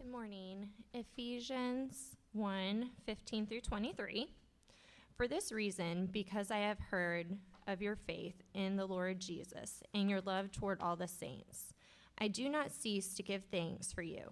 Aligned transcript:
Good 0.00 0.12
morning. 0.12 0.70
Ephesians 0.94 2.16
1 2.32 2.88
15 3.04 3.46
through 3.46 3.60
23. 3.60 4.28
For 5.14 5.28
this 5.28 5.52
reason, 5.52 6.08
because 6.10 6.50
I 6.50 6.60
have 6.60 6.78
heard 6.78 7.36
of 7.66 7.82
your 7.82 7.96
faith 7.96 8.40
in 8.54 8.76
the 8.76 8.86
Lord 8.86 9.20
Jesus 9.20 9.82
and 9.92 10.08
your 10.08 10.22
love 10.22 10.52
toward 10.52 10.80
all 10.80 10.96
the 10.96 11.06
saints, 11.06 11.74
I 12.16 12.28
do 12.28 12.48
not 12.48 12.72
cease 12.72 13.12
to 13.14 13.22
give 13.22 13.44
thanks 13.50 13.92
for 13.92 14.00
you, 14.00 14.22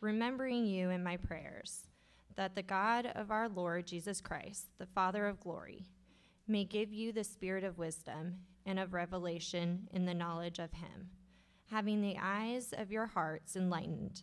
remembering 0.00 0.64
you 0.64 0.90
in 0.90 1.02
my 1.02 1.16
prayers, 1.16 1.88
that 2.36 2.54
the 2.54 2.62
God 2.62 3.06
of 3.16 3.32
our 3.32 3.48
Lord 3.48 3.88
Jesus 3.88 4.20
Christ, 4.20 4.68
the 4.78 4.86
Father 4.86 5.26
of 5.26 5.40
glory, 5.40 5.88
may 6.46 6.62
give 6.62 6.92
you 6.92 7.12
the 7.12 7.24
spirit 7.24 7.64
of 7.64 7.78
wisdom 7.78 8.36
and 8.64 8.78
of 8.78 8.94
revelation 8.94 9.88
in 9.92 10.06
the 10.06 10.14
knowledge 10.14 10.60
of 10.60 10.72
him, 10.74 11.10
having 11.72 12.00
the 12.00 12.16
eyes 12.22 12.72
of 12.72 12.92
your 12.92 13.06
hearts 13.06 13.56
enlightened, 13.56 14.22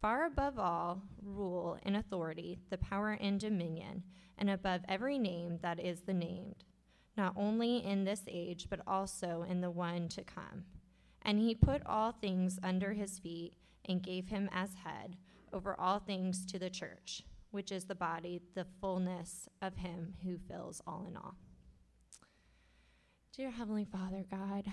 Far 0.00 0.24
above 0.24 0.58
all 0.58 1.02
rule 1.22 1.76
and 1.82 1.94
authority, 1.94 2.58
the 2.70 2.78
power 2.78 3.18
and 3.20 3.38
dominion, 3.38 4.02
and 4.38 4.48
above 4.48 4.80
every 4.88 5.18
name 5.18 5.58
that 5.60 5.78
is 5.78 6.00
the 6.00 6.14
named, 6.14 6.64
not 7.18 7.34
only 7.36 7.84
in 7.84 8.04
this 8.04 8.22
age, 8.26 8.68
but 8.70 8.80
also 8.86 9.44
in 9.46 9.60
the 9.60 9.70
one 9.70 10.08
to 10.08 10.22
come. 10.22 10.64
And 11.20 11.38
he 11.38 11.54
put 11.54 11.82
all 11.84 12.12
things 12.12 12.58
under 12.62 12.94
his 12.94 13.18
feet 13.18 13.52
and 13.84 14.02
gave 14.02 14.28
him 14.28 14.48
as 14.52 14.70
head 14.84 15.16
over 15.52 15.78
all 15.78 15.98
things 15.98 16.46
to 16.46 16.58
the 16.58 16.70
church, 16.70 17.22
which 17.50 17.70
is 17.70 17.84
the 17.84 17.94
body, 17.94 18.40
the 18.54 18.66
fullness 18.80 19.50
of 19.60 19.76
him 19.76 20.14
who 20.24 20.38
fills 20.38 20.80
all 20.86 21.04
in 21.06 21.14
all. 21.14 21.34
Dear 23.36 23.50
Heavenly 23.50 23.84
Father, 23.84 24.24
God, 24.30 24.66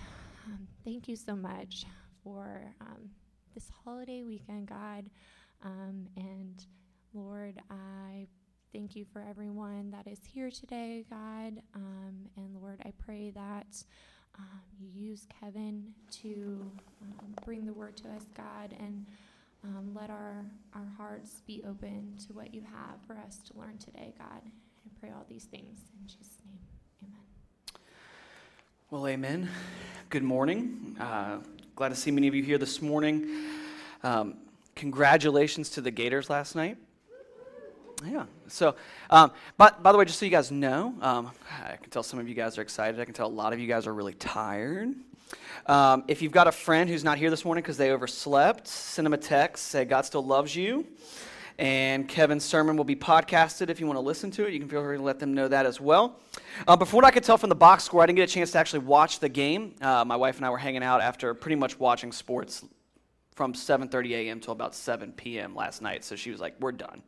um, 0.46 0.68
thank 0.84 1.06
you 1.06 1.16
so 1.16 1.36
much 1.36 1.84
for 2.24 2.72
um, 2.80 3.10
this 3.58 3.72
holiday 3.84 4.22
weekend, 4.22 4.68
God. 4.68 5.10
Um, 5.64 6.06
and 6.16 6.64
Lord, 7.12 7.60
I 7.68 8.28
thank 8.72 8.94
you 8.94 9.04
for 9.04 9.20
everyone 9.28 9.90
that 9.90 10.06
is 10.06 10.20
here 10.24 10.48
today, 10.48 11.04
God. 11.10 11.60
Um, 11.74 12.28
and 12.36 12.54
Lord, 12.62 12.80
I 12.84 12.92
pray 13.04 13.30
that 13.30 13.82
um, 14.38 14.60
you 14.78 15.08
use 15.08 15.26
Kevin 15.40 15.92
to 16.22 16.70
um, 17.02 17.34
bring 17.44 17.66
the 17.66 17.72
word 17.72 17.96
to 17.96 18.08
us, 18.10 18.26
God, 18.36 18.76
and 18.78 19.04
let 19.92 20.08
our, 20.08 20.44
our 20.74 20.86
hearts 20.96 21.42
be 21.44 21.64
open 21.68 22.14
to 22.28 22.32
what 22.34 22.54
you 22.54 22.60
have 22.60 23.00
for 23.08 23.16
us 23.16 23.38
to 23.50 23.58
learn 23.58 23.76
today, 23.78 24.14
God. 24.16 24.40
I 24.44 25.00
pray 25.00 25.10
all 25.10 25.26
these 25.28 25.46
things 25.46 25.80
in 26.00 26.06
Jesus' 26.06 26.38
name. 26.46 26.60
Amen. 27.02 27.20
Well, 28.90 29.08
amen. 29.08 29.50
Good 30.10 30.22
morning. 30.22 30.96
Uh, 31.00 31.38
glad 31.78 31.90
to 31.90 31.94
see 31.94 32.10
many 32.10 32.26
of 32.26 32.34
you 32.34 32.42
here 32.42 32.58
this 32.58 32.82
morning. 32.82 33.24
Um, 34.02 34.34
congratulations 34.74 35.70
to 35.70 35.80
the 35.80 35.92
Gators 35.92 36.28
last 36.28 36.56
night. 36.56 36.76
Yeah. 38.04 38.24
So, 38.48 38.74
um, 39.10 39.30
but 39.56 39.80
by 39.80 39.92
the 39.92 39.98
way, 39.98 40.04
just 40.04 40.18
so 40.18 40.24
you 40.24 40.32
guys 40.32 40.50
know, 40.50 40.92
um, 41.00 41.30
I 41.62 41.76
can 41.76 41.88
tell 41.90 42.02
some 42.02 42.18
of 42.18 42.28
you 42.28 42.34
guys 42.34 42.58
are 42.58 42.62
excited. 42.62 42.98
I 42.98 43.04
can 43.04 43.14
tell 43.14 43.28
a 43.28 43.30
lot 43.30 43.52
of 43.52 43.60
you 43.60 43.68
guys 43.68 43.86
are 43.86 43.94
really 43.94 44.14
tired. 44.14 44.92
Um, 45.66 46.02
if 46.08 46.20
you've 46.20 46.32
got 46.32 46.48
a 46.48 46.52
friend 46.52 46.90
who's 46.90 47.04
not 47.04 47.16
here 47.16 47.30
this 47.30 47.44
morning 47.44 47.62
because 47.62 47.76
they 47.76 47.92
overslept, 47.92 48.66
send 48.66 49.06
them 49.06 49.12
a 49.12 49.16
text. 49.16 49.66
Say 49.66 49.84
God 49.84 50.04
still 50.04 50.24
loves 50.24 50.56
you. 50.56 50.84
And 51.58 52.08
Kevin's 52.08 52.44
sermon 52.44 52.76
will 52.76 52.84
be 52.84 52.94
podcasted 52.94 53.68
if 53.68 53.80
you 53.80 53.86
want 53.86 53.96
to 53.96 54.00
listen 54.00 54.30
to 54.32 54.46
it. 54.46 54.52
You 54.52 54.60
can 54.60 54.68
feel 54.68 54.82
free 54.84 54.96
to 54.96 55.02
let 55.02 55.18
them 55.18 55.34
know 55.34 55.48
that 55.48 55.66
as 55.66 55.80
well. 55.80 56.16
Uh, 56.68 56.76
but 56.76 56.86
from 56.86 56.98
what 56.98 57.04
I 57.04 57.10
could 57.10 57.24
tell 57.24 57.36
from 57.36 57.48
the 57.48 57.56
box 57.56 57.82
score, 57.82 58.00
I 58.00 58.06
didn't 58.06 58.16
get 58.16 58.30
a 58.30 58.32
chance 58.32 58.52
to 58.52 58.58
actually 58.58 58.80
watch 58.80 59.18
the 59.18 59.28
game. 59.28 59.74
Uh, 59.80 60.04
my 60.04 60.14
wife 60.14 60.36
and 60.36 60.46
I 60.46 60.50
were 60.50 60.58
hanging 60.58 60.84
out 60.84 61.00
after 61.00 61.34
pretty 61.34 61.56
much 61.56 61.78
watching 61.80 62.12
sports 62.12 62.64
from 63.34 63.54
7:30 63.54 64.10
a.m. 64.12 64.40
till 64.40 64.52
about 64.52 64.74
7 64.74 65.12
p.m. 65.12 65.54
last 65.56 65.82
night. 65.82 66.04
So 66.04 66.14
she 66.14 66.30
was 66.30 66.40
like, 66.40 66.54
"We're 66.60 66.72
done." 66.72 67.02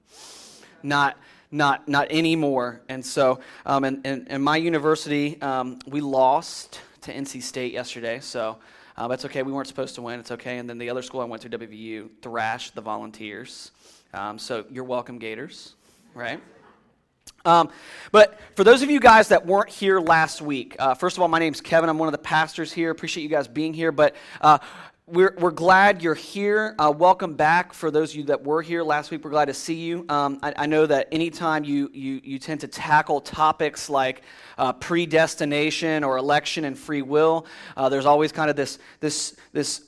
Not 0.83 1.17
not 1.53 1.87
not 1.89 2.09
anymore. 2.11 2.81
And 2.89 3.07
so, 3.07 3.39
um, 3.67 3.85
in, 3.85 4.01
in, 4.03 4.27
in, 4.29 4.43
my 4.43 4.57
university, 4.57 5.41
um, 5.43 5.79
we 5.87 6.01
lost 6.01 6.81
to 7.03 7.15
NC 7.15 7.43
State 7.43 7.73
yesterday. 7.73 8.19
So. 8.21 8.59
Uh, 8.97 9.09
that's 9.09 9.25
okay. 9.25 9.43
We 9.43 9.51
weren't 9.51 9.69
supposed 9.69 9.95
to 9.95 10.03
win. 10.03 10.21
It's 10.21 10.33
okay. 10.33 10.59
And 10.59 10.69
then 10.69 10.77
the 10.77 10.91
other 10.91 11.01
school 11.01 11.23
I 11.23 11.25
went 11.25 11.41
to, 11.43 11.49
WVU, 11.49 12.11
thrashed 12.21 12.75
the 12.75 12.83
Volunteers. 12.83 13.71
Um, 14.13 14.41
so 14.41 14.65
you're 14.71 14.83
welcome, 14.83 15.19
Gators, 15.19 15.75
right? 16.15 16.41
Um, 17.45 17.71
but 18.11 18.41
for 18.57 18.65
those 18.65 18.83
of 18.83 18.91
you 18.91 18.99
guys 18.99 19.29
that 19.29 19.47
weren't 19.47 19.71
here 19.71 20.01
last 20.01 20.43
week, 20.43 20.75
uh, 20.81 20.95
first 20.95 21.17
of 21.17 21.23
all, 21.23 21.29
my 21.29 21.39
name's 21.39 21.61
Kevin. 21.61 21.89
I'm 21.89 21.97
one 21.97 22.09
of 22.09 22.13
the 22.13 22.19
pastors 22.19 22.73
here. 22.73 22.91
Appreciate 22.91 23.23
you 23.23 23.29
guys 23.29 23.47
being 23.47 23.73
here. 23.73 23.93
But 23.93 24.17
uh, 24.41 24.59
we're, 25.07 25.37
we're 25.39 25.53
glad 25.53 26.03
you're 26.03 26.15
here. 26.15 26.75
Uh, 26.77 26.93
welcome 26.97 27.35
back 27.35 27.73
for 27.73 27.93
those 27.93 28.11
of 28.11 28.17
you 28.17 28.25
that 28.25 28.43
were 28.43 28.63
here 28.63 28.83
last 28.83 29.13
week. 29.13 29.25
We're 29.25 29.31
glad 29.31 29.45
to 29.45 29.55
see 29.55 29.75
you. 29.75 30.07
Um, 30.09 30.41
I, 30.43 30.55
I, 30.57 30.67
know 30.67 30.87
that 30.87 31.07
anytime 31.13 31.63
you, 31.63 31.89
you, 31.93 32.21
you 32.25 32.39
tend 32.41 32.61
to 32.61 32.69
tackle 32.69 33.21
topics 33.21 33.89
like 33.89 34.23
uh, 34.59 34.73
predestination 34.73 36.03
or 36.03 36.17
election 36.17 36.65
and 36.65 36.77
free 36.77 37.03
will, 37.03 37.47
uh, 37.77 37.89
there's 37.89 38.07
always 38.07 38.33
kind 38.33 38.51
of 38.51 38.57
this, 38.57 38.81
this, 38.99 39.37
this 39.53 39.85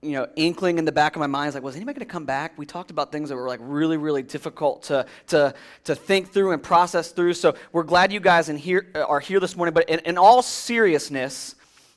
you 0.00 0.12
know, 0.12 0.28
inkling 0.36 0.78
in 0.78 0.84
the 0.84 0.92
back 0.92 1.16
of 1.16 1.20
my 1.20 1.26
mind 1.26 1.48
is 1.48 1.54
like, 1.54 1.64
was 1.64 1.74
anybody 1.74 1.98
going 1.98 2.06
to 2.06 2.12
come 2.12 2.24
back? 2.24 2.56
We 2.56 2.66
talked 2.66 2.90
about 2.92 3.10
things 3.10 3.30
that 3.30 3.36
were 3.36 3.48
like 3.48 3.58
really, 3.62 3.96
really 3.96 4.22
difficult 4.22 4.84
to, 4.84 5.06
to, 5.28 5.54
to 5.84 5.94
think 5.94 6.32
through 6.32 6.52
and 6.52 6.62
process 6.62 7.10
through. 7.10 7.34
So 7.34 7.56
we're 7.72 7.82
glad 7.82 8.12
you 8.12 8.20
guys 8.20 8.48
in 8.48 8.56
here, 8.56 8.86
uh, 8.94 9.02
are 9.02 9.18
here 9.18 9.40
this 9.40 9.56
morning. 9.56 9.74
But 9.74 9.88
in, 9.88 9.98
in 10.00 10.16
all 10.16 10.40
seriousness, 10.42 11.56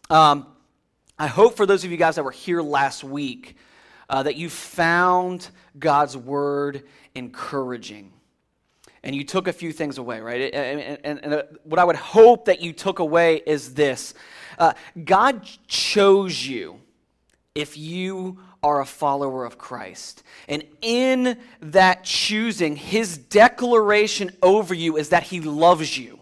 um, 0.09 0.47
I 1.19 1.27
hope 1.27 1.55
for 1.55 1.67
those 1.67 1.83
of 1.83 1.91
you 1.91 1.97
guys 1.97 2.15
that 2.15 2.23
were 2.23 2.31
here 2.31 2.63
last 2.63 3.03
week 3.03 3.55
uh, 4.09 4.23
that 4.23 4.35
you 4.35 4.49
found 4.49 5.49
God's 5.77 6.17
word 6.17 6.83
encouraging. 7.13 8.11
And 9.03 9.15
you 9.15 9.23
took 9.23 9.47
a 9.47 9.53
few 9.53 9.71
things 9.71 9.99
away, 9.99 10.21
right? 10.21 10.53
And, 10.53 10.99
and, 11.03 11.19
and 11.23 11.33
uh, 11.33 11.43
what 11.63 11.79
I 11.79 11.83
would 11.83 11.95
hope 11.95 12.45
that 12.45 12.61
you 12.61 12.73
took 12.73 12.97
away 12.97 13.43
is 13.45 13.75
this 13.75 14.15
uh, 14.57 14.73
God 15.03 15.47
chose 15.67 16.45
you 16.45 16.79
if 17.55 17.77
you 17.77 18.37
are 18.63 18.81
a 18.81 18.85
follower 18.85 19.45
of 19.45 19.57
Christ. 19.57 20.23
And 20.47 20.63
in 20.81 21.37
that 21.61 22.03
choosing, 22.03 22.75
his 22.75 23.17
declaration 23.17 24.31
over 24.41 24.73
you 24.73 24.97
is 24.97 25.09
that 25.09 25.23
he 25.23 25.41
loves 25.41 25.97
you. 25.97 26.19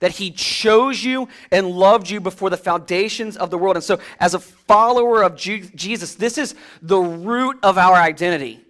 That 0.00 0.10
he 0.12 0.32
chose 0.32 1.04
you 1.04 1.28
and 1.52 1.70
loved 1.70 2.10
you 2.10 2.20
before 2.20 2.50
the 2.50 2.56
foundations 2.56 3.36
of 3.36 3.50
the 3.50 3.58
world. 3.58 3.76
And 3.76 3.84
so, 3.84 4.00
as 4.18 4.34
a 4.34 4.40
follower 4.40 5.22
of 5.22 5.36
Jesus, 5.36 6.16
this 6.16 6.38
is 6.38 6.56
the 6.82 6.98
root 6.98 7.58
of 7.62 7.78
our 7.78 7.94
identity. 7.94 8.60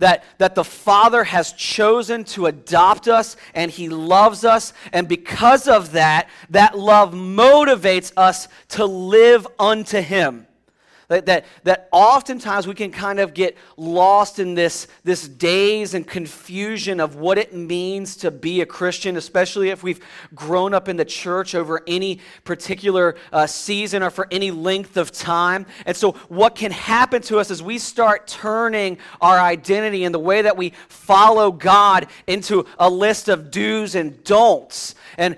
That, 0.00 0.24
that 0.38 0.54
the 0.54 0.64
Father 0.64 1.22
has 1.24 1.52
chosen 1.52 2.24
to 2.24 2.46
adopt 2.46 3.06
us 3.06 3.36
and 3.54 3.70
He 3.70 3.88
loves 3.88 4.44
us. 4.44 4.72
And 4.92 5.06
because 5.06 5.68
of 5.68 5.92
that, 5.92 6.28
that 6.48 6.76
love 6.76 7.12
motivates 7.12 8.10
us 8.16 8.48
to 8.70 8.84
live 8.84 9.46
unto 9.58 10.00
Him. 10.00 10.46
That, 11.10 11.26
that, 11.26 11.44
that 11.64 11.88
oftentimes 11.90 12.68
we 12.68 12.74
can 12.74 12.92
kind 12.92 13.18
of 13.18 13.34
get 13.34 13.56
lost 13.76 14.38
in 14.38 14.54
this, 14.54 14.86
this 15.02 15.26
daze 15.26 15.92
and 15.92 16.06
confusion 16.06 17.00
of 17.00 17.16
what 17.16 17.36
it 17.36 17.52
means 17.52 18.14
to 18.18 18.30
be 18.30 18.60
a 18.60 18.66
Christian, 18.66 19.16
especially 19.16 19.70
if 19.70 19.82
we've 19.82 19.98
grown 20.36 20.72
up 20.72 20.88
in 20.88 20.96
the 20.96 21.04
church 21.04 21.56
over 21.56 21.82
any 21.88 22.20
particular 22.44 23.16
uh, 23.32 23.48
season 23.48 24.04
or 24.04 24.10
for 24.10 24.28
any 24.30 24.52
length 24.52 24.96
of 24.96 25.10
time. 25.10 25.66
And 25.84 25.96
so, 25.96 26.12
what 26.28 26.54
can 26.54 26.70
happen 26.70 27.22
to 27.22 27.38
us 27.38 27.50
is 27.50 27.60
we 27.60 27.78
start 27.78 28.28
turning 28.28 28.96
our 29.20 29.36
identity 29.36 30.04
and 30.04 30.14
the 30.14 30.20
way 30.20 30.42
that 30.42 30.56
we 30.56 30.74
follow 30.86 31.50
God 31.50 32.06
into 32.28 32.66
a 32.78 32.88
list 32.88 33.28
of 33.28 33.50
do's 33.50 33.96
and 33.96 34.22
don'ts. 34.22 34.94
And 35.18 35.36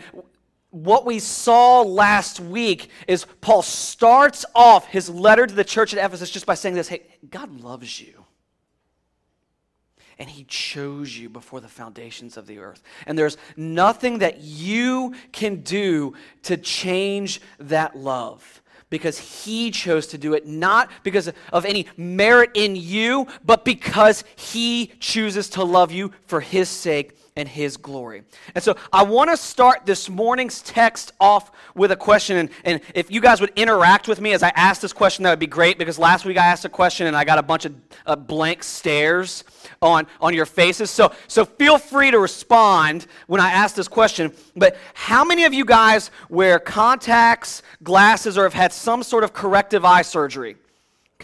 what 0.73 1.05
we 1.05 1.19
saw 1.19 1.83
last 1.83 2.41
week 2.41 2.89
is 3.07 3.27
Paul 3.43 3.61
starts 3.61 4.47
off 4.55 4.87
his 4.87 5.11
letter 5.11 5.47
to 5.47 5.55
the 5.55 5.65
church 5.65 5.93
at 5.95 6.05
Ephesus 6.05 6.31
just 6.31 6.47
by 6.47 6.55
saying 6.55 6.75
this 6.75 6.89
Hey, 6.89 7.03
God 7.31 7.61
loves 7.61 8.01
you. 8.01 8.25
And 10.19 10.31
he 10.31 10.45
chose 10.45 11.17
you 11.17 11.29
before 11.29 11.61
the 11.61 11.69
foundations 11.69 12.37
of 12.37 12.47
the 12.47 12.59
earth. 12.59 12.83
And 13.07 13.19
there's 13.19 13.37
nothing 13.57 14.19
that 14.19 14.41
you 14.41 15.15
can 15.33 15.57
do 15.57 16.15
to 16.45 16.57
change 16.57 17.41
that 17.59 17.97
love 17.97 18.63
because 18.89 19.19
he 19.19 19.71
chose 19.71 20.07
to 20.09 20.19
do 20.19 20.35
it, 20.35 20.47
not 20.47 20.91
because 21.03 21.31
of 21.53 21.65
any 21.65 21.87
merit 21.97 22.51
in 22.55 22.77
you, 22.77 23.27
but 23.45 23.65
because 23.65 24.25
he 24.37 24.93
chooses 25.01 25.51
to 25.51 25.65
love 25.65 25.91
you 25.93 26.13
for 26.27 26.41
his 26.41 26.69
sake 26.69 27.17
and 27.37 27.49
his 27.49 27.77
glory. 27.77 28.25
And 28.55 28.63
so 28.63 28.77
I 28.93 29.03
want 29.05 29.31
to 29.31 29.37
start 29.37 29.87
this 29.87 30.11
morning's 30.11 30.61
text 30.61 31.13
off 31.19 31.51
with 31.75 31.91
a 31.91 31.97
question. 31.97 32.37
And, 32.37 32.51
and 32.65 32.81
if 32.95 33.11
you 33.11 33.21
guys 33.21 33.41
would 33.41 33.53
interact 33.57 34.07
with 34.07 34.21
me 34.21 34.33
as 34.33 34.43
I 34.43 34.51
ask 34.51 34.83
this 34.83 34.93
question, 34.93 35.23
that 35.23 35.31
would 35.31 35.39
be 35.39 35.47
great 35.47 35.79
because 35.79 35.99
last 35.99 36.25
week 36.25 36.37
I 36.37 36.47
asked 36.47 36.65
a 36.65 36.69
question 36.69 37.07
and 37.07 37.17
I 37.17 37.25
got 37.25 37.39
a 37.39 37.43
bunch 37.43 37.65
of 37.65 37.75
uh, 38.05 38.17
blank 38.17 38.63
stares 38.63 39.45
on, 39.81 40.07
on 40.21 40.35
your 40.35 40.47
faces. 40.47 40.91
So, 40.91 41.13
so 41.27 41.45
feel 41.45 41.79
free 41.79 42.11
to 42.11 42.19
respond 42.19 43.07
when 43.29 43.41
I 43.41 43.51
ask 43.51 43.75
this 43.75 43.89
question. 43.89 44.33
But 44.55 44.77
how 44.93 45.25
many 45.25 45.45
of 45.45 45.55
you 45.55 45.65
guys 45.65 46.11
wear 46.29 46.59
contacts, 46.59 47.63
glasses, 47.83 48.37
or 48.37 48.43
have 48.43 48.55
had 48.55 48.73
some 48.73 49.03
sort 49.03 49.25
of 49.25 49.33
corrective 49.33 49.85
eye 49.87 50.03
surgery? 50.03 50.57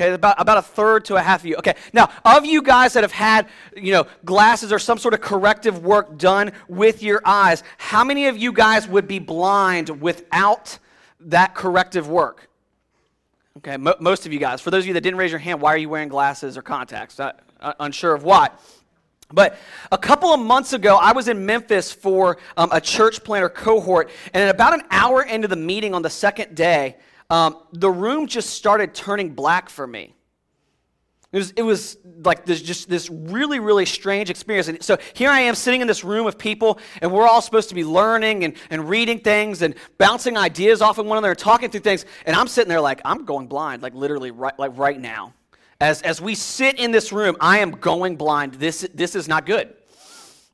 Okay, 0.00 0.12
about, 0.12 0.40
about 0.40 0.58
a 0.58 0.62
third 0.62 1.04
to 1.06 1.16
a 1.16 1.20
half 1.20 1.40
of 1.40 1.46
you. 1.46 1.56
Okay, 1.56 1.74
now, 1.92 2.08
of 2.24 2.46
you 2.46 2.62
guys 2.62 2.92
that 2.92 3.02
have 3.02 3.10
had, 3.10 3.48
you 3.76 3.90
know, 3.90 4.06
glasses 4.24 4.72
or 4.72 4.78
some 4.78 4.96
sort 4.96 5.12
of 5.12 5.20
corrective 5.20 5.82
work 5.82 6.16
done 6.16 6.52
with 6.68 7.02
your 7.02 7.20
eyes, 7.24 7.64
how 7.78 8.04
many 8.04 8.28
of 8.28 8.36
you 8.36 8.52
guys 8.52 8.86
would 8.86 9.08
be 9.08 9.18
blind 9.18 10.00
without 10.00 10.78
that 11.18 11.56
corrective 11.56 12.08
work? 12.08 12.48
Okay, 13.56 13.76
mo- 13.76 13.96
most 13.98 14.24
of 14.24 14.32
you 14.32 14.38
guys. 14.38 14.60
For 14.60 14.70
those 14.70 14.84
of 14.84 14.86
you 14.86 14.94
that 14.94 15.00
didn't 15.00 15.18
raise 15.18 15.32
your 15.32 15.40
hand, 15.40 15.60
why 15.60 15.74
are 15.74 15.78
you 15.78 15.88
wearing 15.88 16.08
glasses 16.08 16.56
or 16.56 16.62
contacts? 16.62 17.18
Uh, 17.18 17.32
uh, 17.58 17.72
unsure 17.80 18.14
of 18.14 18.22
why. 18.22 18.50
But 19.32 19.58
a 19.90 19.98
couple 19.98 20.32
of 20.32 20.38
months 20.38 20.74
ago, 20.74 20.96
I 20.96 21.10
was 21.10 21.26
in 21.26 21.44
Memphis 21.44 21.90
for 21.90 22.38
um, 22.56 22.68
a 22.70 22.80
church 22.80 23.24
planter 23.24 23.48
cohort, 23.48 24.10
and 24.32 24.44
at 24.44 24.54
about 24.54 24.74
an 24.74 24.82
hour 24.92 25.24
into 25.24 25.48
the 25.48 25.56
meeting 25.56 25.92
on 25.92 26.02
the 26.02 26.10
second 26.10 26.54
day, 26.54 26.98
um, 27.30 27.56
the 27.72 27.90
room 27.90 28.26
just 28.26 28.50
started 28.50 28.94
turning 28.94 29.30
black 29.30 29.68
for 29.68 29.86
me. 29.86 30.14
It 31.30 31.36
was, 31.36 31.50
it 31.52 31.62
was 31.62 31.98
like 32.24 32.46
this, 32.46 32.62
just 32.62 32.88
this 32.88 33.10
really, 33.10 33.60
really 33.60 33.84
strange 33.84 34.30
experience. 34.30 34.68
And 34.68 34.82
so 34.82 34.96
here 35.12 35.28
I 35.28 35.40
am 35.40 35.54
sitting 35.54 35.82
in 35.82 35.86
this 35.86 36.02
room 36.02 36.26
of 36.26 36.38
people, 36.38 36.78
and 37.02 37.12
we're 37.12 37.28
all 37.28 37.42
supposed 37.42 37.68
to 37.68 37.74
be 37.74 37.84
learning 37.84 38.44
and, 38.44 38.54
and 38.70 38.88
reading 38.88 39.20
things 39.20 39.60
and 39.60 39.74
bouncing 39.98 40.38
ideas 40.38 40.80
off 40.80 40.96
of 40.96 41.04
one 41.04 41.18
another 41.18 41.30
and 41.30 41.38
talking 41.38 41.68
through 41.70 41.80
things. 41.80 42.06
And 42.24 42.34
I'm 42.34 42.48
sitting 42.48 42.70
there 42.70 42.80
like, 42.80 43.02
I'm 43.04 43.26
going 43.26 43.46
blind, 43.46 43.82
like 43.82 43.94
literally 43.94 44.30
right, 44.30 44.58
like 44.58 44.72
right 44.78 44.98
now. 44.98 45.34
As, 45.82 46.00
as 46.00 46.18
we 46.18 46.34
sit 46.34 46.80
in 46.80 46.92
this 46.92 47.12
room, 47.12 47.36
I 47.40 47.58
am 47.58 47.72
going 47.72 48.16
blind. 48.16 48.54
This, 48.54 48.88
this 48.94 49.14
is 49.14 49.28
not 49.28 49.44
good. 49.44 49.74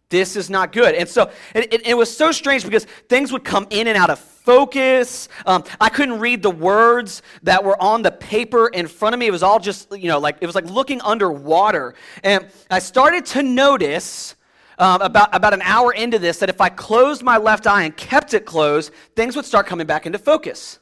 This 0.08 0.34
is 0.34 0.50
not 0.50 0.72
good. 0.72 0.96
And 0.96 1.08
so 1.08 1.30
it, 1.54 1.72
it, 1.72 1.86
it 1.86 1.94
was 1.94 2.14
so 2.14 2.32
strange 2.32 2.64
because 2.64 2.84
things 3.08 3.30
would 3.30 3.44
come 3.44 3.68
in 3.70 3.86
and 3.86 3.96
out 3.96 4.10
of 4.10 4.18
focus. 4.44 5.28
Um, 5.46 5.64
I 5.80 5.88
couldn't 5.88 6.20
read 6.20 6.42
the 6.42 6.50
words 6.50 7.22
that 7.42 7.64
were 7.64 7.80
on 7.82 8.02
the 8.02 8.12
paper 8.12 8.68
in 8.68 8.86
front 8.86 9.14
of 9.14 9.18
me. 9.18 9.26
It 9.26 9.32
was 9.32 9.42
all 9.42 9.58
just, 9.58 9.90
you 9.90 10.08
know, 10.08 10.18
like 10.18 10.38
it 10.40 10.46
was 10.46 10.54
like 10.54 10.66
looking 10.66 11.00
underwater. 11.00 11.94
And 12.22 12.46
I 12.70 12.78
started 12.78 13.26
to 13.26 13.42
notice 13.42 14.36
um, 14.78 15.00
about, 15.02 15.34
about 15.34 15.54
an 15.54 15.62
hour 15.62 15.92
into 15.92 16.18
this 16.18 16.38
that 16.38 16.48
if 16.48 16.60
I 16.60 16.68
closed 16.68 17.22
my 17.22 17.38
left 17.38 17.66
eye 17.66 17.84
and 17.84 17.96
kept 17.96 18.34
it 18.34 18.44
closed, 18.44 18.92
things 19.16 19.34
would 19.36 19.44
start 19.44 19.66
coming 19.66 19.86
back 19.86 20.06
into 20.06 20.18
focus. 20.18 20.78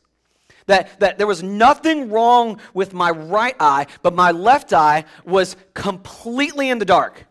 That, 0.67 1.00
that 1.00 1.19
there 1.19 1.26
was 1.26 1.43
nothing 1.43 2.11
wrong 2.11 2.61
with 2.73 2.94
my 2.94 3.11
right 3.11 3.56
eye, 3.58 3.87
but 4.03 4.15
my 4.15 4.31
left 4.31 4.73
eye 4.73 5.05
was 5.25 5.56
completely 5.75 6.70
in 6.70 6.79
the 6.79 6.85
dark. 6.85 7.26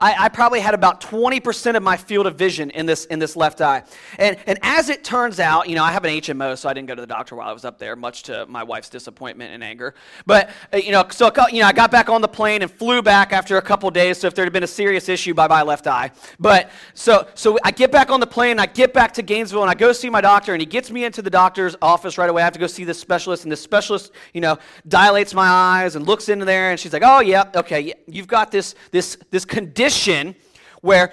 I, 0.00 0.26
I, 0.26 0.28
probably 0.28 0.60
had 0.60 0.74
about 0.74 1.00
20% 1.00 1.76
of 1.76 1.82
my 1.82 1.96
field 1.96 2.28
of 2.28 2.36
vision 2.36 2.70
in 2.70 2.86
this, 2.86 3.06
in 3.06 3.18
this 3.18 3.34
left 3.34 3.60
eye. 3.60 3.82
And, 4.16 4.36
and 4.46 4.56
as 4.62 4.90
it 4.90 5.02
turns 5.02 5.40
out, 5.40 5.68
you 5.68 5.74
know, 5.74 5.82
I 5.82 5.90
have 5.90 6.04
an 6.04 6.10
HMO, 6.12 6.56
so 6.56 6.68
I 6.68 6.72
didn't 6.72 6.86
go 6.86 6.94
to 6.94 7.00
the 7.00 7.06
doctor 7.06 7.34
while 7.34 7.48
I 7.48 7.52
was 7.52 7.64
up 7.64 7.80
there, 7.80 7.96
much 7.96 8.22
to 8.24 8.46
my 8.46 8.62
wife's 8.62 8.88
disappointment 8.88 9.52
and 9.52 9.64
anger. 9.64 9.94
But, 10.24 10.50
uh, 10.72 10.76
you 10.76 10.92
know, 10.92 11.04
so, 11.10 11.32
you 11.50 11.62
know, 11.62 11.66
I 11.66 11.72
got 11.72 11.90
back 11.90 12.08
on 12.08 12.20
the 12.20 12.28
plane 12.28 12.62
and 12.62 12.70
flew 12.70 13.02
back 13.02 13.32
after 13.32 13.56
a 13.56 13.62
couple 13.62 13.90
days, 13.90 14.18
so 14.18 14.28
if 14.28 14.36
there 14.36 14.44
had 14.44 14.52
been 14.52 14.62
a 14.62 14.68
serious 14.68 15.08
issue, 15.08 15.34
bye-bye 15.34 15.62
left 15.62 15.88
eye. 15.88 16.12
But, 16.38 16.70
so, 16.94 17.26
so 17.34 17.58
I 17.64 17.72
get 17.72 17.90
back 17.90 18.10
on 18.10 18.20
the 18.20 18.26
plane, 18.26 18.60
I 18.60 18.66
get 18.66 18.94
back 18.94 19.14
to 19.14 19.22
Gainesville, 19.22 19.62
and 19.62 19.70
I 19.70 19.74
go 19.74 19.90
see 19.90 20.10
my 20.10 20.20
doctor, 20.20 20.52
and 20.54 20.60
he 20.60 20.66
gets 20.66 20.92
me 20.92 21.06
into 21.06 21.22
the 21.22 21.30
doctor's 21.30 21.74
office 21.82 22.16
right 22.18 22.30
away. 22.30 22.42
I 22.42 22.44
have 22.44 22.52
to 22.52 22.60
go 22.60 22.68
see 22.68 22.84
this 22.84 23.00
specialist, 23.00 23.42
and 23.42 23.50
this 23.50 23.62
specialist, 23.62 24.12
you 24.32 24.40
know, 24.40 24.58
dilates 24.86 25.34
my 25.34 25.48
eyes 25.48 25.96
and 25.96 26.06
looks 26.06 26.28
into 26.28 26.44
there, 26.44 26.70
and 26.70 26.78
she's 26.78 26.92
like, 26.92 27.02
oh, 27.04 27.18
yeah, 27.18 27.50
okay, 27.56 27.80
yeah, 27.80 27.94
you've 28.06 28.28
got 28.28 28.52
this, 28.52 28.76
this, 28.92 29.18
this 29.32 29.44
condition 29.44 29.87
condition 29.88 30.34
where 30.82 31.12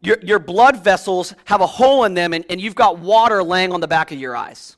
your, 0.00 0.18
your 0.22 0.38
blood 0.38 0.82
vessels 0.82 1.34
have 1.46 1.60
a 1.60 1.66
hole 1.66 2.04
in 2.04 2.14
them 2.14 2.32
and, 2.32 2.44
and 2.48 2.60
you've 2.60 2.74
got 2.74 2.98
water 2.98 3.42
laying 3.42 3.72
on 3.72 3.80
the 3.80 3.88
back 3.88 4.12
of 4.12 4.18
your 4.18 4.36
eyes. 4.36 4.76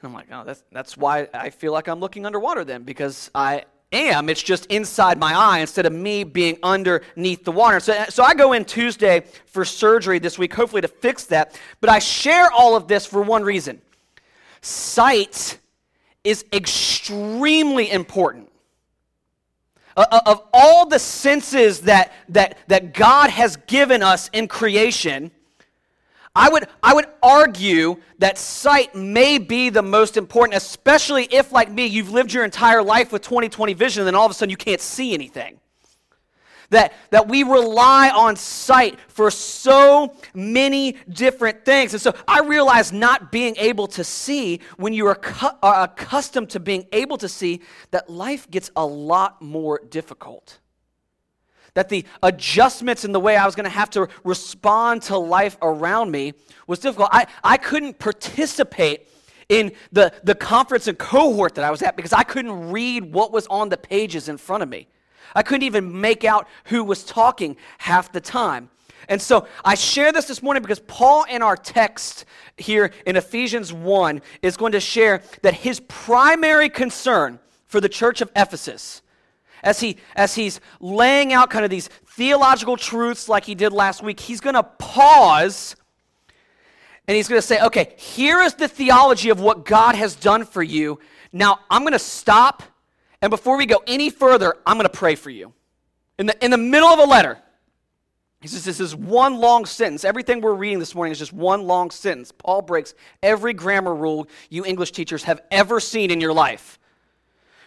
And 0.00 0.08
I'm 0.08 0.14
like, 0.14 0.26
oh, 0.32 0.44
that's, 0.44 0.64
that's 0.72 0.96
why 0.96 1.28
I 1.32 1.50
feel 1.50 1.72
like 1.72 1.88
I'm 1.88 2.00
looking 2.00 2.26
underwater 2.26 2.64
then, 2.64 2.82
because 2.82 3.30
I 3.34 3.64
am. 3.92 4.28
It's 4.28 4.42
just 4.42 4.66
inside 4.66 5.18
my 5.18 5.34
eye 5.34 5.58
instead 5.60 5.86
of 5.86 5.92
me 5.92 6.24
being 6.24 6.58
underneath 6.62 7.44
the 7.44 7.52
water. 7.52 7.80
So, 7.80 8.04
so 8.08 8.22
I 8.22 8.34
go 8.34 8.52
in 8.52 8.64
Tuesday 8.64 9.24
for 9.46 9.64
surgery 9.64 10.18
this 10.18 10.38
week, 10.38 10.52
hopefully 10.52 10.82
to 10.82 10.88
fix 10.88 11.24
that. 11.24 11.58
But 11.80 11.90
I 11.90 11.98
share 11.98 12.50
all 12.50 12.76
of 12.76 12.88
this 12.88 13.06
for 13.06 13.22
one 13.22 13.42
reason 13.42 13.80
sight 14.62 15.58
is 16.24 16.44
extremely 16.52 17.90
important. 17.90 18.50
Uh, 19.96 20.04
uh, 20.10 20.20
of 20.26 20.42
all 20.52 20.86
the 20.86 20.98
senses 20.98 21.80
that, 21.82 22.12
that, 22.28 22.58
that 22.68 22.92
God 22.92 23.30
has 23.30 23.56
given 23.66 24.02
us 24.02 24.28
in 24.32 24.46
creation, 24.46 25.30
I 26.34 26.50
would, 26.50 26.68
I 26.82 26.92
would 26.92 27.06
argue 27.22 27.96
that 28.18 28.36
sight 28.36 28.94
may 28.94 29.38
be 29.38 29.70
the 29.70 29.82
most 29.82 30.18
important, 30.18 30.54
especially 30.54 31.24
if, 31.30 31.50
like 31.50 31.70
me, 31.70 31.86
you've 31.86 32.10
lived 32.10 32.30
your 32.32 32.44
entire 32.44 32.82
life 32.82 33.10
with 33.10 33.22
20 33.22 33.48
20 33.48 33.72
vision 33.72 34.02
and 34.02 34.06
then 34.06 34.14
all 34.14 34.26
of 34.26 34.30
a 34.30 34.34
sudden 34.34 34.50
you 34.50 34.56
can't 34.56 34.82
see 34.82 35.14
anything 35.14 35.58
that, 36.70 36.92
that 37.10 37.28
we 37.28 37.42
rely 37.42 38.10
on 38.10 38.36
sight 38.36 38.98
for 39.08 39.30
so 39.30 40.14
many 40.34 40.96
different 41.08 41.64
things. 41.64 41.92
And 41.92 42.00
so 42.00 42.14
I 42.26 42.40
realize 42.40 42.92
not 42.92 43.30
being 43.30 43.56
able 43.56 43.86
to 43.88 44.04
see, 44.04 44.60
when 44.76 44.92
you 44.92 45.06
are, 45.06 45.14
cu- 45.14 45.56
are 45.62 45.84
accustomed 45.84 46.50
to 46.50 46.60
being 46.60 46.86
able 46.92 47.18
to 47.18 47.28
see, 47.28 47.62
that 47.90 48.10
life 48.10 48.50
gets 48.50 48.70
a 48.76 48.84
lot 48.84 49.40
more 49.40 49.80
difficult. 49.90 50.58
That 51.74 51.88
the 51.88 52.06
adjustments 52.22 53.04
in 53.04 53.12
the 53.12 53.20
way 53.20 53.36
I 53.36 53.44
was 53.44 53.54
going 53.54 53.64
to 53.64 53.70
have 53.70 53.90
to 53.90 54.08
respond 54.24 55.02
to 55.02 55.18
life 55.18 55.58
around 55.60 56.10
me 56.10 56.32
was 56.66 56.78
difficult. 56.78 57.10
I, 57.12 57.26
I 57.44 57.58
couldn't 57.58 57.98
participate 57.98 59.08
in 59.48 59.72
the, 59.92 60.12
the 60.24 60.34
conference 60.34 60.88
and 60.88 60.98
cohort 60.98 61.54
that 61.54 61.64
I 61.64 61.70
was 61.70 61.82
at 61.82 61.94
because 61.94 62.12
I 62.12 62.22
couldn't 62.22 62.70
read 62.70 63.12
what 63.12 63.30
was 63.30 63.46
on 63.48 63.68
the 63.68 63.76
pages 63.76 64.28
in 64.28 64.38
front 64.38 64.62
of 64.62 64.68
me. 64.68 64.88
I 65.34 65.42
couldn't 65.42 65.64
even 65.64 66.00
make 66.00 66.24
out 66.24 66.48
who 66.66 66.84
was 66.84 67.04
talking 67.04 67.56
half 67.78 68.12
the 68.12 68.20
time. 68.20 68.70
And 69.08 69.22
so 69.22 69.46
I 69.64 69.74
share 69.74 70.12
this 70.12 70.26
this 70.26 70.42
morning 70.42 70.62
because 70.62 70.80
Paul, 70.80 71.24
in 71.24 71.42
our 71.42 71.56
text 71.56 72.24
here 72.56 72.90
in 73.06 73.16
Ephesians 73.16 73.72
1, 73.72 74.20
is 74.42 74.56
going 74.56 74.72
to 74.72 74.80
share 74.80 75.22
that 75.42 75.54
his 75.54 75.80
primary 75.80 76.68
concern 76.68 77.38
for 77.66 77.80
the 77.80 77.88
church 77.88 78.20
of 78.20 78.30
Ephesus, 78.34 79.02
as, 79.62 79.80
he, 79.80 79.96
as 80.14 80.34
he's 80.34 80.60
laying 80.80 81.32
out 81.32 81.50
kind 81.50 81.64
of 81.64 81.70
these 81.70 81.88
theological 81.88 82.76
truths 82.76 83.28
like 83.28 83.44
he 83.44 83.54
did 83.54 83.72
last 83.72 84.02
week, 84.02 84.18
he's 84.18 84.40
going 84.40 84.54
to 84.54 84.62
pause 84.62 85.76
and 87.08 87.16
he's 87.16 87.28
going 87.28 87.40
to 87.40 87.46
say, 87.46 87.62
okay, 87.62 87.94
here 87.96 88.40
is 88.40 88.54
the 88.54 88.66
theology 88.66 89.30
of 89.30 89.40
what 89.40 89.64
God 89.64 89.94
has 89.94 90.16
done 90.16 90.44
for 90.44 90.62
you. 90.62 90.98
Now 91.32 91.60
I'm 91.70 91.82
going 91.82 91.92
to 91.92 91.98
stop 91.98 92.62
and 93.26 93.30
before 93.32 93.56
we 93.56 93.66
go 93.66 93.82
any 93.88 94.08
further, 94.08 94.54
I'm 94.64 94.76
going 94.76 94.88
to 94.88 94.88
pray 94.88 95.16
for 95.16 95.30
you. 95.30 95.52
In 96.16 96.26
the, 96.26 96.44
in 96.44 96.52
the 96.52 96.56
middle 96.56 96.86
of 96.86 97.00
a 97.00 97.10
letter, 97.10 97.36
he 98.40 98.46
says 98.46 98.64
this 98.64 98.78
is 98.78 98.94
one 98.94 99.40
long 99.40 99.64
sentence. 99.64 100.04
Everything 100.04 100.40
we're 100.40 100.54
reading 100.54 100.78
this 100.78 100.94
morning 100.94 101.10
is 101.10 101.18
just 101.18 101.32
one 101.32 101.66
long 101.66 101.90
sentence. 101.90 102.30
Paul 102.30 102.62
breaks 102.62 102.94
every 103.24 103.52
grammar 103.52 103.92
rule 103.92 104.28
you 104.48 104.64
English 104.64 104.92
teachers 104.92 105.24
have 105.24 105.42
ever 105.50 105.80
seen 105.80 106.12
in 106.12 106.20
your 106.20 106.32
life. 106.32 106.78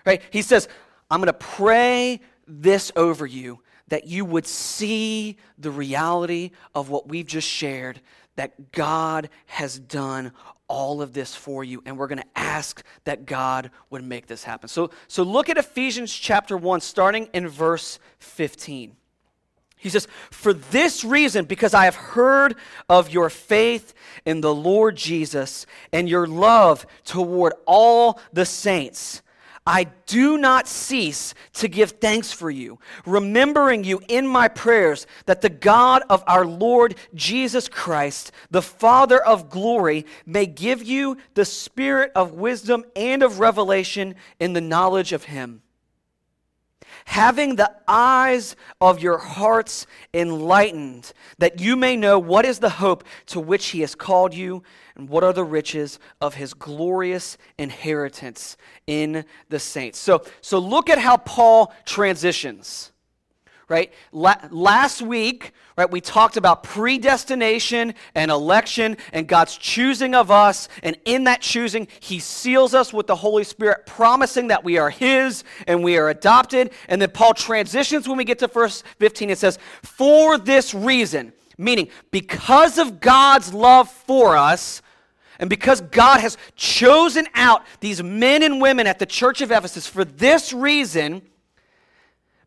Right? 0.06 0.22
He 0.30 0.44
says, 0.44 0.70
I'm 1.12 1.20
going 1.20 1.28
to 1.28 1.34
pray 1.34 2.22
this 2.48 2.94
over 2.96 3.26
you 3.26 3.60
that 3.90 4.08
you 4.08 4.24
would 4.24 4.48
see 4.48 5.36
the 5.58 5.72
reality 5.72 6.52
of 6.74 6.90
what 6.90 7.10
we've 7.10 7.28
just 7.28 7.50
shared 7.50 8.00
that 8.38 8.72
God 8.72 9.28
has 9.48 9.78
done 9.78 10.32
all 10.70 11.02
of 11.02 11.12
this 11.14 11.36
for 11.36 11.64
you, 11.64 11.84
and 11.86 11.98
we're 11.98 12.08
going 12.08 12.22
to 12.22 12.40
ask 12.40 12.82
that 13.04 13.26
God 13.26 13.72
would 13.90 14.04
make 14.04 14.28
this 14.28 14.46
happen. 14.46 14.70
So, 14.70 14.92
so 15.10 15.24
look 15.24 15.50
at 15.50 15.58
Ephesians 15.58 16.14
chapter 16.14 16.56
1, 16.56 16.80
starting 16.80 17.28
in 17.34 17.50
verse 17.50 18.00
15. 18.20 18.96
He 19.76 19.90
says, 19.90 20.08
For 20.30 20.54
this 20.54 21.04
reason, 21.04 21.46
because 21.46 21.74
I 21.74 21.86
have 21.86 21.96
heard 21.96 22.56
of 22.88 23.10
your 23.10 23.30
faith 23.30 23.94
in 24.26 24.42
the 24.42 24.54
Lord 24.54 24.96
Jesus 24.96 25.66
and 25.92 26.08
your 26.08 26.28
love 26.28 26.86
toward 27.06 27.54
all 27.66 28.20
the 28.32 28.46
saints. 28.46 29.22
I 29.70 29.84
do 30.08 30.40
not 30.40 30.68
cease 30.68 31.36
to 31.54 31.68
give 31.68 31.92
thanks 31.92 32.34
for 32.34 32.50
you, 32.50 32.80
remembering 33.06 33.84
you 33.84 34.02
in 34.08 34.26
my 34.26 34.48
prayers, 34.48 35.06
that 35.28 35.42
the 35.42 35.50
God 35.50 36.02
of 36.10 36.24
our 36.26 36.44
Lord 36.44 36.96
Jesus 37.14 37.70
Christ, 37.70 38.32
the 38.50 38.64
Father 38.64 39.24
of 39.24 39.52
glory, 39.52 40.08
may 40.26 40.48
give 40.48 40.82
you 40.82 41.18
the 41.36 41.46
spirit 41.46 42.12
of 42.16 42.34
wisdom 42.34 42.84
and 42.96 43.22
of 43.22 43.40
revelation 43.40 44.16
in 44.40 44.54
the 44.54 44.62
knowledge 44.62 45.14
of 45.14 45.26
him 45.26 45.62
having 47.10 47.56
the 47.56 47.72
eyes 47.88 48.56
of 48.80 49.02
your 49.02 49.18
hearts 49.18 49.88
enlightened, 50.14 51.12
that 51.40 51.60
you 51.60 51.76
may 51.76 51.98
know 51.98 52.20
what 52.20 52.46
is 52.46 52.60
the 52.60 52.70
hope 52.70 53.04
to 53.26 53.40
which 53.40 53.70
he 53.70 53.82
has 53.82 53.96
called 53.96 54.32
you, 54.32 54.62
and 54.96 55.10
what 55.10 55.24
are 55.24 55.34
the 55.34 55.44
riches 55.44 55.98
of 56.22 56.36
his 56.36 56.54
glorious 56.54 57.36
inheritance 57.58 58.58
in 58.86 59.26
the 59.50 59.58
saints. 59.58 59.98
So, 59.98 60.24
so 60.42 60.60
look 60.60 60.88
at 60.88 61.00
how 61.00 61.18
Paul 61.18 61.74
transitions 61.84 62.92
right? 63.70 63.94
La- 64.12 64.48
last 64.50 65.02
week, 65.02 65.54
right, 65.78 65.90
we 65.90 66.02
talked 66.02 66.36
about 66.36 66.64
predestination 66.64 67.94
and 68.16 68.32
election 68.32 68.98
and 69.14 69.28
God's 69.28 69.58
choosing 69.58 70.16
of 70.16 70.32
us. 70.32 70.68
And 70.84 70.98
in 71.06 71.26
that 71.26 71.42
choosing, 71.42 71.88
He 72.00 72.20
seals 72.20 72.74
us 72.74 72.92
with 72.92 73.08
the 73.08 73.16
Holy 73.16 73.44
Spirit, 73.44 73.86
promising 73.86 74.48
that 74.48 74.64
we 74.64 74.78
are 74.78 74.90
His 74.90 75.44
and 75.68 75.84
we 75.84 75.98
are 75.98 76.10
adopted. 76.10 76.72
And 76.88 77.02
then 77.02 77.12
Paul 77.12 77.34
transitions 77.34 78.08
when 78.08 78.18
we 78.18 78.26
get 78.26 78.40
to 78.40 78.48
verse 78.48 78.84
15. 78.98 79.30
It 79.30 79.38
says, 79.38 79.60
For 79.84 80.38
this 80.38 80.74
reason, 80.74 81.32
meaning 81.58 81.90
because 82.12 82.78
of 82.78 83.00
God's 83.00 83.54
love 83.54 83.90
for 83.90 84.36
us, 84.36 84.82
and 85.40 85.50
because 85.50 85.80
God 85.80 86.20
has 86.20 86.38
chosen 86.58 87.26
out 87.34 87.66
these 87.80 88.04
men 88.04 88.44
and 88.44 88.62
women 88.62 88.88
at 88.88 89.00
the 89.00 89.06
church 89.06 89.40
of 89.40 89.52
Ephesus 89.52 89.88
for 89.88 90.04
this 90.04 90.52
reason, 90.52 91.22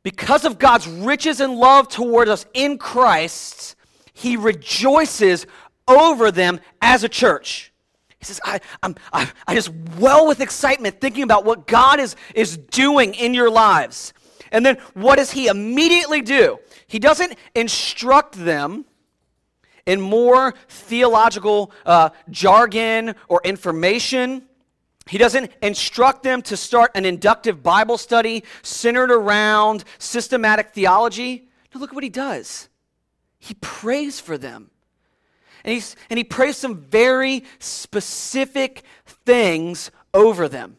because 0.02 0.44
of 0.44 0.58
God's 0.58 0.88
riches 0.88 1.40
and 1.40 1.54
love 1.54 1.88
toward 1.88 2.28
us 2.28 2.46
in 2.54 2.78
Christ, 2.78 3.76
he 4.12 4.36
rejoices 4.36 5.46
over 5.86 6.30
them 6.30 6.60
as 6.80 7.04
a 7.04 7.08
church. 7.08 7.72
He 8.18 8.24
says, 8.26 8.40
I, 8.44 8.60
I'm, 8.82 8.94
I, 9.12 9.30
I 9.46 9.54
just 9.54 9.70
well 9.98 10.28
with 10.28 10.40
excitement 10.40 11.00
thinking 11.00 11.24
about 11.24 11.44
what 11.44 11.66
God 11.66 11.98
is, 11.98 12.14
is 12.34 12.56
doing 12.56 13.14
in 13.14 13.34
your 13.34 13.50
lives. 13.50 14.12
And 14.52 14.64
then 14.64 14.78
what 14.94 15.16
does 15.16 15.32
he 15.32 15.48
immediately 15.48 16.20
do? 16.20 16.58
He 16.86 16.98
doesn't 16.98 17.34
instruct 17.54 18.34
them 18.36 18.84
in 19.86 20.00
more 20.00 20.54
theological 20.68 21.72
uh, 21.84 22.10
jargon 22.30 23.14
or 23.28 23.40
information. 23.44 24.42
He 25.06 25.18
doesn't 25.18 25.50
instruct 25.60 26.22
them 26.22 26.42
to 26.42 26.56
start 26.56 26.92
an 26.94 27.04
inductive 27.04 27.62
Bible 27.62 27.98
study 27.98 28.44
centered 28.62 29.10
around 29.10 29.84
systematic 29.98 30.70
theology. 30.70 31.48
No, 31.74 31.80
look 31.80 31.90
at 31.90 31.94
what 31.94 32.04
he 32.04 32.10
does. 32.10 32.68
He 33.38 33.54
prays 33.54 34.20
for 34.20 34.38
them. 34.38 34.70
And, 35.64 35.74
he's, 35.74 35.96
and 36.10 36.18
he 36.18 36.24
prays 36.24 36.56
some 36.56 36.76
very 36.76 37.44
specific 37.58 38.82
things 39.06 39.90
over 40.14 40.48
them. 40.48 40.76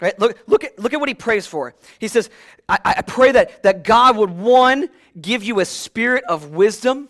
Right? 0.00 0.18
Look, 0.18 0.38
look, 0.46 0.64
at, 0.64 0.78
look 0.78 0.92
at 0.92 1.00
what 1.00 1.08
he 1.08 1.14
prays 1.14 1.46
for. 1.46 1.74
He 1.98 2.08
says, 2.08 2.28
I, 2.68 2.78
I 2.84 3.02
pray 3.02 3.32
that, 3.32 3.62
that 3.62 3.84
God 3.84 4.16
would, 4.16 4.30
one, 4.30 4.88
give 5.20 5.42
you 5.42 5.60
a 5.60 5.64
spirit 5.64 6.24
of 6.24 6.50
wisdom 6.50 7.08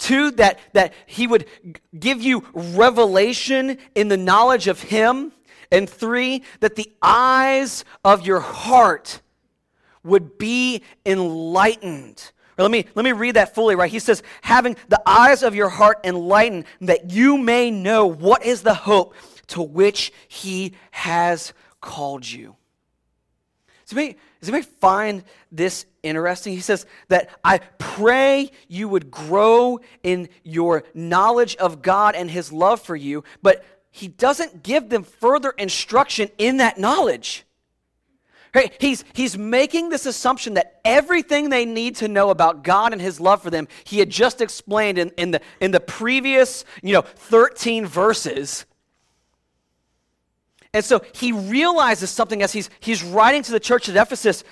Two, 0.00 0.30
that, 0.32 0.58
that 0.72 0.94
he 1.04 1.26
would 1.26 1.46
give 1.96 2.22
you 2.22 2.44
revelation 2.54 3.76
in 3.94 4.08
the 4.08 4.16
knowledge 4.16 4.66
of 4.66 4.80
him. 4.80 5.32
And 5.70 5.88
three, 5.88 6.42
that 6.60 6.74
the 6.74 6.90
eyes 7.02 7.84
of 8.02 8.26
your 8.26 8.40
heart 8.40 9.20
would 10.02 10.38
be 10.38 10.82
enlightened. 11.04 12.32
let 12.56 12.70
me, 12.70 12.86
let 12.94 13.04
me 13.04 13.12
read 13.12 13.36
that 13.36 13.54
fully, 13.54 13.76
right? 13.76 13.90
He 13.90 13.98
says, 13.98 14.22
having 14.40 14.74
the 14.88 15.02
eyes 15.04 15.42
of 15.42 15.54
your 15.54 15.68
heart 15.68 16.00
enlightened, 16.02 16.64
that 16.80 17.10
you 17.10 17.36
may 17.36 17.70
know 17.70 18.06
what 18.06 18.42
is 18.42 18.62
the 18.62 18.74
hope 18.74 19.14
to 19.48 19.60
which 19.60 20.12
he 20.28 20.72
has 20.92 21.52
called 21.82 22.26
you. 22.26 22.56
Does 23.86 23.98
anybody, 23.98 24.18
does 24.40 24.48
anybody 24.48 24.70
find 24.80 25.24
this 25.52 25.84
interesting? 26.02 26.54
He 26.54 26.60
says 26.60 26.86
that 27.08 27.28
I 27.44 27.58
pray 27.78 28.50
you 28.68 28.88
would 28.88 29.10
grow 29.10 29.80
in 30.02 30.28
your 30.42 30.84
knowledge 30.94 31.56
of 31.56 31.82
God 31.82 32.14
and 32.14 32.30
his 32.30 32.50
love 32.50 32.80
for 32.80 32.96
you, 32.96 33.22
but 33.42 33.64
he 33.90 34.08
doesn't 34.08 34.62
give 34.62 34.88
them 34.88 35.02
further 35.02 35.50
instruction 35.50 36.30
in 36.38 36.58
that 36.58 36.78
knowledge. 36.78 37.44
He's, 38.80 39.04
he's 39.12 39.38
making 39.38 39.90
this 39.90 40.06
assumption 40.06 40.54
that 40.54 40.80
everything 40.84 41.50
they 41.50 41.64
need 41.64 41.96
to 41.96 42.08
know 42.08 42.30
about 42.30 42.64
God 42.64 42.92
and 42.92 43.00
his 43.00 43.20
love 43.20 43.42
for 43.42 43.50
them, 43.50 43.68
he 43.84 43.98
had 43.98 44.10
just 44.10 44.40
explained 44.40 44.98
in, 44.98 45.10
in, 45.10 45.30
the, 45.30 45.40
in 45.60 45.70
the 45.70 45.80
previous, 45.80 46.64
you 46.82 46.92
know, 46.92 47.02
13 47.02 47.86
verses. 47.86 48.64
And 50.72 50.84
so 50.84 51.02
he 51.12 51.32
realizes 51.32 52.10
something 52.10 52.42
as 52.42 52.52
he's, 52.52 52.70
he's 52.80 53.02
writing 53.02 53.42
to 53.42 53.52
the 53.52 53.60
church 53.60 53.88
at 53.88 53.96
Ephesus 53.96 54.44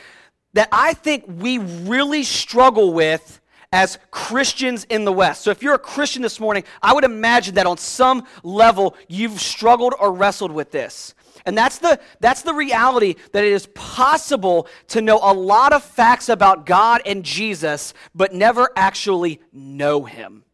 that 0.55 0.69
I 0.73 0.95
think 0.95 1.25
we 1.27 1.59
really 1.59 2.25
struggle 2.25 2.93
with 2.93 3.41
as 3.71 3.99
Christians 4.11 4.85
in 4.85 5.05
the 5.05 5.13
West. 5.13 5.43
So 5.43 5.51
if 5.51 5.63
you're 5.63 5.75
a 5.75 5.79
Christian 5.79 6.23
this 6.23 6.41
morning, 6.41 6.65
I 6.83 6.95
would 6.95 7.05
imagine 7.05 7.55
that 7.57 7.67
on 7.67 7.77
some 7.77 8.25
level 8.43 8.97
you've 9.09 9.41
struggled 9.41 9.95
or 9.99 10.13
wrestled 10.13 10.53
with 10.53 10.71
this. 10.71 11.15
And 11.45 11.57
that's 11.57 11.79
the, 11.79 12.01
that's 12.21 12.43
the 12.43 12.55
reality 12.55 13.15
that 13.33 13.45
it 13.45 13.53
is 13.53 13.67
possible 13.75 14.67
to 14.89 15.01
know 15.01 15.21
a 15.23 15.33
lot 15.33 15.73
of 15.73 15.85
facts 15.85 16.29
about 16.29 16.67
God 16.67 17.03
and 17.07 17.25
Jesus, 17.25 17.95
but 18.15 18.35
never 18.35 18.71
actually 18.75 19.41
know 19.53 20.05
Him. 20.05 20.45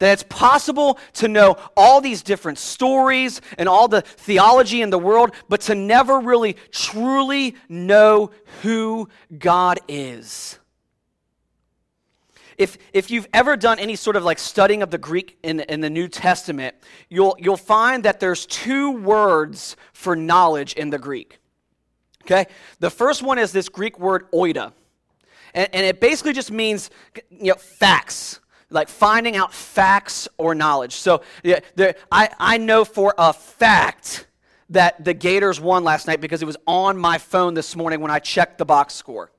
That 0.00 0.12
it's 0.14 0.24
possible 0.24 0.98
to 1.14 1.28
know 1.28 1.56
all 1.76 2.00
these 2.00 2.22
different 2.22 2.58
stories 2.58 3.40
and 3.58 3.68
all 3.68 3.86
the 3.86 4.02
theology 4.02 4.82
in 4.82 4.90
the 4.90 4.98
world, 4.98 5.32
but 5.48 5.60
to 5.62 5.74
never 5.74 6.18
really 6.18 6.56
truly 6.72 7.54
know 7.68 8.32
who 8.62 9.08
God 9.38 9.78
is. 9.86 10.58
If, 12.56 12.76
if 12.92 13.10
you've 13.10 13.28
ever 13.32 13.56
done 13.56 13.78
any 13.78 13.96
sort 13.96 14.16
of 14.16 14.24
like 14.24 14.38
studying 14.38 14.82
of 14.82 14.90
the 14.90 14.98
Greek 14.98 15.38
in, 15.42 15.60
in 15.60 15.80
the 15.80 15.88
New 15.88 16.08
Testament, 16.08 16.74
you'll, 17.08 17.36
you'll 17.38 17.56
find 17.56 18.02
that 18.04 18.20
there's 18.20 18.44
two 18.44 18.90
words 18.90 19.76
for 19.94 20.14
knowledge 20.14 20.74
in 20.74 20.90
the 20.90 20.98
Greek. 20.98 21.38
Okay? 22.24 22.46
The 22.78 22.90
first 22.90 23.22
one 23.22 23.38
is 23.38 23.52
this 23.52 23.68
Greek 23.68 23.98
word 23.98 24.30
oida. 24.32 24.72
And, 25.54 25.68
and 25.72 25.86
it 25.86 26.00
basically 26.00 26.32
just 26.32 26.50
means 26.50 26.90
you 27.30 27.52
know, 27.52 27.54
facts 27.54 28.40
like 28.70 28.88
finding 28.88 29.36
out 29.36 29.52
facts 29.52 30.28
or 30.38 30.54
knowledge. 30.54 30.94
So 30.94 31.22
yeah, 31.42 31.60
there, 31.74 31.96
I, 32.10 32.30
I 32.38 32.58
know 32.58 32.84
for 32.84 33.14
a 33.18 33.32
fact 33.32 34.26
that 34.70 35.04
the 35.04 35.14
Gators 35.14 35.60
won 35.60 35.84
last 35.84 36.06
night 36.06 36.20
because 36.20 36.42
it 36.42 36.46
was 36.46 36.56
on 36.66 36.96
my 36.96 37.18
phone 37.18 37.54
this 37.54 37.74
morning 37.74 38.00
when 38.00 38.10
I 38.10 38.20
checked 38.20 38.58
the 38.58 38.64
box 38.64 38.94
score. 38.94 39.30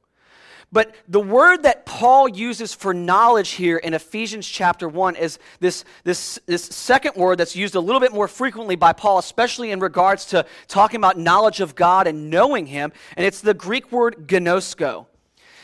But 0.73 0.95
the 1.07 1.19
word 1.19 1.63
that 1.63 1.85
Paul 1.85 2.29
uses 2.29 2.73
for 2.73 2.93
knowledge 2.93 3.51
here 3.51 3.77
in 3.77 3.93
Ephesians 3.93 4.47
chapter 4.47 4.87
1 4.87 5.17
is 5.17 5.37
this, 5.59 5.83
this, 6.05 6.39
this 6.45 6.63
second 6.63 7.15
word 7.17 7.37
that's 7.37 7.57
used 7.57 7.75
a 7.75 7.79
little 7.81 7.99
bit 7.99 8.13
more 8.13 8.29
frequently 8.29 8.77
by 8.77 8.93
Paul, 8.93 9.17
especially 9.17 9.71
in 9.71 9.81
regards 9.81 10.25
to 10.27 10.45
talking 10.69 10.97
about 10.97 11.17
knowledge 11.17 11.59
of 11.59 11.75
God 11.75 12.07
and 12.07 12.29
knowing 12.29 12.67
Him. 12.67 12.93
And 13.17 13.25
it's 13.25 13.41
the 13.41 13.53
Greek 13.53 13.91
word 13.91 14.27
gnosko 14.27 15.07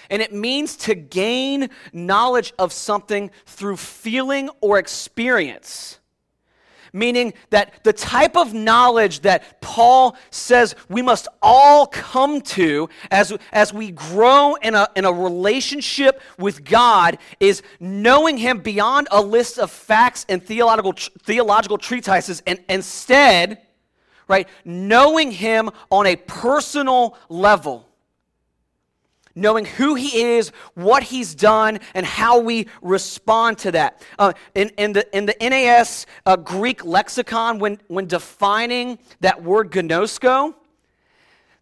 and 0.10 0.22
it 0.22 0.34
means 0.34 0.76
to 0.78 0.96
gain 0.96 1.70
knowledge 1.94 2.54
of 2.60 2.74
something 2.74 3.32
through 3.46 3.78
feeling 3.78 4.50
or 4.62 4.78
experience. 4.78 6.00
Meaning 6.94 7.34
that 7.50 7.84
the 7.84 7.94
type 7.94 8.38
of 8.38 8.54
knowledge 8.54 9.22
that 9.22 9.62
Paul 9.62 10.16
says 10.32 10.74
we 10.90 11.02
must 11.02 11.28
all 11.42 11.86
come 11.88 12.42
to 12.42 12.90
as, 13.12 13.38
as 13.52 13.74
we 13.74 13.92
grow 13.92 14.56
in 14.56 14.74
a, 14.74 14.88
in 14.96 15.06
a 15.06 15.12
relationship 15.12 16.22
with 16.40 16.64
God 16.64 17.18
is 17.40 17.62
knowing 17.80 18.38
Him 18.38 18.60
beyond 18.60 19.10
a 19.12 19.22
list 19.22 19.60
of 19.60 19.70
facts 19.70 20.26
and 20.30 20.42
theological, 20.42 20.94
theological 21.24 21.78
treatises, 21.78 22.42
and 22.48 22.60
instead, 22.70 23.62
right, 24.28 24.48
knowing 24.64 25.32
Him 25.32 25.70
on 25.92 26.08
a 26.08 26.16
personal 26.16 27.18
level 27.30 27.87
knowing 29.38 29.66
who 29.66 29.96
he 29.96 30.22
is, 30.22 30.52
what 30.74 31.04
he's 31.04 31.36
done, 31.36 31.80
and 31.94 32.06
how 32.06 32.40
we 32.40 32.68
respond 32.82 33.58
to 33.60 33.72
that. 33.72 34.02
Uh, 34.18 34.34
in, 34.56 34.70
in, 34.78 34.94
the, 34.94 35.16
in 35.16 35.26
the 35.26 35.36
NAS 35.40 36.06
uh, 36.26 36.36
Greek 36.36 36.84
lexicon, 36.84 37.60
when, 37.60 37.80
when 37.88 38.08
defining 38.08 39.00
that 39.22 39.44
word 39.44 39.72
gnosko, 39.72 40.54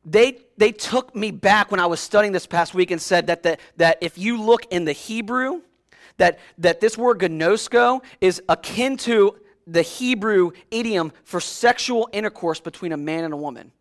they, 0.05 0.39
they 0.58 0.72
took 0.72 1.15
me 1.15 1.32
back 1.32 1.72
when 1.72 1.79
I 1.79 1.88
was 1.88 2.00
studying 2.00 2.32
this 2.32 2.46
past 2.46 2.74
week 2.74 2.91
and 2.91 3.01
said 3.01 3.27
that, 3.27 3.44
the, 3.44 3.58
that 3.77 3.98
if 4.01 4.17
you 4.17 4.41
look 4.41 4.65
in 4.72 4.86
the 4.86 4.91
Hebrew, 4.91 5.62
that, 6.17 6.39
that 6.60 6.79
this 6.79 6.98
word 6.98 7.20
gnosko 7.20 8.03
is 8.22 8.41
akin 8.48 8.98
to 8.98 9.36
the 9.67 9.82
Hebrew 9.82 10.51
idiom 10.72 11.12
for 11.24 11.39
sexual 11.39 12.08
intercourse 12.13 12.60
between 12.60 12.91
a 12.91 12.98
man 12.98 13.24
and 13.24 13.34
a 13.34 13.38
woman. 13.38 13.72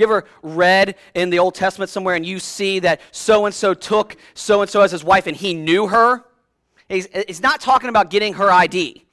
You 0.00 0.06
ever 0.06 0.24
read 0.42 0.94
in 1.14 1.28
the 1.28 1.38
Old 1.38 1.54
Testament 1.54 1.90
somewhere 1.90 2.14
and 2.14 2.24
you 2.24 2.38
see 2.38 2.78
that 2.78 3.02
so 3.10 3.44
and 3.44 3.54
so 3.54 3.74
took 3.74 4.16
so 4.32 4.62
and 4.62 4.70
so 4.70 4.80
as 4.80 4.90
his 4.90 5.04
wife 5.04 5.26
and 5.26 5.36
he 5.36 5.52
knew 5.52 5.88
her? 5.88 6.24
He's, 6.88 7.06
he's 7.26 7.42
not 7.42 7.60
talking 7.60 7.90
about 7.90 8.08
getting 8.08 8.32
her 8.34 8.50
ID. 8.50 9.04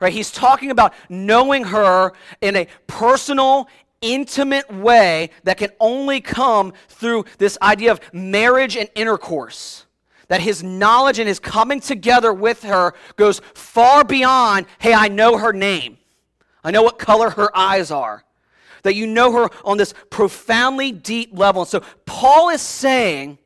Right? 0.00 0.14
He's 0.14 0.30
talking 0.30 0.70
about 0.70 0.94
knowing 1.10 1.64
her 1.64 2.14
in 2.40 2.56
a 2.56 2.68
personal, 2.86 3.68
intimate 4.00 4.72
way 4.72 5.28
that 5.44 5.58
can 5.58 5.70
only 5.78 6.22
come 6.22 6.72
through 6.88 7.26
this 7.36 7.58
idea 7.60 7.92
of 7.92 8.00
marriage 8.14 8.78
and 8.78 8.88
intercourse. 8.94 9.84
That 10.28 10.40
his 10.40 10.62
knowledge 10.62 11.18
and 11.18 11.28
his 11.28 11.38
coming 11.38 11.80
together 11.80 12.32
with 12.32 12.62
her 12.62 12.94
goes 13.16 13.42
far 13.52 14.04
beyond, 14.04 14.66
hey, 14.78 14.94
I 14.94 15.08
know 15.08 15.36
her 15.36 15.52
name. 15.52 15.98
I 16.64 16.70
know 16.70 16.82
what 16.82 16.98
color 16.98 17.28
her 17.30 17.54
eyes 17.54 17.90
are. 17.90 18.25
That 18.82 18.94
you 18.94 19.06
know 19.06 19.32
her 19.32 19.50
on 19.64 19.76
this 19.76 19.94
profoundly 20.10 20.92
deep 20.92 21.30
level. 21.32 21.62
And 21.62 21.68
so 21.68 21.82
Paul 22.04 22.50
is 22.50 22.62
saying 22.62 23.38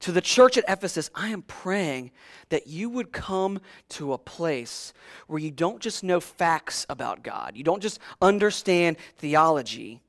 to 0.00 0.12
the 0.12 0.20
church 0.20 0.58
at 0.58 0.64
Ephesus, 0.68 1.10
I 1.14 1.28
am 1.28 1.42
praying 1.42 2.10
that 2.48 2.66
you 2.66 2.90
would 2.90 3.12
come 3.12 3.60
to 3.88 4.12
a 4.12 4.18
place 4.18 4.92
where 5.26 5.38
you 5.38 5.50
don't 5.50 5.80
just 5.80 6.02
know 6.02 6.20
facts 6.20 6.84
about 6.90 7.22
God, 7.22 7.56
you 7.56 7.64
don't 7.64 7.82
just 7.82 8.00
understand 8.20 8.96
theology, 9.16 10.00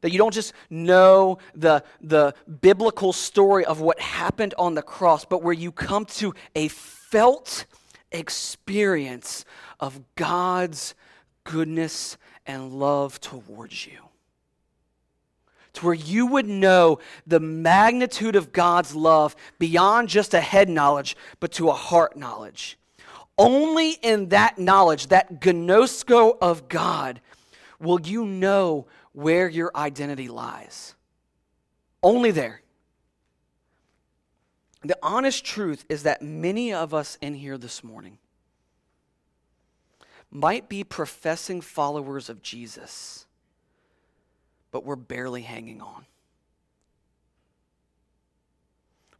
that 0.00 0.12
you 0.12 0.18
don't 0.18 0.32
just 0.32 0.52
know 0.70 1.38
the, 1.54 1.82
the 2.00 2.32
biblical 2.60 3.12
story 3.12 3.64
of 3.64 3.80
what 3.80 3.98
happened 4.00 4.54
on 4.56 4.74
the 4.74 4.82
cross, 4.82 5.24
but 5.24 5.42
where 5.42 5.52
you 5.52 5.72
come 5.72 6.04
to 6.04 6.32
a 6.54 6.68
felt 6.68 7.66
experience 8.12 9.44
of 9.80 10.00
God's 10.14 10.94
goodness 11.44 12.16
and 12.48 12.72
love 12.72 13.20
towards 13.20 13.86
you 13.86 14.08
to 15.78 15.86
where 15.86 15.94
you 15.94 16.26
would 16.26 16.48
know 16.48 16.98
the 17.26 17.40
magnitude 17.40 18.34
of 18.34 18.52
God's 18.52 18.94
love 18.94 19.36
beyond 19.58 20.08
just 20.08 20.34
a 20.34 20.40
head 20.40 20.68
knowledge, 20.68 21.16
but 21.40 21.52
to 21.52 21.68
a 21.68 21.74
heart 21.74 22.16
knowledge. 22.16 22.78
Only 23.36 23.92
in 23.92 24.30
that 24.30 24.58
knowledge, 24.58 25.08
that 25.08 25.40
gnosko 25.40 26.36
of 26.40 26.68
God, 26.68 27.20
will 27.78 28.00
you 28.00 28.26
know 28.26 28.86
where 29.12 29.48
your 29.48 29.70
identity 29.76 30.28
lies. 30.28 30.94
Only 32.02 32.32
there. 32.32 32.62
The 34.82 34.98
honest 35.02 35.44
truth 35.44 35.84
is 35.88 36.02
that 36.04 36.22
many 36.22 36.72
of 36.72 36.94
us 36.94 37.18
in 37.20 37.34
here 37.34 37.58
this 37.58 37.84
morning 37.84 38.18
might 40.30 40.68
be 40.68 40.84
professing 40.84 41.60
followers 41.60 42.28
of 42.28 42.42
Jesus 42.42 43.26
but 44.70 44.84
we're 44.84 44.96
barely 44.96 45.42
hanging 45.42 45.80
on. 45.80 46.04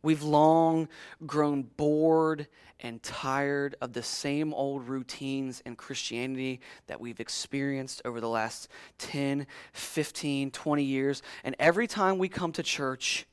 We've 0.02 0.22
long 0.22 0.88
grown 1.26 1.62
bored 1.62 2.46
and 2.78 3.02
tired 3.02 3.74
of 3.80 3.92
the 3.92 4.02
same 4.02 4.54
old 4.54 4.88
routines 4.88 5.60
in 5.66 5.74
Christianity 5.74 6.60
that 6.86 7.00
we've 7.00 7.18
experienced 7.18 8.02
over 8.04 8.20
the 8.20 8.28
last 8.28 8.68
10, 8.98 9.46
15, 9.72 10.52
20 10.52 10.84
years. 10.84 11.22
And 11.42 11.56
every 11.58 11.88
time 11.88 12.18
we 12.18 12.28
come 12.28 12.52
to 12.52 12.62
church, 12.62 13.26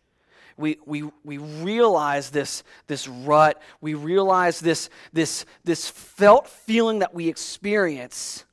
we, 0.57 0.77
we, 0.85 1.03
we 1.23 1.37
realize 1.37 2.29
this, 2.29 2.63
this 2.87 3.07
rut. 3.07 3.61
We 3.81 3.93
realize 3.93 4.59
this, 4.59 4.89
this, 5.11 5.45
this 5.63 5.89
felt 5.89 6.47
feeling 6.47 6.99
that 6.99 7.13
we 7.13 7.27
experience 7.27 8.44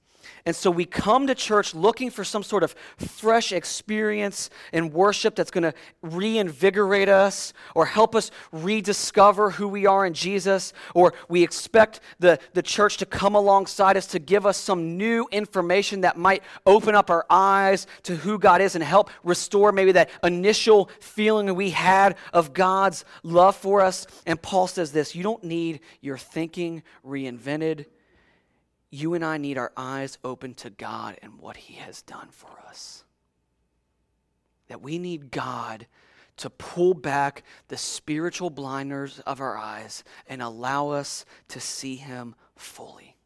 and 0.45 0.57
so 0.57 0.73
we 0.73 0.85
come 0.85 1.29
to 1.29 1.37
church 1.37 1.73
looking 1.73 2.11
for 2.11 2.25
some 2.25 2.43
sort 2.43 2.65
of 2.65 2.75
fresh 2.97 3.53
experience 3.53 4.51
in 4.73 4.91
worship 4.91 5.37
that's 5.37 5.53
going 5.53 5.63
to 5.63 5.75
reinvigorate 6.03 7.09
us 7.09 7.53
or 7.77 7.87
help 7.87 8.17
us 8.17 8.33
rediscover 8.51 9.51
who 9.51 9.69
we 9.69 9.87
are 9.87 10.05
in 10.05 10.15
Jesus. 10.15 10.73
Or 10.95 11.15
we 11.29 11.45
expect 11.45 12.01
the, 12.19 12.41
the 12.55 12.63
church 12.63 12.97
to 12.97 13.07
come 13.07 13.37
alongside 13.37 13.97
us 13.97 14.07
to 14.09 14.19
give 14.19 14.45
us 14.45 14.57
some 14.57 14.97
new 14.97 15.29
information 15.31 16.01
that 16.01 16.17
might 16.17 16.43
open 16.67 16.97
up 16.97 17.09
our 17.09 17.25
eyes 17.31 17.87
to 18.03 18.17
who 18.17 18.37
God 18.37 18.61
is 18.61 18.75
and 18.75 18.83
help 18.83 19.11
restore 19.23 19.71
maybe 19.71 19.93
that 19.93 20.11
initial 20.25 20.91
feeling 20.99 21.55
we 21.55 21.71
had 21.71 22.17
of 22.33 22.53
God's 22.53 23.05
love 23.23 23.55
for 23.55 23.81
us. 23.81 24.09
And 24.27 24.43
Paul 24.43 24.67
says 24.67 24.91
this 24.91 25.15
you 25.15 25.23
don't 25.23 25.45
need 25.45 25.81
your 26.01 26.19
thinking 26.19 26.83
reinvented 27.07 27.87
you 28.93 29.15
and 29.15 29.25
I 29.25 29.39
need 29.39 29.59
our 29.59 29.73
eyes 29.77 30.19
open 30.23 30.55
to 30.55 30.71
God 30.71 31.19
and 31.23 31.41
what 31.41 31.57
He 31.57 31.75
has 31.75 32.03
done 32.03 32.29
for 32.31 32.51
us. 32.69 33.05
That 34.69 34.83
we 34.83 34.99
need 34.99 35.31
God 35.33 35.87
to 36.37 36.51
pull 36.51 36.95
back 36.95 37.43
the 37.69 37.77
spiritual 37.77 38.51
blinders 38.51 39.19
of 39.21 39.41
our 39.41 39.57
eyes 39.57 40.05
and 40.29 40.43
allow 40.43 40.91
us 40.91 41.25
to 41.49 41.59
see 41.59 41.97
Him 41.97 42.35
fully. 42.55 43.17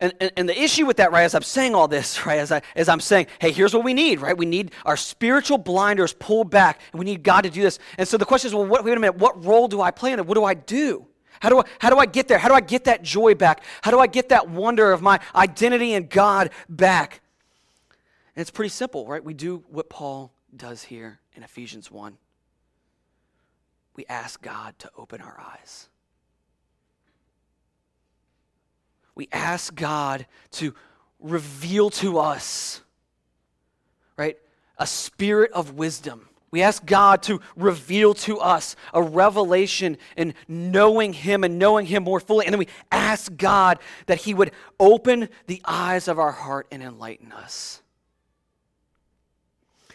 And, 0.00 0.12
and, 0.20 0.32
and, 0.36 0.48
the 0.48 0.60
issue 0.60 0.86
with 0.86 0.98
that, 0.98 1.10
right, 1.10 1.24
as 1.24 1.34
I'm 1.34 1.42
saying 1.42 1.74
all 1.74 1.88
this, 1.88 2.24
right, 2.26 2.38
as, 2.38 2.52
I, 2.52 2.62
as 2.76 2.88
I'm 2.88 3.00
saying, 3.00 3.26
hey, 3.40 3.50
here's 3.50 3.74
what 3.74 3.82
we 3.82 3.94
need, 3.94 4.20
right? 4.20 4.36
We 4.36 4.46
need 4.46 4.70
our 4.84 4.96
spiritual 4.96 5.58
blinders 5.58 6.12
pulled 6.12 6.50
back, 6.50 6.80
and 6.92 7.00
we 7.00 7.04
need 7.04 7.24
God 7.24 7.42
to 7.42 7.50
do 7.50 7.62
this. 7.62 7.80
And 7.98 8.06
so 8.06 8.16
the 8.16 8.24
question 8.24 8.48
is, 8.48 8.54
well, 8.54 8.64
what, 8.66 8.84
wait 8.84 8.96
a 8.96 9.00
minute, 9.00 9.16
what 9.16 9.44
role 9.44 9.66
do 9.66 9.80
I 9.80 9.90
play 9.90 10.12
in 10.12 10.20
it? 10.20 10.26
What 10.26 10.34
do 10.34 10.44
I 10.44 10.54
do? 10.54 11.06
How 11.40 11.48
do, 11.48 11.60
I, 11.60 11.64
how 11.78 11.90
do 11.90 11.98
I 11.98 12.06
get 12.06 12.28
there? 12.28 12.38
How 12.38 12.48
do 12.48 12.54
I 12.54 12.60
get 12.60 12.84
that 12.84 13.02
joy 13.02 13.34
back? 13.34 13.62
How 13.82 13.90
do 13.90 14.00
I 14.00 14.06
get 14.06 14.30
that 14.30 14.48
wonder 14.48 14.92
of 14.92 15.02
my 15.02 15.20
identity 15.34 15.94
in 15.94 16.06
God 16.06 16.50
back? 16.68 17.20
And 18.34 18.40
it's 18.40 18.50
pretty 18.50 18.70
simple, 18.70 19.06
right? 19.06 19.22
We 19.22 19.34
do 19.34 19.64
what 19.68 19.88
Paul 19.88 20.32
does 20.56 20.84
here 20.84 21.20
in 21.34 21.42
Ephesians 21.42 21.90
1. 21.90 22.16
We 23.96 24.06
ask 24.08 24.40
God 24.40 24.78
to 24.78 24.90
open 24.96 25.20
our 25.20 25.40
eyes. 25.40 25.88
We 29.14 29.28
ask 29.32 29.74
God 29.74 30.26
to 30.52 30.72
reveal 31.18 31.90
to 31.90 32.18
us, 32.18 32.80
right, 34.16 34.38
a 34.78 34.86
spirit 34.86 35.50
of 35.50 35.74
wisdom 35.74 36.28
we 36.50 36.62
ask 36.62 36.84
God 36.84 37.22
to 37.24 37.40
reveal 37.56 38.14
to 38.14 38.38
us 38.38 38.74
a 38.94 39.02
revelation 39.02 39.98
in 40.16 40.34
knowing 40.46 41.12
Him 41.12 41.44
and 41.44 41.58
knowing 41.58 41.86
Him 41.86 42.04
more 42.04 42.20
fully. 42.20 42.46
And 42.46 42.54
then 42.54 42.58
we 42.58 42.68
ask 42.90 43.36
God 43.36 43.78
that 44.06 44.18
He 44.18 44.32
would 44.32 44.52
open 44.80 45.28
the 45.46 45.60
eyes 45.64 46.08
of 46.08 46.18
our 46.18 46.32
heart 46.32 46.66
and 46.70 46.82
enlighten 46.82 47.32
us. 47.32 47.82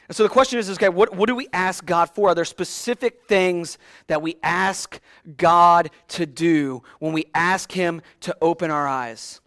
And 0.08 0.16
so 0.16 0.24
the 0.24 0.30
question 0.30 0.60
is, 0.60 0.70
okay, 0.70 0.90
what, 0.90 1.16
what 1.16 1.28
do 1.28 1.36
we 1.36 1.48
ask 1.54 1.86
God 1.86 2.10
for? 2.10 2.30
Are 2.30 2.36
there 2.36 2.46
specific 2.46 3.24
things 3.28 3.78
that 4.08 4.22
we 4.22 4.36
ask 4.44 5.00
God 5.38 5.90
to 6.10 6.26
do 6.26 6.84
when 7.00 7.14
we 7.14 7.26
ask 7.34 7.72
Him 7.72 8.02
to 8.22 8.36
open 8.42 8.70
our 8.70 8.88
eyes? 8.88 9.42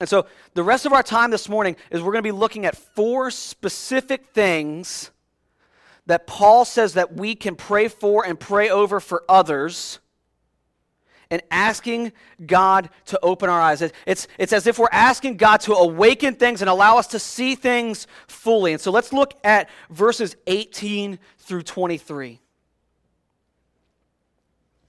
And 0.00 0.08
so 0.08 0.26
the 0.54 0.64
rest 0.64 0.86
of 0.86 0.92
our 0.92 1.02
time 1.02 1.30
this 1.30 1.48
morning 1.48 1.76
is 1.90 2.02
we're 2.02 2.12
going 2.12 2.24
to 2.24 2.28
be 2.28 2.32
looking 2.32 2.66
at 2.66 2.76
four 2.76 3.30
specific 3.30 4.26
things 4.34 5.10
that 6.06 6.26
Paul 6.26 6.64
says 6.64 6.94
that 6.94 7.14
we 7.14 7.34
can 7.34 7.56
pray 7.56 7.88
for 7.88 8.26
and 8.26 8.38
pray 8.38 8.68
over 8.68 9.00
for 9.00 9.24
others 9.28 10.00
and 11.30 11.42
asking 11.50 12.12
God 12.44 12.90
to 13.06 13.18
open 13.22 13.48
our 13.48 13.60
eyes. 13.60 13.82
It's, 14.06 14.28
it's 14.38 14.52
as 14.52 14.66
if 14.66 14.78
we're 14.78 14.88
asking 14.92 15.38
God 15.38 15.60
to 15.62 15.74
awaken 15.74 16.34
things 16.34 16.60
and 16.60 16.68
allow 16.68 16.98
us 16.98 17.06
to 17.08 17.18
see 17.18 17.54
things 17.54 18.06
fully. 18.26 18.72
And 18.72 18.80
so 18.80 18.90
let's 18.90 19.12
look 19.12 19.34
at 19.42 19.70
verses 19.90 20.36
18 20.46 21.18
through 21.38 21.62
23. 21.62 22.40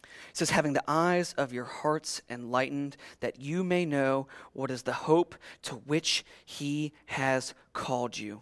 It 0.03 0.37
says, 0.37 0.49
having 0.49 0.73
the 0.73 0.83
eyes 0.85 1.33
of 1.37 1.53
your 1.53 1.63
hearts 1.63 2.21
enlightened, 2.29 2.97
that 3.21 3.39
you 3.39 3.63
may 3.63 3.85
know 3.85 4.27
what 4.51 4.69
is 4.69 4.83
the 4.83 4.91
hope 4.91 5.35
to 5.61 5.75
which 5.75 6.25
he 6.43 6.91
has 7.05 7.53
called 7.71 8.17
you 8.17 8.41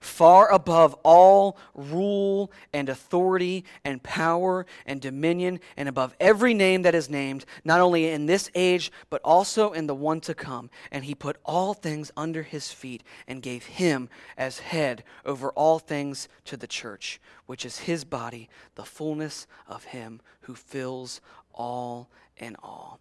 far 0.00 0.50
above 0.50 0.94
all 1.02 1.56
rule 1.74 2.50
and 2.72 2.88
authority 2.88 3.64
and 3.84 4.02
power 4.02 4.66
and 4.84 5.00
dominion, 5.00 5.60
and 5.76 5.88
above 5.88 6.14
every 6.20 6.54
name 6.54 6.82
that 6.82 6.94
is 6.94 7.10
named, 7.10 7.44
not 7.64 7.80
only 7.80 8.08
in 8.08 8.26
this 8.26 8.50
age, 8.54 8.90
but 9.10 9.20
also 9.24 9.72
in 9.72 9.86
the 9.86 9.94
one 9.94 10.20
to 10.20 10.34
come. 10.34 10.70
And 10.90 11.04
he 11.04 11.14
put 11.14 11.38
all 11.44 11.74
things 11.74 12.10
under 12.16 12.42
his 12.42 12.72
feet 12.72 13.02
and 13.26 13.42
gave 13.42 13.66
him 13.66 14.08
as 14.36 14.60
head 14.60 15.04
over 15.24 15.50
all 15.50 15.78
things 15.78 16.28
to 16.44 16.56
the 16.56 16.66
church, 16.66 17.20
which 17.46 17.64
is 17.64 17.80
his 17.80 18.04
body, 18.04 18.48
the 18.74 18.84
fullness 18.84 19.46
of 19.66 19.84
him 19.84 20.20
who 20.42 20.54
fills 20.54 21.20
all 21.52 22.08
in 22.36 22.56
all. 22.62 23.00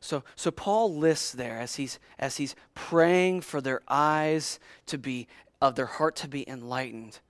So, 0.00 0.24
so 0.34 0.50
Paul 0.50 0.96
lists 0.96 1.32
there 1.32 1.58
as 1.58 1.76
he's, 1.76 1.98
as 2.18 2.38
he's 2.38 2.56
praying 2.74 3.42
for 3.42 3.60
their 3.60 3.82
eyes 3.86 4.58
to 4.86 4.96
be 4.96 5.28
of 5.60 5.74
their 5.74 5.86
heart 5.86 6.16
to 6.16 6.28
be 6.28 6.48
enlightened. 6.48 7.20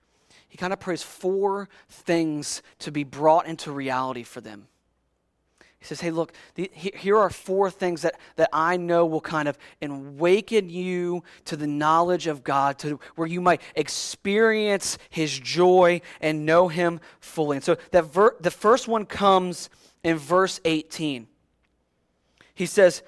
he 0.47 0.57
kind 0.57 0.73
of 0.73 0.79
prays 0.79 1.03
four 1.03 1.69
things 1.89 2.61
to 2.79 2.91
be 2.91 3.03
brought 3.03 3.45
into 3.45 3.71
reality 3.71 4.23
for 4.23 4.41
them. 4.41 4.67
He 5.81 5.87
says, 5.87 5.99
Hey, 5.99 6.11
look, 6.11 6.31
the, 6.53 6.69
here 6.75 7.17
are 7.17 7.31
four 7.31 7.71
things 7.71 8.03
that, 8.03 8.13
that 8.35 8.49
I 8.53 8.77
know 8.77 9.03
will 9.07 9.19
kind 9.19 9.47
of 9.47 9.57
awaken 9.81 10.69
you 10.69 11.23
to 11.45 11.57
the 11.57 11.65
knowledge 11.65 12.27
of 12.27 12.43
God, 12.43 12.77
to 12.79 12.99
where 13.15 13.27
you 13.27 13.41
might 13.41 13.61
experience 13.75 14.99
His 15.09 15.37
joy 15.37 16.01
and 16.21 16.45
know 16.45 16.67
Him 16.67 17.01
fully. 17.19 17.57
And 17.57 17.63
so 17.63 17.77
that 17.89 18.05
ver- 18.05 18.35
the 18.39 18.51
first 18.51 18.87
one 18.87 19.07
comes 19.07 19.71
in 20.03 20.17
verse 20.17 20.61
18. 20.65 21.27
He 22.53 22.67
says 22.67 23.01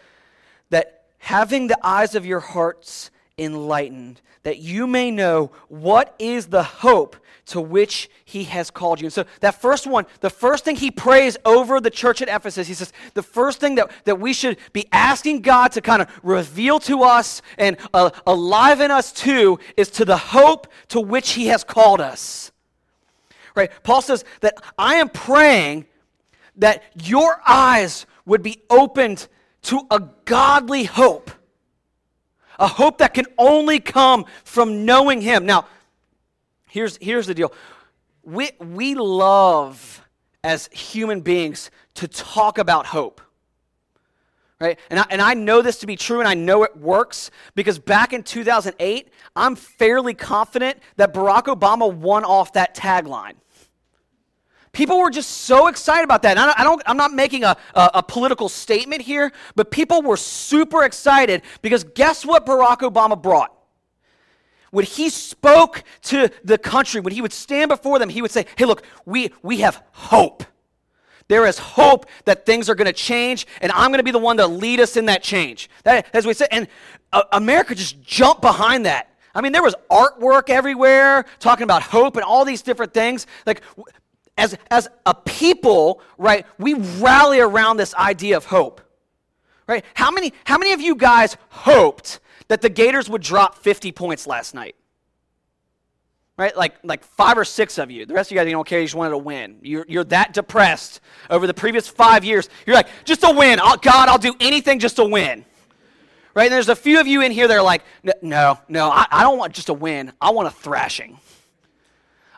that 0.71 1.03
having 1.19 1.67
the 1.67 1.77
eyes 1.85 2.15
of 2.15 2.25
your 2.25 2.39
hearts 2.39 3.11
enlightened, 3.37 4.19
that 4.43 4.59
you 4.59 4.87
may 4.87 5.09
know 5.09 5.51
what 5.67 6.15
is 6.19 6.47
the 6.47 6.63
hope 6.63 7.15
to 7.45 7.59
which 7.59 8.09
he 8.23 8.45
has 8.45 8.71
called 8.71 9.01
you. 9.01 9.07
And 9.07 9.13
so 9.13 9.25
that 9.41 9.61
first 9.61 9.85
one, 9.85 10.05
the 10.21 10.29
first 10.29 10.63
thing 10.63 10.75
he 10.75 10.91
prays 10.91 11.37
over 11.43 11.81
the 11.81 11.89
church 11.89 12.21
at 12.21 12.29
Ephesus, 12.29 12.67
he 12.67 12.73
says, 12.73 12.93
the 13.15 13.23
first 13.23 13.59
thing 13.59 13.75
that, 13.75 13.91
that 14.05 14.19
we 14.19 14.33
should 14.33 14.57
be 14.71 14.85
asking 14.91 15.41
God 15.41 15.73
to 15.73 15.81
kind 15.81 16.01
of 16.01 16.09
reveal 16.23 16.79
to 16.81 17.03
us 17.03 17.41
and 17.57 17.77
uh, 17.93 18.11
alive 18.25 18.79
in 18.79 18.91
us 18.91 19.11
too 19.11 19.59
is 19.75 19.89
to 19.91 20.05
the 20.05 20.17
hope 20.17 20.67
to 20.89 21.01
which 21.01 21.31
he 21.31 21.47
has 21.47 21.63
called 21.63 21.99
us. 21.99 22.51
Right? 23.55 23.71
Paul 23.83 24.01
says 24.01 24.23
that 24.39 24.55
I 24.77 24.95
am 24.95 25.09
praying 25.09 25.85
that 26.57 26.83
your 27.03 27.41
eyes 27.45 28.05
would 28.25 28.41
be 28.41 28.61
opened 28.69 29.27
to 29.63 29.85
a 29.91 29.99
godly 30.25 30.85
hope 30.85 31.29
a 32.59 32.67
hope 32.67 32.99
that 32.99 33.13
can 33.13 33.25
only 33.37 33.79
come 33.79 34.25
from 34.43 34.85
knowing 34.85 35.21
Him. 35.21 35.45
Now, 35.45 35.65
here's, 36.67 36.97
here's 36.97 37.27
the 37.27 37.33
deal 37.33 37.53
we, 38.23 38.51
we 38.59 38.95
love 38.95 40.01
as 40.43 40.67
human 40.71 41.21
beings 41.21 41.71
to 41.95 42.07
talk 42.07 42.57
about 42.57 42.87
hope. 42.87 43.21
Right? 44.59 44.79
And 44.89 44.99
I, 44.99 45.05
and 45.09 45.21
I 45.21 45.33
know 45.33 45.61
this 45.61 45.79
to 45.79 45.87
be 45.87 45.97
true 45.97 46.19
and 46.19 46.27
I 46.27 46.35
know 46.35 46.63
it 46.63 46.77
works 46.77 47.31
because 47.53 47.79
back 47.79 48.13
in 48.13 48.23
2008, 48.23 49.09
I'm 49.35 49.55
fairly 49.55 50.13
confident 50.13 50.79
that 50.95 51.13
Barack 51.13 51.43
Obama 51.43 51.93
won 51.93 52.23
off 52.23 52.53
that 52.53 52.73
tagline. 52.73 53.33
People 54.73 54.97
were 54.97 55.11
just 55.11 55.29
so 55.29 55.67
excited 55.67 56.03
about 56.03 56.23
that. 56.23 56.35
I 56.37 56.63
don't, 56.63 56.81
I 56.85 56.89
am 56.89 56.97
not 56.97 57.13
making 57.13 57.43
a, 57.43 57.55
a, 57.75 57.91
a, 57.95 58.03
political 58.03 58.49
statement 58.49 59.03
here, 59.03 59.31
but 59.55 59.69
people 59.69 60.01
were 60.01 60.17
super 60.17 60.83
excited 60.83 61.43
because 61.61 61.83
guess 61.83 62.25
what 62.25 62.47
Barack 62.47 62.79
Obama 62.79 63.19
brought? 63.19 63.53
When 64.71 64.83
he 64.83 65.09
spoke 65.09 65.83
to 66.03 66.31
the 66.43 66.57
country, 66.57 67.01
when 67.01 67.13
he 67.13 67.21
would 67.21 67.33
stand 67.33 67.69
before 67.69 67.99
them, 67.99 68.09
he 68.09 68.23
would 68.23 68.31
say, 68.31 68.47
Hey, 68.57 68.65
look, 68.65 68.83
we, 69.05 69.31
we 69.43 69.59
have 69.59 69.83
hope. 69.91 70.43
There 71.27 71.45
is 71.45 71.59
hope 71.59 72.07
that 72.25 72.47
things 72.47 72.67
are 72.67 72.75
going 72.75 72.87
to 72.87 72.93
change, 72.93 73.45
and 73.61 73.71
I'm 73.71 73.91
going 73.91 73.99
to 73.99 74.03
be 74.03 74.11
the 74.11 74.17
one 74.17 74.37
to 74.37 74.47
lead 74.47 74.79
us 74.79 74.97
in 74.97 75.05
that 75.05 75.21
change. 75.21 75.69
That, 75.83 76.07
as 76.13 76.25
we 76.25 76.33
said, 76.33 76.47
and 76.51 76.67
uh, 77.11 77.23
America 77.31 77.75
just 77.75 78.01
jumped 78.01 78.41
behind 78.41 78.87
that. 78.87 79.09
I 79.35 79.41
mean, 79.41 79.51
there 79.51 79.63
was 79.63 79.75
artwork 79.89 80.49
everywhere 80.49 81.25
talking 81.39 81.63
about 81.63 81.83
hope 81.83 82.15
and 82.15 82.25
all 82.25 82.43
these 82.43 82.61
different 82.61 82.93
things. 82.93 83.25
Like, 83.45 83.61
as, 84.37 84.57
as 84.71 84.87
a 85.05 85.13
people, 85.13 86.01
right, 86.17 86.45
we 86.57 86.73
rally 86.73 87.39
around 87.39 87.77
this 87.77 87.93
idea 87.95 88.37
of 88.37 88.45
hope. 88.45 88.81
Right? 89.67 89.85
How 89.93 90.11
many, 90.11 90.33
how 90.45 90.57
many 90.57 90.73
of 90.73 90.81
you 90.81 90.95
guys 90.95 91.37
hoped 91.49 92.19
that 92.47 92.61
the 92.61 92.69
Gators 92.69 93.09
would 93.09 93.21
drop 93.21 93.55
50 93.55 93.91
points 93.91 94.27
last 94.27 94.53
night? 94.53 94.75
Right? 96.35 96.55
Like, 96.57 96.75
like 96.83 97.03
five 97.03 97.37
or 97.37 97.45
six 97.45 97.77
of 97.77 97.91
you. 97.91 98.05
The 98.05 98.13
rest 98.13 98.29
of 98.29 98.35
you 98.35 98.39
guys, 98.39 98.47
you 98.47 98.53
don't 98.53 98.67
care, 98.67 98.79
you 98.79 98.85
just 98.85 98.95
wanted 98.95 99.11
to 99.11 99.19
win. 99.19 99.59
You're, 99.61 99.85
you're 99.87 100.03
that 100.05 100.33
depressed 100.33 100.99
over 101.29 101.45
the 101.45 101.53
previous 101.53 101.87
five 101.87 102.25
years. 102.25 102.49
You're 102.65 102.75
like, 102.75 102.87
just 103.05 103.23
a 103.23 103.31
win. 103.31 103.59
I'll, 103.61 103.77
God, 103.77 104.09
I'll 104.09 104.17
do 104.17 104.33
anything 104.39 104.79
just 104.79 104.95
to 104.95 105.05
win. 105.05 105.45
Right? 106.33 106.45
And 106.45 106.53
there's 106.53 106.69
a 106.69 106.75
few 106.75 106.99
of 106.99 107.05
you 107.05 107.21
in 107.21 107.31
here 107.31 107.47
that 107.47 107.55
are 107.55 107.61
like, 107.61 107.83
no, 108.23 108.57
no, 108.67 108.89
I, 108.89 109.05
I 109.11 109.21
don't 109.21 109.37
want 109.37 109.53
just 109.53 109.69
a 109.69 109.73
win. 109.73 110.11
I 110.19 110.31
want 110.31 110.47
a 110.47 110.51
thrashing. 110.51 111.19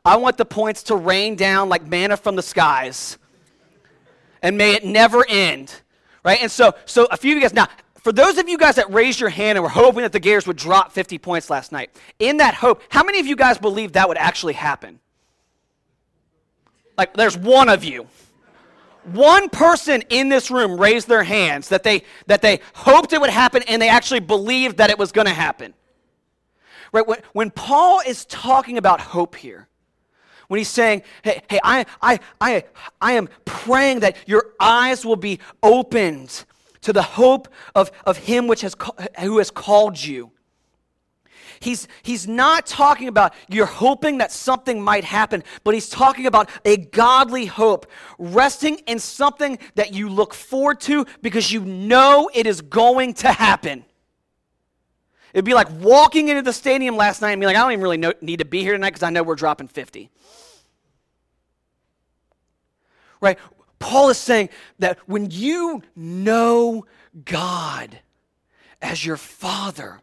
I 0.06 0.18
want 0.18 0.38
the 0.38 0.46
points 0.46 0.84
to 0.84 0.96
rain 0.96 1.36
down 1.36 1.68
like 1.68 1.88
manna 1.88 2.16
from 2.16 2.36
the 2.36 2.44
skies. 2.44 3.18
And 4.42 4.58
may 4.58 4.76
it 4.76 4.86
never 4.86 5.26
end. 5.28 5.74
Right? 6.24 6.40
And 6.42 6.52
so, 6.52 6.74
so 6.86 7.08
a 7.10 7.18
few 7.18 7.32
of 7.32 7.36
you 7.38 7.42
guys, 7.42 7.54
now, 7.54 7.68
for 8.02 8.12
those 8.12 8.38
of 8.38 8.48
you 8.48 8.60
guys 8.60 8.76
that 8.76 8.92
raised 8.94 9.20
your 9.20 9.30
hand 9.30 9.58
and 9.58 9.64
were 9.64 9.70
hoping 9.70 10.04
that 10.04 10.12
the 10.12 10.20
Gators 10.20 10.46
would 10.46 10.58
drop 10.58 10.92
50 10.92 11.18
points 11.18 11.50
last 11.50 11.72
night, 11.72 11.90
in 12.20 12.38
that 12.38 12.54
hope, 12.54 12.84
how 12.90 13.04
many 13.04 13.20
of 13.20 13.26
you 13.26 13.36
guys 13.36 13.58
believe 13.58 13.94
that 13.94 14.08
would 14.08 14.18
actually 14.18 14.54
happen? 14.54 15.00
Like, 16.98 17.16
there's 17.16 17.38
one 17.38 17.68
of 17.68 17.84
you. 17.84 18.08
One 19.06 19.50
person 19.50 20.04
in 20.10 20.30
this 20.30 20.50
room 20.50 20.80
raised 20.80 21.08
their 21.08 21.24
hands 21.24 21.70
that 21.70 21.84
they, 21.84 22.04
that 22.28 22.42
they 22.42 22.60
hoped 22.74 23.14
it 23.14 23.22
would 23.22 23.30
happen 23.30 23.64
and 23.68 23.82
they 23.82 23.90
actually 23.90 24.20
believed 24.20 24.78
that 24.78 24.90
it 24.90 24.98
was 24.98 25.12
going 25.12 25.28
to 25.28 25.34
happen. 25.34 25.74
Right? 26.92 27.06
When, 27.08 27.20
when 27.34 27.52
Paul 27.52 28.02
is 28.06 28.26
talking 28.26 28.78
about 28.78 29.02
hope 29.02 29.36
here, 29.36 29.68
when 30.48 30.58
he's 30.58 30.70
saying, 30.70 31.04
hey, 31.24 31.42
hey 31.50 31.60
I, 31.64 31.86
I, 32.02 32.20
I, 32.40 32.64
I 33.02 33.12
am 33.14 33.30
praying 33.46 34.02
that 34.02 34.18
your 34.26 34.54
eyes 34.60 35.06
will 35.06 35.16
be 35.16 35.40
opened 35.64 36.46
to 36.82 36.94
the 36.94 37.02
hope 37.02 37.48
of, 37.74 37.92
of 38.06 38.18
him 38.18 38.48
which 38.48 38.62
has, 38.62 38.76
who 39.20 39.40
has 39.40 39.52
called 39.52 40.02
you. 40.02 40.32
He's, 41.60 41.88
he's 42.04 42.28
not 42.28 42.66
talking 42.66 43.08
about 43.08 43.34
you're 43.50 43.66
hoping 43.66 44.20
that 44.20 44.32
something 44.32 44.82
might 44.82 45.04
happen, 45.04 45.44
but 45.64 45.74
he's 45.74 45.90
talking 45.90 46.28
about 46.28 46.50
a 46.64 46.78
godly 46.78 47.46
hope, 47.46 47.88
resting 48.20 48.78
in 48.86 49.00
something 49.00 49.58
that 49.76 49.94
you 49.94 50.10
look 50.10 50.34
forward 50.34 50.80
to 50.82 51.06
because 51.22 51.52
you 51.52 51.62
know 51.62 52.30
it 52.34 52.46
is 52.46 52.62
going 52.62 53.14
to 53.16 53.32
happen. 53.32 53.86
It'd 55.36 55.46
be 55.46 55.54
like 55.54 55.68
walking 55.82 56.30
into 56.30 56.42
the 56.42 56.54
stadium 56.54 56.98
last 56.98 57.22
night 57.22 57.34
and 57.34 57.40
be 57.40 57.46
like, 57.46 57.58
I 57.58 57.60
don't 57.60 57.74
even 57.74 57.84
really 57.84 57.98
know, 57.98 58.14
need 58.22 58.40
to 58.40 58.46
be 58.46 58.62
here 58.62 58.74
tonight 58.74 58.92
because 58.92 59.04
I 59.04 59.12
know 59.12 59.22
we're 59.22 59.36
dropping 59.36 59.68
50 59.68 60.10
right? 63.26 63.40
Paul 63.80 64.10
is 64.10 64.18
saying 64.18 64.50
that 64.80 65.00
when 65.08 65.30
you 65.32 65.82
know 65.96 66.86
God 67.26 68.00
as 68.82 69.06
your 69.06 69.18
Father 69.18 70.00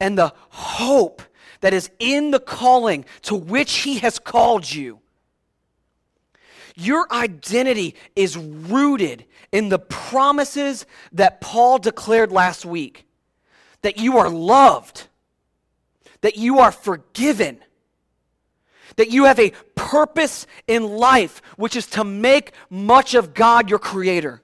and 0.00 0.16
the 0.16 0.32
hope 0.50 1.22
that 1.60 1.74
is 1.74 1.90
in 1.98 2.30
the 2.30 2.40
calling 2.40 3.04
to 3.22 3.34
which 3.34 3.78
He 3.78 3.98
has 3.98 4.18
called 4.18 4.72
you, 4.72 5.00
your 6.74 7.12
identity 7.12 7.94
is 8.14 8.36
rooted 8.36 9.24
in 9.50 9.68
the 9.68 9.78
promises 9.78 10.86
that 11.12 11.40
Paul 11.40 11.78
declared 11.78 12.30
last 12.30 12.64
week 12.64 13.07
that 13.82 13.98
you 13.98 14.18
are 14.18 14.28
loved, 14.28 15.06
that 16.20 16.36
you 16.36 16.58
are 16.58 16.72
forgiven, 16.72 17.58
that 18.96 19.10
you 19.10 19.24
have 19.24 19.38
a 19.38 19.52
purpose 19.74 20.46
in 20.66 20.84
life, 20.84 21.40
which 21.56 21.76
is 21.76 21.86
to 21.86 22.04
make 22.04 22.52
much 22.70 23.14
of 23.14 23.34
God 23.34 23.70
your 23.70 23.78
creator. 23.78 24.42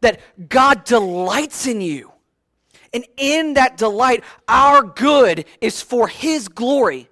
That 0.00 0.20
God 0.48 0.84
delights 0.84 1.66
in 1.66 1.80
you. 1.80 2.12
And 2.92 3.04
in 3.16 3.54
that 3.54 3.76
delight, 3.76 4.22
our 4.46 4.82
good 4.82 5.46
is 5.60 5.82
for 5.82 6.06
His 6.06 6.46
glory. 6.48 7.08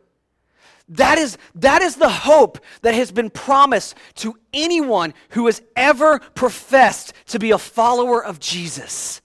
That 0.90 1.18
is, 1.18 1.38
that 1.56 1.80
is 1.80 1.96
the 1.96 2.08
hope 2.08 2.58
that 2.82 2.94
has 2.94 3.10
been 3.10 3.30
promised 3.30 3.96
to 4.16 4.38
anyone 4.52 5.14
who 5.30 5.46
has 5.46 5.62
ever 5.74 6.18
professed 6.18 7.14
to 7.28 7.38
be 7.38 7.50
a 7.50 7.58
follower 7.58 8.22
of 8.22 8.38
Jesus. 8.38 9.21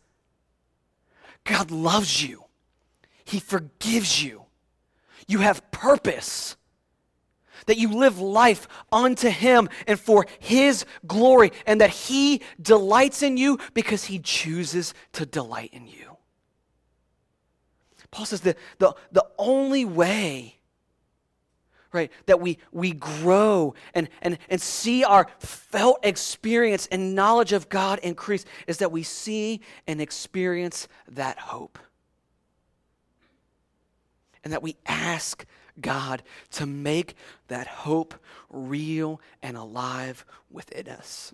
God 1.48 1.72
loves 1.72 2.24
you, 2.24 2.44
He 3.26 3.40
forgives 3.40 4.24
you. 4.24 4.44
You 5.28 5.40
have 5.40 5.72
purpose 5.72 6.56
that 7.66 7.78
you 7.78 7.90
live 7.90 8.20
life 8.20 8.68
unto 8.92 9.30
Him 9.30 9.68
and 9.88 10.00
for 10.00 10.26
His 10.40 10.86
glory, 11.06 11.52
and 11.66 11.82
that 11.82 11.90
He 11.90 12.42
delights 12.62 13.24
in 13.24 13.38
you 13.38 13.60
because 13.74 14.06
He 14.06 14.20
chooses 14.20 14.94
to 15.14 15.26
delight 15.26 15.72
in 15.74 15.88
you. 15.88 16.18
Paul 18.12 18.26
says 18.26 18.42
that 18.42 18.58
the, 18.80 18.96
the 19.12 19.26
only 19.38 19.86
way 19.86 20.57
right 21.98 22.12
that 22.28 22.40
we 22.40 22.58
we 22.72 22.92
grow 22.94 23.74
and, 23.94 24.08
and 24.22 24.38
and 24.50 24.62
see 24.62 25.04
our 25.04 25.28
felt 25.40 26.00
experience 26.04 26.88
and 26.92 27.16
knowledge 27.16 27.52
of 27.52 27.68
god 27.68 28.00
increase 28.00 28.46
is 28.68 28.78
that 28.78 28.92
we 28.92 29.04
see 29.04 29.60
and 29.88 30.00
experience 30.00 30.88
that 31.10 31.38
hope 31.38 31.78
and 34.44 34.54
that 34.54 34.64
we 34.64 34.78
ask 34.86 35.46
God 35.80 36.24
to 36.52 36.66
make 36.66 37.16
that 37.48 37.68
hope 37.68 38.16
real 38.50 39.22
and 39.42 39.58
alive 39.58 40.26
within 40.50 40.88
us. 40.88 41.34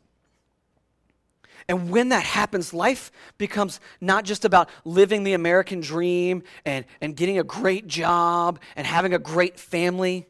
And 1.67 1.89
when 1.89 2.10
that 2.10 2.23
happens, 2.23 2.73
life 2.73 3.12
becomes 3.38 3.80
not 4.02 4.26
just 4.26 4.43
about 4.43 4.69
living 4.84 5.23
the 5.23 5.34
American 5.34 5.80
dream 5.80 6.43
and, 6.65 6.86
and 6.99 7.15
getting 7.15 7.39
a 7.39 7.43
great 7.43 7.88
job 7.88 8.60
and 8.76 8.86
having 8.86 9.13
a 9.13 9.19
great 9.19 9.58
family. 9.60 10.28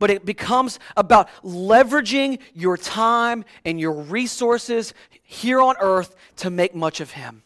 But 0.00 0.10
it 0.10 0.24
becomes 0.24 0.80
about 0.96 1.28
leveraging 1.44 2.40
your 2.52 2.76
time 2.76 3.44
and 3.64 3.78
your 3.78 3.92
resources 3.92 4.92
here 5.22 5.60
on 5.60 5.76
earth 5.78 6.16
to 6.36 6.50
make 6.50 6.74
much 6.74 7.00
of 7.00 7.12
Him. 7.12 7.44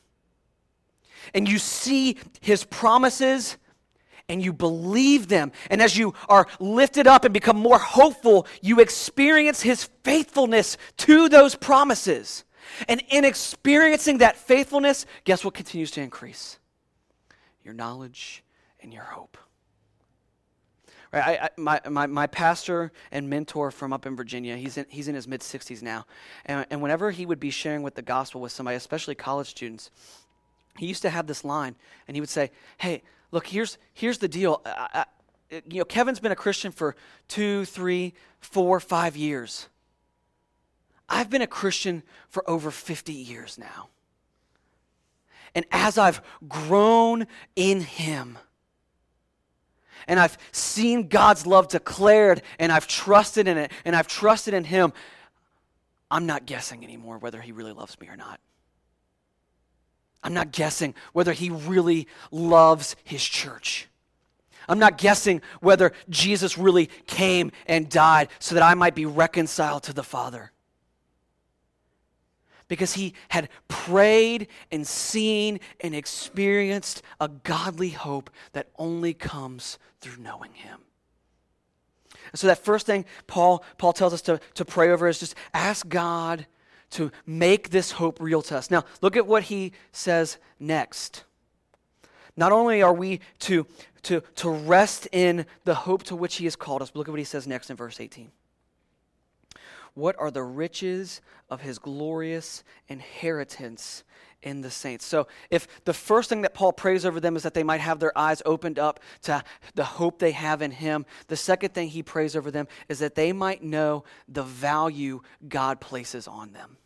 And 1.35 1.47
you 1.47 1.59
see 1.59 2.17
His 2.41 2.65
promises 2.65 3.59
and 4.29 4.43
you 4.43 4.55
believe 4.55 5.29
them. 5.29 5.53
And 5.69 5.83
as 5.83 5.99
you 5.99 6.15
are 6.31 6.47
lifted 6.59 7.07
up 7.07 7.27
and 7.27 7.35
become 7.35 7.59
more 7.59 7.79
hopeful, 7.79 8.47
you 8.63 8.81
experience 8.81 9.61
His 9.61 9.91
faithfulness 10.03 10.79
to 10.99 11.29
those 11.29 11.55
promises. 11.55 12.45
And 12.89 13.03
in 13.11 13.25
experiencing 13.25 14.19
that 14.19 14.37
faithfulness, 14.37 15.05
guess 15.25 15.45
what 15.45 15.53
continues 15.53 15.91
to 15.93 16.01
increase? 16.01 16.59
Your 17.63 17.75
knowledge 17.75 18.43
and 18.81 18.93
your 18.93 19.03
hope. 19.03 19.37
I, 21.15 21.45
I, 21.45 21.49
my, 21.57 21.81
my, 21.89 22.07
my 22.07 22.27
pastor 22.27 22.93
and 23.13 23.29
mentor 23.29 23.71
from 23.71 23.93
up 23.93 24.07
in 24.07 24.17
Virginia, 24.17 24.57
he's 24.57 24.77
in, 24.77 24.87
he's 24.89 25.09
in 25.09 25.15
his 25.15 25.29
mid 25.29 25.41
60s 25.41 25.83
now. 25.83 26.07
And, 26.47 26.67
and 26.71 26.83
whenever 26.83 27.11
he 27.11 27.27
would 27.27 27.41
be 27.41 27.51
sharing 27.51 27.83
with 27.83 27.95
the 27.95 28.03
gospel 28.03 28.41
with 28.41 28.53
somebody, 28.53 28.77
especially 28.77 29.15
college 29.15 29.49
students, 29.49 29.91
he 30.79 30.87
used 30.87 31.03
to 31.03 31.11
have 31.11 31.27
this 31.27 31.45
line, 31.45 31.77
and 32.09 32.17
he 32.17 32.21
would 32.21 32.31
say, 32.31 32.51
Hey, 32.79 33.03
look, 33.31 33.47
here's, 33.47 33.79
here's 33.93 34.19
the 34.19 34.29
deal. 34.29 34.61
I, 34.65 35.05
you 35.51 35.79
know, 35.79 35.85
Kevin's 35.85 36.21
been 36.21 36.33
a 36.33 36.37
Christian 36.37 36.73
for 36.73 36.97
two, 37.29 37.65
three, 37.65 38.15
four, 38.41 38.81
five 38.81 39.17
years. 39.17 39.69
I've 41.09 41.31
been 41.31 41.43
a 41.43 41.47
Christian 41.47 42.03
for 42.29 42.49
over 42.49 42.71
50 42.71 43.13
years 43.13 43.59
now. 43.59 43.89
And 45.55 45.65
as 45.71 45.99
I've 45.99 46.21
grown 46.49 47.27
in 47.55 47.81
Him, 47.83 48.39
and 50.07 50.19
I've 50.19 50.39
seen 50.53 51.09
God's 51.09 51.47
love 51.47 51.69
declared, 51.69 52.43
and 52.59 52.71
I've 52.73 52.87
trusted 52.87 53.49
in 53.49 53.59
it, 53.59 53.71
and 53.85 53.95
I've 53.95 54.07
trusted 54.07 54.55
in 54.55 54.65
Him, 54.65 54.93
I'm 56.11 56.27
not 56.27 56.47
guessing 56.47 56.85
anymore 56.85 57.19
whether 57.19 57.41
He 57.41 57.53
really 57.53 57.73
loves 57.73 57.99
me 58.01 58.09
or 58.09 58.17
not. 58.17 58.41
I'm 60.23 60.35
not 60.35 60.53
guessing 60.53 60.95
whether 61.13 61.33
He 61.33 61.51
really 61.51 62.09
loves 62.31 62.97
His 63.05 63.23
church. 63.23 63.89
I'm 64.69 64.79
not 64.79 64.97
guessing 64.97 65.43
whether 65.61 65.93
Jesus 66.09 66.57
really 66.57 66.87
came 67.07 67.53
and 67.67 67.89
died 67.89 68.29
so 68.39 68.55
that 68.55 68.65
I 68.65 68.75
might 68.75 68.95
be 68.95 69.05
reconciled 69.05 69.83
to 69.85 69.93
the 69.93 70.03
Father 70.03 70.53
because 72.69 72.95
he 72.95 73.15
had 73.29 73.49
prayed 73.69 74.49
and 74.71 74.87
seen 74.87 75.61
and 75.81 75.95
experienced 75.95 77.03
a 77.21 77.29
godly 77.29 77.91
hope 77.91 78.31
that 78.53 78.69
only 78.79 79.15
comes 79.15 79.79
through 80.01 80.23
knowing 80.23 80.53
him. 80.53 80.81
And 82.33 82.39
so 82.39 82.47
that 82.47 82.59
first 82.59 82.87
thing 82.87 83.05
Paul, 83.27 83.65
Paul 83.79 83.93
tells 83.93 84.13
us 84.13 84.23
to, 84.23 84.41
to 84.55 84.65
pray 84.65 84.91
over 84.91 85.09
is 85.09 85.21
just 85.21 85.35
ask 85.53 85.89
God 85.89 86.47
to 86.91 87.11
make 87.27 87.71
this 87.71 87.93
hope 87.93 88.21
real 88.21 88.43
to 88.43 88.57
us. 88.57 88.71
Now, 88.71 88.85
look 89.01 89.17
at 89.17 89.27
what 89.27 89.45
he 89.45 89.73
says 89.93 90.39
next. 90.61 91.25
Not 92.37 92.53
only 92.53 92.83
are 92.83 92.93
we 92.93 93.21
to, 93.41 93.67
to, 94.03 94.23
to 94.37 94.51
rest 94.51 95.09
in 95.13 95.47
the 95.65 95.75
hope 95.75 96.05
to 96.05 96.17
which 96.17 96.37
he 96.37 96.45
has 96.45 96.57
called 96.57 96.83
us, 96.83 96.91
but 96.91 96.99
look 96.99 97.09
at 97.09 97.13
what 97.13 97.19
he 97.19 97.25
says 97.25 97.47
next 97.47 97.71
in 97.71 97.77
verse 97.77 98.01
18. 98.01 98.31
What 99.95 100.17
are 100.19 100.31
the 100.31 100.43
riches 100.43 101.21
of 101.49 101.61
his 101.61 101.79
glorious 101.79 102.65
inheritance 102.89 104.03
in 104.43 104.61
the 104.61 104.71
saints? 104.71 105.05
So, 105.05 105.29
if 105.51 105.69
the 105.85 105.95
first 105.95 106.29
thing 106.29 106.43
that 106.43 106.53
Paul 106.53 106.73
prays 106.73 107.07
over 107.07 107.21
them 107.21 107.37
is 107.37 107.45
that 107.45 107.55
they 107.55 107.63
might 107.63 107.81
have 107.81 108.01
their 108.01 108.17
eyes 108.19 108.43
opened 108.45 108.79
up 108.79 109.01
to 109.23 109.43
the 109.75 109.85
hope 109.85 110.19
they 110.19 110.33
have 110.33 110.63
in 110.63 110.73
him, 110.73 111.07
the 111.29 111.37
second 111.37 111.75
thing 111.75 111.89
he 111.89 112.03
prays 112.03 112.35
over 112.35 112.51
them 112.51 112.67
is 112.89 112.99
that 112.99 113.15
they 113.15 113.33
might 113.33 113.63
know 113.63 114.05
the 114.29 114.43
value 114.43 115.21
God 115.49 115.81
places 115.81 116.27
on 116.27 116.53
them. 116.53 116.77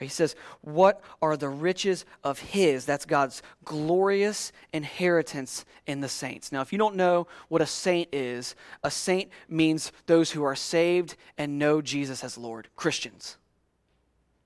He 0.00 0.08
says, 0.08 0.36
What 0.60 1.00
are 1.20 1.36
the 1.36 1.48
riches 1.48 2.04
of 2.22 2.38
His? 2.38 2.84
That's 2.84 3.04
God's 3.04 3.42
glorious 3.64 4.52
inheritance 4.72 5.64
in 5.86 6.00
the 6.00 6.08
saints. 6.08 6.52
Now, 6.52 6.60
if 6.60 6.72
you 6.72 6.78
don't 6.78 6.96
know 6.96 7.26
what 7.48 7.62
a 7.62 7.66
saint 7.66 8.08
is, 8.12 8.54
a 8.84 8.90
saint 8.90 9.30
means 9.48 9.92
those 10.06 10.30
who 10.30 10.44
are 10.44 10.54
saved 10.54 11.16
and 11.36 11.58
know 11.58 11.80
Jesus 11.80 12.22
as 12.22 12.38
Lord, 12.38 12.68
Christians. 12.76 13.38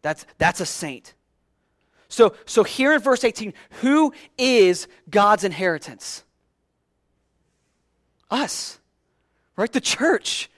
That's, 0.01 0.27
that's 0.38 0.61
a 0.61 0.67
saint. 0.67 1.15
So, 2.09 2.35
so 2.45 2.65
here 2.65 2.93
in 2.93 3.01
verse 3.01 3.25
18, 3.25 3.55
who 3.81 4.12
is 4.37 4.88
God's 5.09 5.45
inheritance? 5.45 6.25
Us, 8.31 8.79
right? 9.57 9.73
The 9.73 9.81
church, 9.81 10.51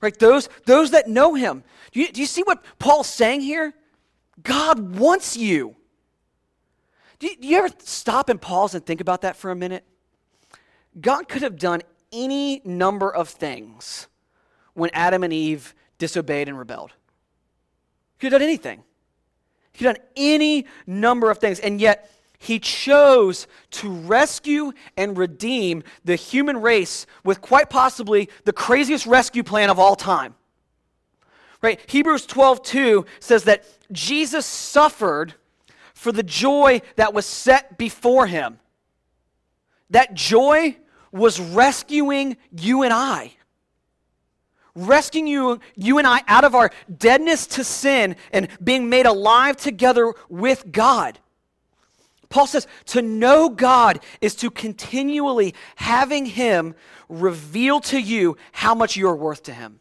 right? 0.00 0.16
Those, 0.18 0.48
those 0.66 0.92
that 0.92 1.08
know 1.08 1.34
Him. 1.34 1.64
Do 1.92 2.00
you, 2.00 2.10
do 2.10 2.20
you 2.20 2.26
see 2.26 2.42
what 2.42 2.64
Paul's 2.78 3.08
saying 3.08 3.40
here? 3.40 3.74
God 4.42 4.96
wants 4.96 5.36
you. 5.36 5.76
Do 7.18 7.28
you, 7.28 7.36
do 7.36 7.48
you 7.48 7.58
ever 7.58 7.68
stop 7.78 8.28
and 8.28 8.40
pause 8.40 8.74
and 8.74 8.84
think 8.84 9.00
about 9.00 9.22
that 9.22 9.36
for 9.36 9.50
a 9.50 9.56
minute? 9.56 9.84
God 11.00 11.28
could 11.28 11.42
have 11.42 11.58
done 11.58 11.82
any 12.12 12.60
number 12.64 13.12
of 13.12 13.28
things 13.28 14.08
when 14.74 14.90
Adam 14.92 15.22
and 15.24 15.32
Eve 15.32 15.74
disobeyed 15.98 16.48
and 16.48 16.58
rebelled. 16.58 16.90
He 16.90 18.20
could 18.20 18.32
have 18.32 18.40
done 18.40 18.48
anything. 18.48 18.82
He 19.72 19.78
could 19.78 19.86
have 19.86 19.96
done 19.96 20.06
any 20.16 20.66
number 20.86 21.30
of 21.30 21.38
things, 21.38 21.60
and 21.60 21.80
yet 21.80 22.10
he 22.38 22.58
chose 22.58 23.46
to 23.70 23.90
rescue 23.90 24.72
and 24.96 25.16
redeem 25.16 25.82
the 26.04 26.16
human 26.16 26.60
race 26.60 27.06
with 27.24 27.40
quite 27.40 27.70
possibly 27.70 28.28
the 28.44 28.52
craziest 28.52 29.06
rescue 29.06 29.42
plan 29.42 29.70
of 29.70 29.78
all 29.78 29.96
time. 29.96 30.34
Right? 31.64 31.80
Hebrews 31.86 32.26
12, 32.26 32.62
2 32.62 33.06
says 33.20 33.44
that 33.44 33.64
Jesus 33.90 34.44
suffered 34.44 35.32
for 35.94 36.12
the 36.12 36.22
joy 36.22 36.82
that 36.96 37.14
was 37.14 37.24
set 37.24 37.78
before 37.78 38.26
him. 38.26 38.58
That 39.88 40.12
joy 40.12 40.76
was 41.10 41.40
rescuing 41.40 42.36
you 42.54 42.82
and 42.82 42.92
I. 42.92 43.32
Rescuing 44.74 45.26
you, 45.26 45.58
you 45.74 45.96
and 45.96 46.06
I 46.06 46.20
out 46.28 46.44
of 46.44 46.54
our 46.54 46.70
deadness 46.98 47.46
to 47.46 47.64
sin 47.64 48.16
and 48.30 48.48
being 48.62 48.90
made 48.90 49.06
alive 49.06 49.56
together 49.56 50.12
with 50.28 50.70
God. 50.70 51.18
Paul 52.28 52.46
says 52.46 52.66
to 52.88 53.00
know 53.00 53.48
God 53.48 54.00
is 54.20 54.34
to 54.36 54.50
continually 54.50 55.54
having 55.76 56.26
Him 56.26 56.74
reveal 57.08 57.80
to 57.80 57.98
you 57.98 58.36
how 58.52 58.74
much 58.74 58.98
you're 58.98 59.16
worth 59.16 59.44
to 59.44 59.54
Him 59.54 59.80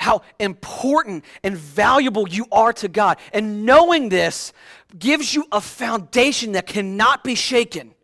how 0.00 0.22
important 0.38 1.24
and 1.44 1.56
valuable 1.56 2.26
you 2.26 2.46
are 2.50 2.72
to 2.72 2.88
God. 2.88 3.18
And 3.34 3.66
knowing 3.66 4.08
this 4.08 4.52
gives 4.98 5.34
you 5.34 5.46
a 5.52 5.60
foundation 5.60 6.52
that 6.52 6.66
cannot 6.66 7.22
be 7.22 7.34
shaken. 7.34 7.94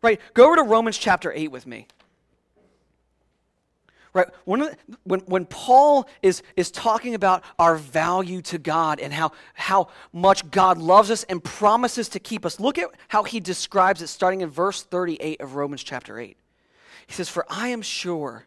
Right? 0.00 0.18
Go 0.32 0.46
over 0.46 0.56
to 0.56 0.62
Romans 0.62 0.96
chapter 0.96 1.30
8 1.30 1.48
with 1.48 1.66
me. 1.66 1.86
Right? 4.14 4.28
When, 4.46 4.74
when, 5.04 5.44
Paul 5.44 6.08
is, 6.22 6.42
is 6.56 6.70
talking 6.70 7.14
about 7.14 7.44
our 7.58 7.76
value 7.76 8.40
to 8.42 8.56
God 8.56 8.98
and 8.98 9.12
how, 9.12 9.32
how 9.52 9.88
much 10.10 10.50
God 10.50 10.78
loves 10.78 11.10
us 11.10 11.22
and 11.24 11.44
promises 11.44 12.08
to 12.10 12.18
keep 12.18 12.46
us, 12.46 12.58
look 12.58 12.78
at 12.78 12.88
how 13.08 13.24
he 13.24 13.40
describes 13.40 14.00
it 14.00 14.06
starting 14.06 14.40
in 14.40 14.48
verse 14.48 14.82
38 14.82 15.42
of 15.42 15.54
Romans 15.54 15.82
chapter 15.82 16.18
8. 16.18 16.34
He 17.06 17.12
says, 17.12 17.28
For 17.28 17.44
I 17.50 17.68
am 17.68 17.82
sure 17.82 18.46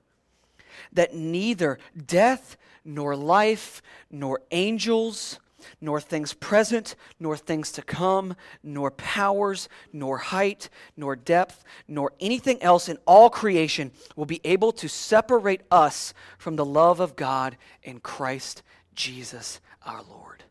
that 0.93 1.13
neither 1.13 1.79
death, 2.05 2.57
nor 2.83 3.15
life, 3.15 3.81
nor 4.09 4.41
angels, 4.51 5.39
nor 5.79 5.99
things 5.99 6.33
present, 6.33 6.95
nor 7.19 7.37
things 7.37 7.71
to 7.71 7.81
come, 7.81 8.35
nor 8.63 8.91
powers, 8.91 9.69
nor 9.93 10.17
height, 10.17 10.69
nor 10.97 11.15
depth, 11.15 11.63
nor 11.87 12.13
anything 12.19 12.61
else 12.61 12.89
in 12.89 12.97
all 13.05 13.29
creation 13.29 13.91
will 14.15 14.25
be 14.25 14.41
able 14.43 14.71
to 14.71 14.87
separate 14.87 15.61
us 15.69 16.13
from 16.37 16.55
the 16.55 16.65
love 16.65 16.99
of 16.99 17.15
God 17.15 17.57
in 17.83 17.99
Christ 17.99 18.63
Jesus 18.95 19.59
our 19.85 20.01
Lord. 20.03 20.43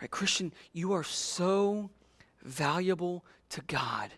Right, 0.00 0.10
Christian, 0.10 0.52
you 0.72 0.92
are 0.92 1.04
so 1.04 1.90
valuable 2.42 3.24
to 3.50 3.62
God 3.62 4.10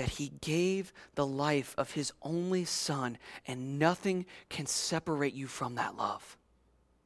that 0.00 0.08
he 0.08 0.32
gave 0.40 0.94
the 1.14 1.26
life 1.26 1.74
of 1.76 1.90
his 1.90 2.10
only 2.22 2.64
son, 2.64 3.18
and 3.46 3.78
nothing 3.78 4.24
can 4.48 4.64
separate 4.64 5.34
you 5.34 5.46
from 5.46 5.74
that 5.74 5.94
love. 5.94 6.38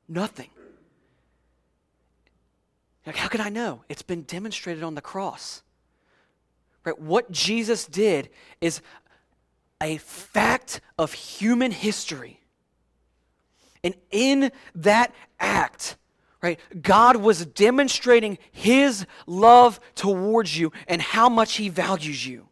Nothing. 0.06 0.48
Like, 3.04 3.16
how 3.16 3.26
can 3.26 3.40
I 3.40 3.48
know? 3.48 3.82
It's 3.88 4.02
been 4.02 4.22
demonstrated 4.22 4.84
on 4.84 4.94
the 4.94 5.00
cross. 5.00 5.64
Right? 6.84 6.96
What 6.96 7.32
Jesus 7.32 7.84
did 7.84 8.30
is 8.60 8.80
a 9.82 9.96
fact 9.96 10.80
of 10.96 11.12
human 11.14 11.72
history. 11.72 12.38
And 13.82 13.96
in 14.12 14.52
that 14.76 15.12
act, 15.40 15.96
Right? 16.40 16.60
God 16.82 17.16
was 17.16 17.46
demonstrating 17.46 18.36
his 18.52 19.06
love 19.26 19.80
towards 19.94 20.58
you 20.58 20.72
and 20.86 21.00
how 21.00 21.30
much 21.30 21.54
he 21.54 21.70
values 21.70 22.26
you. 22.26 22.48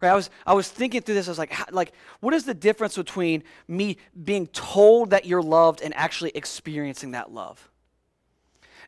Right? 0.00 0.10
I 0.10 0.14
was 0.14 0.30
I 0.46 0.54
was 0.54 0.68
thinking 0.68 1.02
through 1.02 1.14
this. 1.14 1.28
I 1.28 1.30
was 1.30 1.38
like, 1.38 1.72
like, 1.72 1.92
what 2.20 2.34
is 2.34 2.44
the 2.44 2.54
difference 2.54 2.96
between 2.96 3.42
me 3.68 3.98
being 4.24 4.46
told 4.48 5.10
that 5.10 5.26
you're 5.26 5.42
loved 5.42 5.82
and 5.82 5.94
actually 5.94 6.32
experiencing 6.34 7.10
that 7.10 7.32
love? 7.32 7.70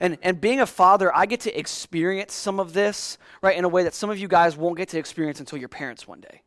And, 0.01 0.19
and 0.23 0.41
being 0.41 0.61
a 0.61 0.67
father, 0.67 1.15
I 1.15 1.27
get 1.27 1.41
to 1.41 1.57
experience 1.57 2.35
some 2.35 2.59
of 2.59 2.73
this, 2.73 3.19
right, 3.41 3.57
in 3.57 3.65
a 3.65 3.69
way 3.69 3.85
that 3.85 3.95
some 3.95 4.11
of 4.11 4.19
you 4.19 4.27
guys 4.27 4.57
won't 4.57 4.77
get 4.77 4.89
to 4.89 4.99
experience 4.99 5.39
until 5.39 5.59
your 5.59 5.69
parents 5.69 6.09
one 6.09 6.21
day. 6.21 6.43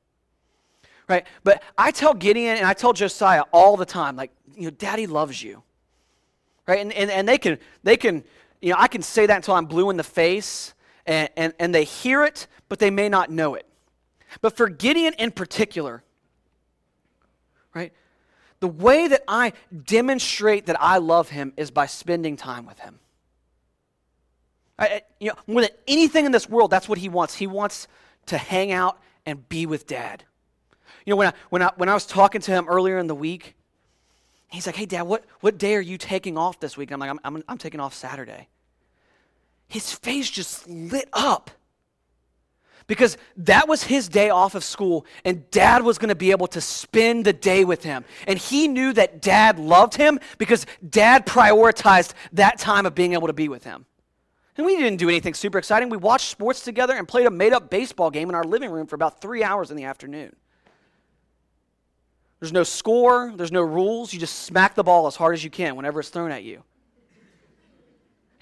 Right? 1.07 1.25
But 1.43 1.63
I 1.77 1.91
tell 1.91 2.13
Gideon 2.13 2.57
and 2.57 2.65
I 2.65 2.73
tell 2.73 2.91
Josiah 2.91 3.43
all 3.53 3.77
the 3.77 3.85
time, 3.85 4.17
like, 4.17 4.31
you 4.55 4.63
know, 4.63 4.71
daddy 4.71 5.07
loves 5.07 5.41
you. 5.41 5.63
Right? 6.67 6.79
And, 6.79 6.91
and, 6.91 7.09
and 7.09 7.29
they 7.29 7.37
can, 7.37 7.59
they 7.83 7.95
can, 7.95 8.23
you 8.61 8.71
know, 8.71 8.75
I 8.77 8.87
can 8.87 9.01
say 9.01 9.25
that 9.27 9.35
until 9.35 9.53
I'm 9.53 9.67
blue 9.67 9.89
in 9.89 9.97
the 9.97 10.03
face 10.03 10.73
and, 11.05 11.29
and, 11.37 11.53
and 11.59 11.73
they 11.73 11.83
hear 11.83 12.25
it, 12.25 12.47
but 12.67 12.79
they 12.79 12.89
may 12.89 13.07
not 13.07 13.29
know 13.29 13.53
it. 13.53 13.67
But 14.41 14.57
for 14.57 14.69
Gideon 14.69 15.13
in 15.17 15.31
particular, 15.31 16.03
right, 17.73 17.93
the 18.59 18.67
way 18.67 19.07
that 19.07 19.23
I 19.27 19.53
demonstrate 19.85 20.67
that 20.67 20.81
I 20.81 20.97
love 20.97 21.29
him 21.29 21.53
is 21.57 21.71
by 21.71 21.85
spending 21.85 22.37
time 22.37 22.65
with 22.65 22.79
him. 22.79 22.99
I, 24.77 25.03
you 25.19 25.29
know, 25.29 25.35
more 25.47 25.61
than 25.61 25.71
anything 25.87 26.25
in 26.25 26.31
this 26.31 26.49
world, 26.49 26.69
that's 26.71 26.89
what 26.89 26.97
he 26.97 27.09
wants. 27.09 27.35
He 27.35 27.47
wants 27.47 27.87
to 28.27 28.37
hang 28.37 28.71
out 28.71 28.99
and 29.25 29.47
be 29.47 29.65
with 29.65 29.87
dad. 29.87 30.23
You 31.05 31.11
know, 31.11 31.17
when 31.17 31.27
I, 31.27 31.33
when 31.49 31.61
I, 31.61 31.71
when 31.77 31.89
I 31.89 31.93
was 31.93 32.05
talking 32.05 32.41
to 32.41 32.51
him 32.51 32.67
earlier 32.67 32.97
in 32.97 33.07
the 33.07 33.15
week, 33.15 33.55
he's 34.49 34.65
like, 34.65 34.75
hey, 34.75 34.85
dad, 34.85 35.03
what, 35.03 35.23
what 35.41 35.57
day 35.57 35.75
are 35.75 35.81
you 35.81 35.97
taking 35.97 36.37
off 36.37 36.59
this 36.59 36.75
week? 36.75 36.91
And 36.91 36.95
I'm 36.95 36.99
like, 36.99 37.09
I'm, 37.23 37.35
I'm, 37.35 37.43
I'm 37.47 37.57
taking 37.57 37.79
off 37.79 37.93
Saturday. 37.93 38.47
His 39.67 39.91
face 39.93 40.29
just 40.29 40.67
lit 40.67 41.09
up 41.13 41.51
because 42.87 43.17
that 43.37 43.67
was 43.67 43.83
his 43.83 44.07
day 44.07 44.29
off 44.29 44.55
of 44.55 44.63
school 44.63 45.05
and 45.23 45.49
dad 45.51 45.83
was 45.83 45.97
going 45.97 46.09
to 46.09 46.15
be 46.15 46.31
able 46.31 46.47
to 46.47 46.61
spend 46.61 47.25
the 47.25 47.33
day 47.33 47.65
with 47.65 47.83
him 47.83 48.05
and 48.27 48.37
he 48.37 48.67
knew 48.67 48.93
that 48.93 49.21
dad 49.21 49.59
loved 49.59 49.95
him 49.95 50.19
because 50.37 50.65
dad 50.89 51.25
prioritized 51.25 52.13
that 52.33 52.57
time 52.57 52.85
of 52.85 52.95
being 52.95 53.13
able 53.13 53.27
to 53.27 53.33
be 53.33 53.49
with 53.49 53.63
him 53.63 53.85
and 54.57 54.65
we 54.65 54.77
didn't 54.77 54.97
do 54.97 55.09
anything 55.09 55.33
super 55.33 55.57
exciting. 55.57 55.89
We 55.89 55.97
watched 55.97 56.29
sports 56.29 56.61
together 56.61 56.95
and 56.95 57.07
played 57.07 57.25
a 57.25 57.31
made 57.31 57.53
up 57.53 57.69
baseball 57.69 58.09
game 58.09 58.29
in 58.29 58.35
our 58.35 58.43
living 58.43 58.71
room 58.71 58.87
for 58.87 58.95
about 58.95 59.19
three 59.19 59.43
hours 59.43 59.69
in 59.69 59.77
the 59.77 59.83
afternoon. 59.83 60.35
There's 62.39 62.53
no 62.53 62.63
score, 62.63 63.33
there's 63.35 63.51
no 63.51 63.61
rules. 63.61 64.13
You 64.13 64.19
just 64.19 64.43
smack 64.43 64.75
the 64.75 64.83
ball 64.83 65.07
as 65.07 65.15
hard 65.15 65.33
as 65.33 65.43
you 65.43 65.49
can 65.49 65.75
whenever 65.75 65.99
it's 65.99 66.09
thrown 66.09 66.31
at 66.31 66.43
you. 66.43 66.63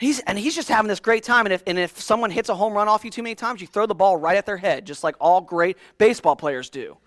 He's, 0.03 0.19
and 0.19 0.37
he's 0.37 0.53
just 0.53 0.67
having 0.67 0.89
this 0.89 0.99
great 0.99 1.23
time. 1.23 1.45
And 1.45 1.53
if, 1.53 1.63
and 1.65 1.79
if 1.79 1.99
someone 1.99 2.29
hits 2.29 2.49
a 2.49 2.55
home 2.55 2.73
run 2.73 2.89
off 2.89 3.05
you 3.05 3.11
too 3.11 3.23
many 3.23 3.35
times, 3.35 3.61
you 3.61 3.67
throw 3.67 3.85
the 3.85 3.95
ball 3.95 4.17
right 4.17 4.35
at 4.35 4.45
their 4.45 4.57
head, 4.57 4.85
just 4.85 5.01
like 5.01 5.15
all 5.21 5.39
great 5.39 5.77
baseball 5.97 6.35
players 6.35 6.69
do. 6.69 6.97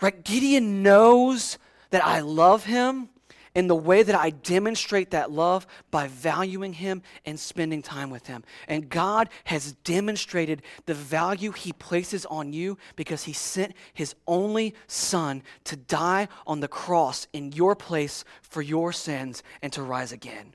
right? 0.00 0.24
Gideon 0.24 0.82
knows 0.82 1.58
that 1.90 2.04
I 2.04 2.20
love 2.20 2.64
him 2.64 3.08
in 3.54 3.66
the 3.66 3.74
way 3.74 4.02
that 4.02 4.14
I 4.14 4.30
demonstrate 4.30 5.10
that 5.10 5.30
love 5.30 5.66
by 5.90 6.08
valuing 6.08 6.72
Him 6.72 7.02
and 7.26 7.38
spending 7.38 7.82
time 7.82 8.10
with 8.10 8.26
Him. 8.26 8.44
And 8.66 8.88
God 8.88 9.28
has 9.44 9.72
demonstrated 9.84 10.62
the 10.86 10.94
value 10.94 11.52
He 11.52 11.72
places 11.72 12.24
on 12.26 12.52
you 12.52 12.78
because 12.96 13.24
He 13.24 13.32
sent 13.32 13.74
His 13.92 14.14
only 14.26 14.74
Son 14.86 15.42
to 15.64 15.76
die 15.76 16.28
on 16.46 16.60
the 16.60 16.68
cross 16.68 17.26
in 17.32 17.52
your 17.52 17.76
place 17.76 18.24
for 18.40 18.62
your 18.62 18.92
sins 18.92 19.42
and 19.60 19.72
to 19.72 19.82
rise 19.82 20.12
again. 20.12 20.54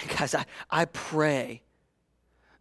And 0.00 0.10
guys, 0.10 0.34
I, 0.34 0.46
I 0.70 0.84
pray 0.84 1.62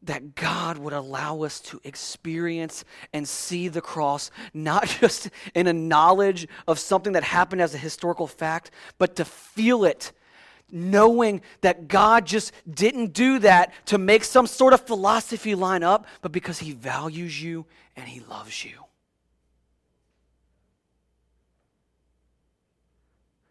that 0.08 0.36
God 0.36 0.78
would 0.78 0.94
allow 0.94 1.44
us 1.44 1.60
to 1.62 1.80
experience 1.84 2.84
and 3.14 3.28
see 3.28 3.68
the 3.68 3.82
cross, 3.82 4.32
not 4.54 4.88
just 5.02 5.30
in 5.54 5.68
a 5.68 5.74
knowledge 5.74 6.48
of 6.68 6.80
something 6.80 7.14
that 7.14 7.24
happened 7.24 7.62
as 7.62 7.74
a 7.74 7.78
historical 7.78 8.28
fact, 8.28 8.72
but 8.98 9.16
to 9.18 9.26
feel 9.26 9.86
it, 9.86 10.12
knowing 10.72 11.42
that 11.62 11.88
God 11.88 12.26
just 12.26 12.52
didn't 12.70 13.14
do 13.14 13.40
that 13.40 13.74
to 13.86 13.98
make 13.98 14.24
some 14.24 14.48
sort 14.48 14.74
of 14.74 14.82
philosophy 14.82 15.56
line 15.56 15.84
up, 15.84 16.08
but 16.22 16.32
because 16.32 16.60
He 16.60 16.72
values 16.72 17.42
you 17.42 17.66
and 17.96 18.08
He 18.08 18.20
loves 18.22 18.66
you. 18.66 18.84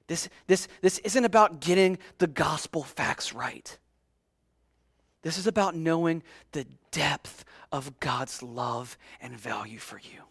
This, 0.08 0.28
this, 0.46 0.68
this 0.82 0.98
isn't 0.98 1.24
about 1.24 1.60
getting 1.60 1.98
the 2.18 2.28
gospel 2.28 2.84
facts 2.84 3.32
right. 3.32 3.76
This 5.26 5.38
is 5.38 5.48
about 5.48 5.74
knowing 5.74 6.22
the 6.52 6.68
depth 6.92 7.44
of 7.72 7.98
God's 7.98 8.44
love 8.44 8.96
and 9.20 9.36
value 9.36 9.80
for 9.80 9.98
you. 9.98 10.22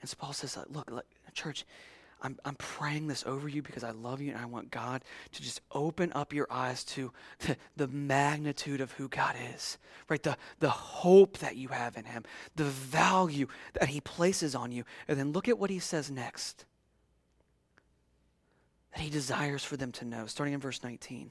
And 0.00 0.10
so 0.10 0.16
Paul 0.18 0.32
says, 0.32 0.58
look, 0.68 0.90
look 0.90 1.06
church, 1.32 1.64
I'm, 2.20 2.36
I'm 2.44 2.56
praying 2.56 3.06
this 3.06 3.22
over 3.24 3.48
you 3.48 3.62
because 3.62 3.84
I 3.84 3.92
love 3.92 4.20
you 4.20 4.32
and 4.32 4.40
I 4.40 4.46
want 4.46 4.72
God 4.72 5.04
to 5.30 5.40
just 5.40 5.60
open 5.70 6.10
up 6.12 6.32
your 6.32 6.48
eyes 6.50 6.82
to 6.86 7.12
the, 7.38 7.56
the 7.76 7.86
magnitude 7.86 8.80
of 8.80 8.90
who 8.94 9.06
God 9.06 9.36
is, 9.54 9.78
right? 10.08 10.20
The, 10.20 10.36
the 10.58 10.70
hope 10.70 11.38
that 11.38 11.54
you 11.54 11.68
have 11.68 11.96
in 11.96 12.04
Him, 12.04 12.24
the 12.56 12.64
value 12.64 13.46
that 13.74 13.90
He 13.90 14.00
places 14.00 14.56
on 14.56 14.72
you. 14.72 14.82
And 15.06 15.16
then 15.16 15.30
look 15.30 15.48
at 15.48 15.56
what 15.56 15.70
He 15.70 15.78
says 15.78 16.10
next 16.10 16.64
that 18.92 19.02
He 19.02 19.08
desires 19.08 19.62
for 19.62 19.76
them 19.76 19.92
to 19.92 20.04
know, 20.04 20.26
starting 20.26 20.54
in 20.54 20.58
verse 20.58 20.82
19 20.82 21.30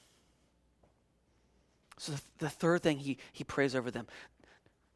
So 2.01 2.13
the, 2.39 2.49
third 2.49 2.81
thing 2.81 2.97
he, 2.97 3.19
he 3.31 3.43
prays 3.43 3.75
over 3.75 3.91
them, 3.91 4.07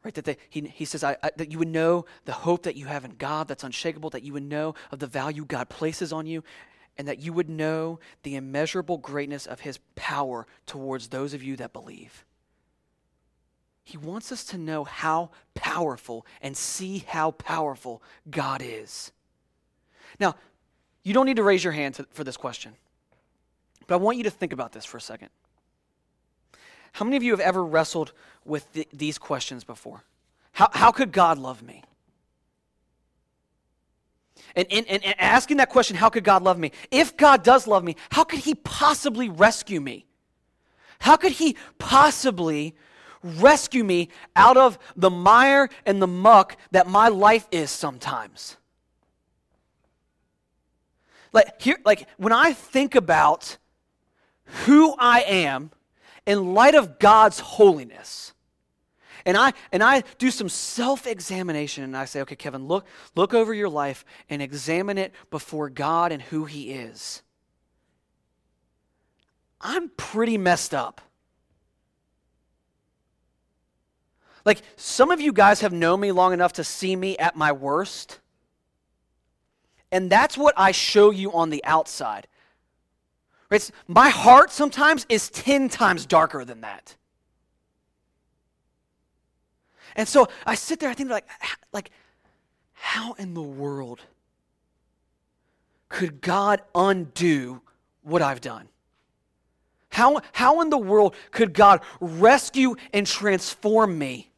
right? 0.04 0.14
That 0.16 0.26
they, 0.26 0.38
he, 0.50 0.62
he 0.62 0.86
says 0.86 1.04
I, 1.04 1.16
I, 1.22 1.30
that 1.38 1.52
you 1.52 1.60
would 1.60 1.68
know 1.68 2.08
the 2.26 2.32
hope 2.32 2.64
that 2.64 2.76
you 2.76 2.88
have 2.88 3.06
in 3.06 3.12
God 3.12 3.48
that's 3.48 3.64
unshakable, 3.64 4.10
that 4.10 4.24
you 4.24 4.34
would 4.34 4.42
know 4.42 4.74
of 4.92 4.98
the 4.98 5.06
value 5.06 5.46
God 5.46 5.70
places 5.70 6.12
on 6.12 6.26
you, 6.26 6.44
and 6.98 7.08
that 7.08 7.20
you 7.20 7.32
would 7.32 7.48
know 7.48 8.00
the 8.24 8.36
immeasurable 8.36 8.98
greatness 8.98 9.46
of 9.46 9.60
his 9.60 9.78
power 9.94 10.48
towards 10.66 11.10
those 11.10 11.36
of 11.36 11.44
you 11.44 11.56
that 11.58 11.74
believe. 11.74 12.26
He 13.84 13.98
wants 13.98 14.32
us 14.32 14.44
to 14.46 14.58
know 14.58 14.84
how 14.84 15.30
powerful 15.54 16.26
and 16.42 16.58
see 16.58 17.06
how 17.08 17.30
powerful 17.30 18.02
God 18.32 18.64
is. 18.66 19.12
Now, 20.20 20.38
you 21.04 21.14
don't 21.14 21.28
need 21.28 21.36
to 21.36 21.44
raise 21.44 21.64
your 21.64 21.74
hand 21.74 21.94
to, 21.96 22.08
for 22.10 22.24
this 22.24 22.36
question, 22.36 22.74
but 23.86 23.94
I 23.94 23.98
want 23.98 24.18
you 24.18 24.24
to 24.24 24.32
think 24.32 24.54
about 24.54 24.72
this 24.72 24.86
for 24.86 24.98
a 24.98 25.02
second. 25.02 25.30
How 26.96 27.04
many 27.04 27.18
of 27.18 27.24
you 27.24 27.32
have 27.32 27.42
ever 27.42 27.62
wrestled 27.62 28.14
with 28.46 28.72
th- 28.72 28.88
these 28.94 29.18
questions 29.18 29.66
before? 29.66 30.06
How, 30.54 30.70
how 30.72 30.92
could 30.94 31.12
God 31.12 31.38
love 31.38 31.62
me? 31.62 31.84
And, 34.56 34.66
and, 34.72 34.88
and 34.88 35.04
asking 35.20 35.58
that 35.58 35.70
question, 35.70 35.98
how 35.98 36.08
could 36.08 36.24
God 36.24 36.42
love 36.42 36.58
me? 36.58 36.72
If 36.92 37.18
God 37.18 37.44
does 37.44 37.68
love 37.68 37.84
me, 37.84 37.98
how 38.12 38.24
could 38.24 38.40
He 38.40 38.56
possibly 38.56 39.28
rescue 39.28 39.82
me? 39.82 40.06
How 41.00 41.18
could 41.18 41.34
He 41.34 41.58
possibly 41.80 42.76
rescue 43.22 43.84
me 43.84 44.08
out 44.34 44.56
of 44.56 44.80
the 44.96 45.10
mire 45.10 45.68
and 45.86 46.02
the 46.02 46.08
muck 46.08 46.56
that 46.72 46.88
my 46.88 47.10
life 47.10 47.46
is 47.52 47.72
sometimes? 47.72 48.56
Like, 51.34 51.62
here, 51.62 51.78
like 51.84 52.08
when 52.16 52.32
I 52.32 52.54
think 52.54 52.96
about 52.96 53.58
who 54.64 54.96
I 54.98 55.20
am 55.24 55.72
in 56.26 56.54
light 56.54 56.76
of 56.76 57.00
God's 57.00 57.40
holiness. 57.40 58.34
And 59.26 59.38
I 59.38 59.54
and 59.72 59.82
I 59.82 60.04
do 60.18 60.30
some 60.30 60.50
self-examination 60.50 61.84
and 61.84 61.98
I 61.98 62.06
say, 62.06 62.22
okay, 62.22 62.36
Kevin, 62.36 62.68
look, 62.68 62.86
look 63.16 63.34
over 63.34 63.54
your 63.54 63.70
life 63.70 64.06
and 64.30 64.42
examine 64.42 64.98
it 64.98 65.14
before 65.32 65.70
God 65.70 66.12
and 66.12 66.22
who 66.22 66.46
He 66.46 66.72
is. 66.72 67.24
I'm 69.60 69.90
pretty 69.90 70.38
messed 70.38 70.76
up. 70.76 71.02
Like, 74.46 74.62
some 74.76 75.10
of 75.10 75.20
you 75.20 75.34
guys 75.34 75.62
have 75.62 75.74
known 75.74 76.02
me 76.02 76.12
long 76.12 76.32
enough 76.32 76.54
to 76.54 76.64
see 76.64 76.96
me 76.96 77.18
at 77.18 77.36
my 77.36 77.52
worst. 77.52 78.20
and 79.96 80.10
that's 80.10 80.38
what 80.38 80.54
I 80.58 80.72
show 80.72 81.10
you 81.12 81.32
on 81.32 81.50
the 81.50 81.64
outside. 81.64 82.28
Right? 83.56 83.72
My 83.88 84.10
heart 84.10 84.52
sometimes 84.52 85.06
is 85.08 85.30
10 85.30 85.70
times 85.70 86.06
darker 86.06 86.44
than 86.44 86.62
that. 86.62 86.96
And 89.96 90.08
so 90.08 90.28
I 90.46 90.56
sit 90.56 90.82
there, 90.82 90.90
I 90.90 90.94
think 90.94 91.10
like, 91.10 91.26
like, 91.72 91.92
how 92.74 93.14
in 93.14 93.34
the 93.34 93.42
world 93.42 94.02
could 95.88 96.20
God 96.20 96.62
undo 96.74 97.62
what 98.02 98.22
I've 98.22 98.42
done? 98.42 98.68
How, 99.90 100.20
how 100.34 100.60
in 100.60 100.70
the 100.70 100.78
world 100.78 101.16
could 101.32 101.54
God 101.54 101.80
rescue 102.02 102.76
and 102.92 103.08
transform 103.08 103.98
me 103.98 104.32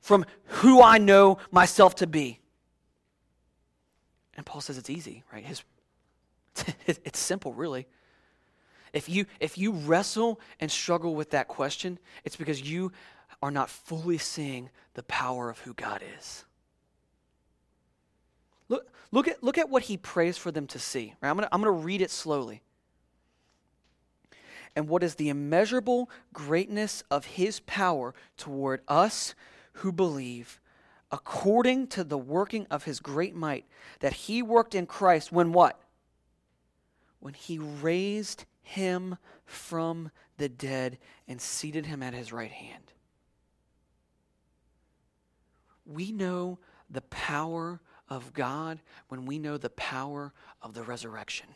from 0.00 0.24
who 0.46 0.82
I 0.82 0.98
know 0.98 1.38
myself 1.52 1.94
to 1.96 2.08
be? 2.08 2.40
And 4.36 4.44
Paul 4.44 4.60
says 4.60 4.76
it's 4.76 4.90
easy, 4.90 5.22
right? 5.32 5.44
His, 5.44 5.62
it's 6.86 7.18
simple, 7.18 7.52
really. 7.52 7.86
If 8.92 9.08
you, 9.08 9.26
if 9.40 9.56
you 9.56 9.72
wrestle 9.72 10.40
and 10.60 10.70
struggle 10.70 11.14
with 11.14 11.30
that 11.30 11.48
question, 11.48 11.98
it's 12.24 12.36
because 12.36 12.60
you 12.60 12.92
are 13.42 13.50
not 13.50 13.70
fully 13.70 14.18
seeing 14.18 14.70
the 14.94 15.02
power 15.04 15.48
of 15.48 15.60
who 15.60 15.74
God 15.74 16.02
is. 16.18 16.44
Look, 18.68 18.88
look, 19.10 19.28
at, 19.28 19.42
look 19.42 19.58
at 19.58 19.70
what 19.70 19.84
he 19.84 19.96
prays 19.96 20.38
for 20.38 20.50
them 20.50 20.66
to 20.68 20.78
see. 20.78 21.14
Right? 21.20 21.30
I'm 21.30 21.36
going 21.36 21.48
to 21.48 21.54
I'm 21.54 21.62
going 21.62 21.74
to 21.74 21.84
read 21.84 22.00
it 22.00 22.10
slowly. 22.10 22.62
And 24.74 24.88
what 24.88 25.02
is 25.02 25.16
the 25.16 25.28
immeasurable 25.28 26.08
greatness 26.32 27.04
of 27.10 27.26
his 27.26 27.60
power 27.60 28.14
toward 28.38 28.80
us 28.88 29.34
who 29.74 29.92
believe, 29.92 30.60
according 31.10 31.88
to 31.88 32.04
the 32.04 32.16
working 32.16 32.66
of 32.70 32.84
his 32.84 33.00
great 33.00 33.34
might, 33.34 33.66
that 34.00 34.14
he 34.14 34.42
worked 34.42 34.74
in 34.74 34.86
Christ 34.86 35.30
when 35.30 35.52
what? 35.52 35.81
When 37.22 37.34
he 37.34 37.58
raised 37.58 38.44
him 38.62 39.16
from 39.46 40.10
the 40.36 40.48
dead 40.48 40.98
and 41.26 41.40
seated 41.40 41.86
him 41.86 42.02
at 42.02 42.14
his 42.14 42.32
right 42.32 42.50
hand 42.50 42.92
we 45.86 46.12
know 46.12 46.58
the 46.90 47.02
power 47.02 47.80
of 48.08 48.32
God 48.32 48.80
when 49.08 49.26
we 49.26 49.38
know 49.38 49.56
the 49.56 49.70
power 49.70 50.32
of 50.60 50.74
the 50.74 50.82
resurrection. 50.82 51.48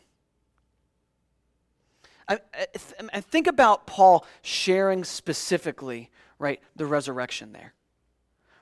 I, 2.27 2.39
I, 2.53 2.67
I, 3.13 3.21
think 3.21 3.47
about 3.47 3.87
Paul 3.87 4.25
sharing 4.41 5.05
specifically, 5.05 6.09
right, 6.39 6.59
the 6.75 6.85
resurrection 6.85 7.53
there. 7.53 7.73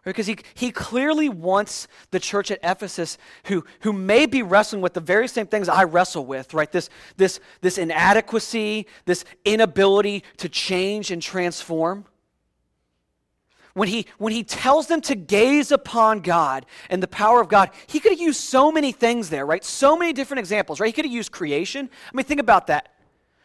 Because 0.05 0.27
he, 0.27 0.37
he 0.53 0.71
clearly 0.71 1.29
wants 1.29 1.87
the 2.11 2.19
church 2.19 2.51
at 2.51 2.59
Ephesus, 2.63 3.17
who, 3.45 3.65
who 3.81 3.91
may 3.91 4.27
be 4.27 4.43
wrestling 4.43 4.81
with 4.81 4.93
the 4.93 5.01
very 5.01 5.27
same 5.27 5.47
things 5.47 5.67
I 5.67 5.83
wrestle 5.83 6.25
with, 6.25 6.53
right? 6.53 6.71
This, 6.71 6.89
this, 7.17 7.39
this 7.61 7.77
inadequacy, 7.77 8.85
this 9.05 9.25
inability 9.43 10.23
to 10.37 10.47
change 10.47 11.09
and 11.09 11.21
transform 11.21 12.05
when 13.75 13.89
he, 13.89 14.07
when 14.17 14.31
he 14.31 14.43
tells 14.43 14.87
them 14.87 15.01
to 15.01 15.15
gaze 15.15 15.69
upon 15.69 16.21
God 16.21 16.65
and 16.89 17.03
the 17.03 17.09
power 17.09 17.41
of 17.41 17.49
God, 17.49 17.71
he 17.87 17.99
could 17.99 18.13
have 18.13 18.19
used 18.19 18.39
so 18.39 18.71
many 18.71 18.93
things 18.93 19.29
there, 19.29 19.45
right? 19.45 19.63
So 19.65 19.97
many 19.97 20.13
different 20.13 20.39
examples, 20.39 20.79
right? 20.79 20.87
He 20.87 20.93
could 20.93 21.03
have 21.03 21.13
used 21.13 21.33
creation. 21.33 21.89
I 22.11 22.15
mean, 22.15 22.25
think 22.25 22.39
about 22.39 22.67
that, 22.67 22.95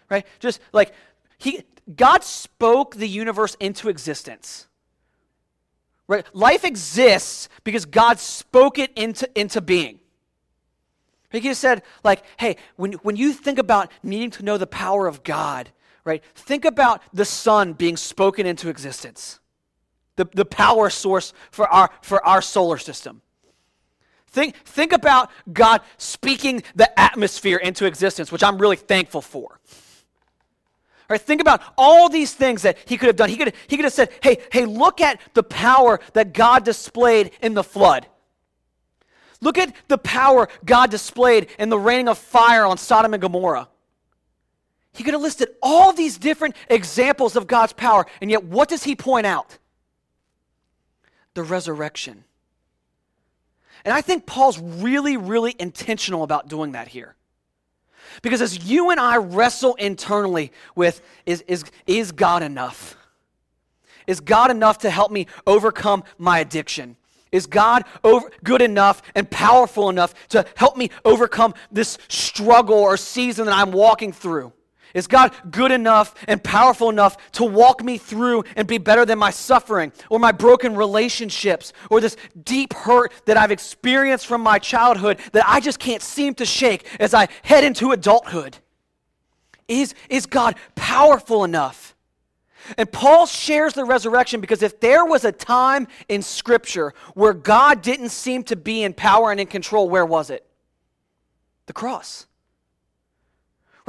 right? 0.09 0.25
Just 0.39 0.61
like 0.73 0.93
he, 1.37 1.65
God 1.97 2.23
spoke 2.23 2.95
the 2.95 3.09
universe 3.09 3.57
into 3.59 3.89
existence. 3.89 4.69
Right? 6.11 6.27
Life 6.35 6.65
exists 6.65 7.49
because 7.63 7.85
God 7.85 8.19
spoke 8.19 8.81
it 8.81 8.91
into, 8.97 9.31
into 9.39 9.61
being. 9.61 10.01
He 11.31 11.39
just 11.39 11.61
said, 11.61 11.85
like, 12.03 12.25
hey, 12.37 12.57
when, 12.75 12.95
when 12.95 13.15
you 13.15 13.33
think 13.33 13.61
about 13.61 13.93
needing 14.03 14.31
to 14.33 14.43
know 14.43 14.59
the 14.59 14.67
power 14.67 15.07
of 15.07 15.23
God, 15.23 15.71
right, 16.05 16.21
think 16.35 16.65
about 16.65 17.01
the 17.15 17.25
sun 17.25 17.75
being 17.75 17.97
spoken 17.97 18.45
into 18.45 18.69
existence 18.69 19.39
the, 20.17 20.29
the 20.35 20.45
power 20.45 20.91
source 20.91 21.33
for 21.53 21.69
our, 21.69 21.91
for 22.03 22.27
our 22.27 22.43
solar 22.43 22.77
system. 22.77 23.23
Think, 24.27 24.57
think 24.67 24.93
about 24.93 25.31
God 25.53 25.81
speaking 25.97 26.65
the 26.75 26.99
atmosphere 26.99 27.57
into 27.57 27.87
existence, 27.87 28.31
which 28.31 28.43
I'm 28.43 28.59
really 28.59 28.77
thankful 28.77 29.23
for. 29.23 29.61
Right, 31.11 31.21
think 31.21 31.43
about 31.43 31.61
all 31.77 32.09
these 32.09 32.33
things 32.33 32.63
that 32.63 32.79
he 32.87 32.97
could 32.97 33.09
have 33.09 33.17
done. 33.17 33.29
He 33.29 33.37
could, 33.37 33.53
he 33.67 33.77
could 33.77 33.85
have 33.85 33.93
said, 33.93 34.11
hey, 34.23 34.39
hey, 34.53 34.65
look 34.65 35.03
at 35.03 35.21
the 35.35 35.43
power 35.43 36.01
that 36.15 36.33
God 36.33 36.65
displayed 36.65 37.33
in 37.43 37.53
the 37.53 37.65
flood. 37.65 38.07
Look 39.43 39.59
at 39.59 39.75
the 39.89 39.99
power 39.99 40.49
God 40.65 40.91
displayed 40.91 41.49
in 41.59 41.69
the 41.69 41.79
raining 41.79 42.09
of 42.09 42.17
fire 42.17 42.65
on 42.65 42.79
Sodom 42.79 43.13
and 43.13 43.21
Gomorrah. 43.21 43.69
He 44.93 45.05
could 45.05 45.15
have 45.15 45.23
listed 45.23 45.49
all 45.63 45.93
these 45.93 46.17
different 46.17 46.55
examples 46.69 47.37
of 47.37 47.47
God's 47.47 47.73
power, 47.73 48.07
and 48.23 48.31
yet 48.31 48.45
what 48.45 48.69
does 48.69 48.85
he 48.85 48.95
point 48.95 49.27
out? 49.27 49.59
the 51.35 51.43
resurrection. 51.43 52.25
And 53.85 53.95
I 53.95 54.01
think 54.01 54.27
Paul's 54.27 54.59
really, 54.59 55.17
really 55.17 55.55
intentional 55.59 56.23
about 56.23 56.49
doing 56.49 56.73
that 56.73 56.89
here. 56.89 57.15
Because 58.23 58.43
as 58.43 58.65
you 58.65 58.91
and 58.91 59.01
I 59.01 59.17
wrestle 59.17 59.75
internally 59.75 60.53
with 60.75 61.01
is, 61.27 61.43
is, 61.47 61.65
is 61.87 62.13
God 62.13 62.43
enough? 62.43 62.97
Is 64.07 64.21
God 64.21 64.51
enough 64.51 64.79
to 64.79 64.91
help 64.91 65.11
me 65.11 65.27
overcome 65.47 66.05
my 66.19 66.41
addiction? 66.41 66.97
Is 67.33 67.47
God 67.47 67.85
over, 68.03 68.31
good 68.43 68.61
enough 68.61 69.03
and 69.15 69.31
powerful 69.31 69.89
enough 69.89 70.15
to 70.31 70.45
help 70.57 70.77
me 70.77 70.91
overcome 71.05 71.55
this 71.71 71.97
struggle 72.09 72.79
or 72.79 72.97
season 72.97 73.47
that 73.47 73.57
I'm 73.57 73.73
walking 73.73 74.13
through? 74.13 74.53
Is 74.95 75.07
God 75.07 75.33
good 75.51 75.71
enough 75.71 76.15
and 76.27 76.43
powerful 76.43 76.91
enough 76.91 77.33
to 77.33 77.45
walk 77.45 77.83
me 77.83 77.99
through 77.99 78.45
and 78.57 78.67
be 78.67 78.79
better 78.79 79.05
than 79.05 79.19
my 79.19 79.31
suffering 79.31 79.93
or 80.09 80.19
my 80.19 80.33
broken 80.33 80.75
relationships 80.75 81.73
or 81.91 82.01
this 82.01 82.17
deep 82.45 82.73
hurt 82.73 83.13
that 83.27 83.37
I've 83.37 83.53
experienced 83.53 84.27
from 84.27 84.41
my 84.41 84.59
childhood 84.59 85.19
that 85.33 85.45
I 85.47 85.61
just 85.61 85.79
can't 85.79 86.03
seem 86.03 86.35
to 86.35 86.45
shake 86.45 86.87
as 86.99 87.15
I 87.15 87.29
head 87.43 87.65
into 87.65 87.93
adulthood? 87.93 88.59
Is, 89.69 89.95
is 90.09 90.27
God 90.27 90.57
powerful 90.75 91.45
enough? 91.45 91.95
And 92.77 92.91
Paul 92.91 93.27
shares 93.27 93.75
the 93.75 93.85
resurrection 93.85 94.41
because 94.41 94.63
if 94.63 94.81
there 94.81 95.05
was 95.05 95.25
a 95.25 95.33
time 95.33 95.89
in 96.09 96.23
Scripture 96.23 96.95
where 97.15 97.33
God 97.33 97.83
didn't 97.83 98.11
seem 98.11 98.43
to 98.45 98.57
be 98.57 98.83
in 98.83 98.93
power 98.93 99.31
and 99.31 99.41
in 99.41 99.47
control, 99.47 99.89
where 99.89 100.05
was 100.05 100.31
it? 100.31 100.47
The 101.67 101.73
cross. 101.73 102.27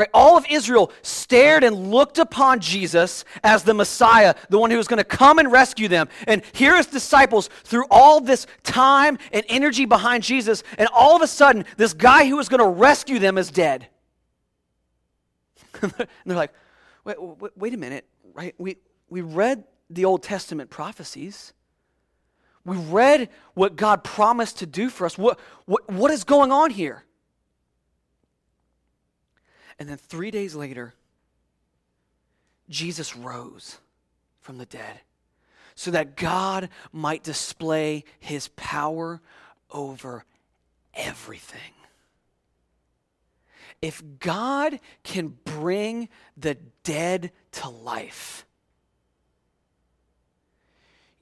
Right? 0.01 0.09
All 0.15 0.35
of 0.35 0.47
Israel 0.49 0.91
stared 1.03 1.63
and 1.63 1.91
looked 1.91 2.17
upon 2.17 2.59
Jesus 2.59 3.23
as 3.43 3.61
the 3.61 3.75
Messiah, 3.75 4.33
the 4.49 4.57
one 4.57 4.71
who 4.71 4.77
was 4.77 4.87
going 4.87 4.97
to 4.97 5.03
come 5.03 5.37
and 5.37 5.51
rescue 5.51 5.87
them. 5.87 6.09
And 6.25 6.41
here 6.53 6.75
his 6.75 6.87
disciples 6.87 7.51
threw 7.63 7.85
all 7.91 8.19
this 8.19 8.47
time 8.63 9.19
and 9.31 9.45
energy 9.47 9.85
behind 9.85 10.23
Jesus, 10.23 10.63
and 10.79 10.89
all 10.91 11.15
of 11.15 11.21
a 11.21 11.27
sudden, 11.27 11.65
this 11.77 11.93
guy 11.93 12.25
who 12.27 12.37
was 12.37 12.49
going 12.49 12.61
to 12.61 12.67
rescue 12.67 13.19
them 13.19 13.37
is 13.37 13.51
dead. 13.51 13.89
and 15.83 15.93
they're 16.25 16.35
like, 16.35 16.53
wait, 17.03 17.21
wait, 17.21 17.51
wait 17.55 17.73
a 17.75 17.77
minute, 17.77 18.07
right? 18.33 18.55
We, 18.57 18.77
we 19.07 19.21
read 19.21 19.65
the 19.91 20.05
Old 20.05 20.23
Testament 20.23 20.71
prophecies. 20.71 21.53
We 22.65 22.75
read 22.75 23.29
what 23.53 23.75
God 23.75 24.03
promised 24.03 24.57
to 24.59 24.65
do 24.65 24.89
for 24.89 25.05
us. 25.05 25.15
What, 25.15 25.39
what, 25.65 25.87
what 25.91 26.09
is 26.09 26.23
going 26.23 26.51
on 26.51 26.71
here? 26.71 27.05
And 29.81 29.89
then 29.89 29.97
three 29.97 30.29
days 30.29 30.53
later, 30.53 30.93
Jesus 32.69 33.15
rose 33.15 33.79
from 34.39 34.59
the 34.59 34.67
dead 34.67 35.01
so 35.73 35.89
that 35.89 36.15
God 36.15 36.69
might 36.91 37.23
display 37.23 38.03
his 38.19 38.49
power 38.49 39.21
over 39.71 40.23
everything. 40.93 41.73
If 43.81 44.03
God 44.19 44.79
can 45.01 45.39
bring 45.45 46.09
the 46.37 46.59
dead 46.83 47.31
to 47.53 47.67
life, 47.67 48.45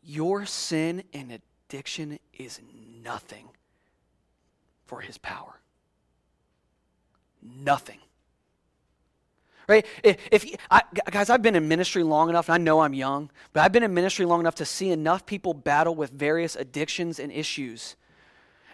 your 0.04 0.46
sin 0.46 1.04
and 1.14 1.32
addiction 1.32 2.20
is 2.38 2.60
nothing 3.02 3.48
for 4.86 5.00
his 5.00 5.18
power. 5.18 5.62
Nothing 7.42 8.00
right? 9.70 9.86
If, 10.04 10.18
if 10.32 10.56
I, 10.72 10.82
guys, 11.12 11.30
I've 11.30 11.44
been 11.44 11.56
in 11.56 11.68
ministry 11.68 12.02
long 12.02 12.28
enough, 12.28 12.50
and 12.50 12.56
I 12.56 12.58
know 12.58 12.82
I'm 12.82 12.96
young, 12.96 13.30
but 13.54 13.62
I've 13.62 13.72
been 13.72 13.84
in 13.84 13.94
ministry 13.94 14.26
long 14.26 14.40
enough 14.40 14.56
to 14.56 14.66
see 14.66 14.90
enough 14.90 15.26
people 15.28 15.54
battle 15.54 15.94
with 15.94 16.10
various 16.10 16.56
addictions 16.56 17.20
and 17.20 17.32
issues. 17.32 17.96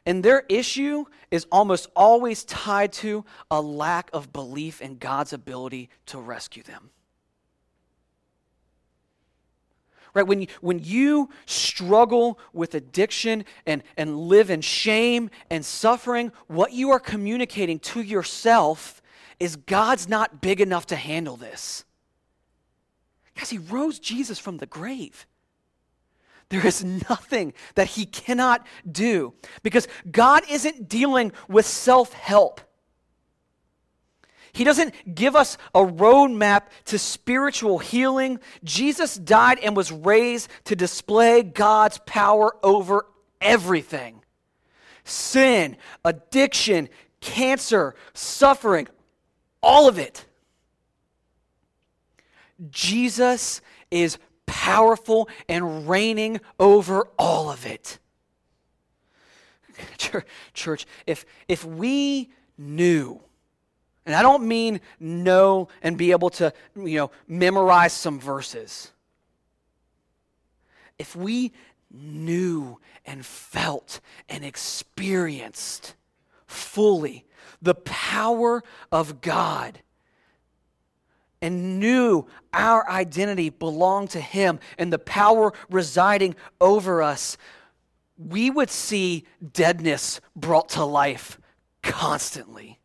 And 0.06 0.24
their 0.24 0.46
issue 0.48 1.04
is 1.32 1.46
almost 1.52 1.90
always 1.96 2.46
tied 2.46 2.94
to 2.94 3.26
a 3.52 3.62
lack 3.62 4.10
of 4.14 4.32
belief 4.32 4.82
in 4.82 4.98
God's 4.98 5.34
ability 5.34 5.90
to 6.08 6.20
rescue 6.20 6.64
them. 6.64 6.92
Right? 10.14 10.26
When 10.26 10.44
you, 10.44 10.48
when 10.62 10.80
you 10.82 11.30
struggle 11.46 12.40
with 12.54 12.74
addiction 12.74 13.44
and, 13.66 13.84
and 13.98 14.18
live 14.18 14.50
in 14.50 14.62
shame 14.62 15.30
and 15.50 15.66
suffering, 15.66 16.32
what 16.48 16.72
you 16.72 16.92
are 16.92 17.02
communicating 17.02 17.80
to 17.80 18.00
yourself 18.00 19.02
is 19.40 19.56
God's 19.56 20.08
not 20.08 20.42
big 20.42 20.62
enough 20.62 20.88
to 20.88 20.96
handle 20.96 21.38
this. 21.38 21.84
Guys, 23.38 23.50
He 23.50 23.58
rose 23.58 24.00
Jesus 24.00 24.40
from 24.40 24.58
the 24.58 24.66
grave. 24.66 25.28
There 26.50 26.66
is 26.66 26.84
nothing 26.84 27.54
that 27.76 27.88
He 27.88 28.06
cannot 28.06 28.66
do 28.90 29.34
because 29.64 29.88
God 30.10 30.44
isn't 30.50 30.88
dealing 30.88 31.32
with 31.48 31.66
self 31.66 32.14
help. 32.14 32.62
He 34.54 34.64
doesn't 34.64 35.16
give 35.16 35.36
us 35.36 35.58
a 35.74 35.80
roadmap 35.80 36.68
to 36.86 36.98
spiritual 36.98 37.80
healing. 37.80 38.40
Jesus 38.64 39.16
died 39.16 39.60
and 39.60 39.76
was 39.76 39.92
raised 39.92 40.50
to 40.64 40.78
display 40.78 41.44
God's 41.44 41.98
power 42.06 42.56
over 42.64 43.06
everything 43.42 44.22
sin, 45.06 45.78
addiction, 46.04 46.90
cancer, 47.22 47.96
suffering, 48.14 48.88
all 49.66 49.90
of 49.90 50.00
it. 50.00 50.26
Jesus 52.70 53.60
is 53.92 54.18
powerful 54.46 55.28
and 55.50 55.90
reigning 55.90 56.40
over 56.60 57.10
all 57.20 57.50
of 57.50 57.66
it. 57.66 58.00
Church, 60.54 60.86
if, 61.06 61.26
if 61.50 61.66
we 61.66 62.32
knew 62.58 63.20
and 64.06 64.14
I 64.14 64.22
don't 64.22 64.48
mean 64.48 64.82
know 65.00 65.68
and 65.82 65.98
be 65.98 66.12
able 66.12 66.30
to, 66.32 66.54
you 66.76 66.98
know, 67.00 67.12
memorize 67.28 67.94
some 67.94 68.20
verses. 68.20 68.92
If 71.00 71.16
we 71.16 71.54
knew 71.92 72.80
and 73.06 73.26
felt 73.26 74.00
and 74.30 74.46
experienced 74.46 75.96
fully 76.46 77.26
the 77.62 77.76
power 77.76 78.64
of 78.92 79.22
God 79.22 79.80
and 81.42 81.80
knew 81.80 82.26
our 82.54 82.90
identity 82.90 83.50
belonged 83.50 84.10
to 84.12 84.22
Him 84.22 84.60
and 84.78 84.92
the 84.92 85.00
power 85.00 85.54
residing 85.70 86.36
over 86.60 87.02
us, 87.02 87.38
we 88.18 88.50
would 88.50 88.70
see 88.70 89.26
deadness 89.54 90.22
brought 90.36 90.70
to 90.70 90.84
life 90.84 91.40
constantly. 91.84 92.80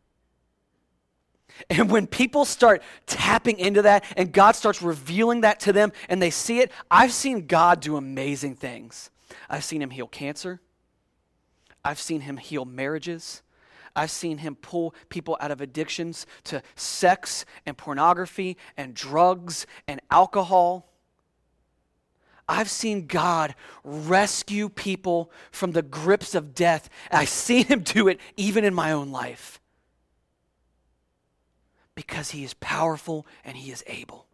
And 1.69 1.89
when 1.89 2.07
people 2.07 2.45
start 2.45 2.81
tapping 3.05 3.59
into 3.59 3.83
that 3.83 4.03
and 4.17 4.31
God 4.31 4.55
starts 4.55 4.81
revealing 4.81 5.41
that 5.41 5.59
to 5.61 5.73
them 5.73 5.91
and 6.09 6.21
they 6.21 6.29
see 6.29 6.59
it, 6.59 6.71
I've 6.89 7.13
seen 7.13 7.47
God 7.47 7.81
do 7.81 7.97
amazing 7.97 8.55
things. 8.55 9.09
I've 9.49 9.63
seen 9.63 9.81
him 9.81 9.91
heal 9.91 10.07
cancer. 10.07 10.59
I've 11.83 11.99
seen 11.99 12.21
him 12.21 12.37
heal 12.37 12.65
marriages. 12.65 13.41
I've 13.95 14.11
seen 14.11 14.39
him 14.39 14.55
pull 14.55 14.95
people 15.09 15.37
out 15.39 15.51
of 15.51 15.61
addictions 15.61 16.25
to 16.45 16.61
sex 16.75 17.45
and 17.65 17.77
pornography 17.77 18.57
and 18.77 18.93
drugs 18.93 19.65
and 19.87 20.01
alcohol. 20.09 20.87
I've 22.47 22.69
seen 22.69 23.07
God 23.07 23.55
rescue 23.83 24.69
people 24.69 25.31
from 25.51 25.71
the 25.71 25.81
grips 25.81 26.35
of 26.35 26.53
death. 26.53 26.89
I've 27.11 27.29
seen 27.29 27.65
him 27.65 27.81
do 27.81 28.07
it 28.07 28.19
even 28.35 28.63
in 28.63 28.73
my 28.73 28.91
own 28.91 29.11
life 29.11 29.59
because 31.95 32.31
he 32.31 32.43
is 32.43 32.53
powerful 32.55 33.25
and 33.45 33.55
he 33.55 33.71
is 33.71 33.83
able. 33.87 34.27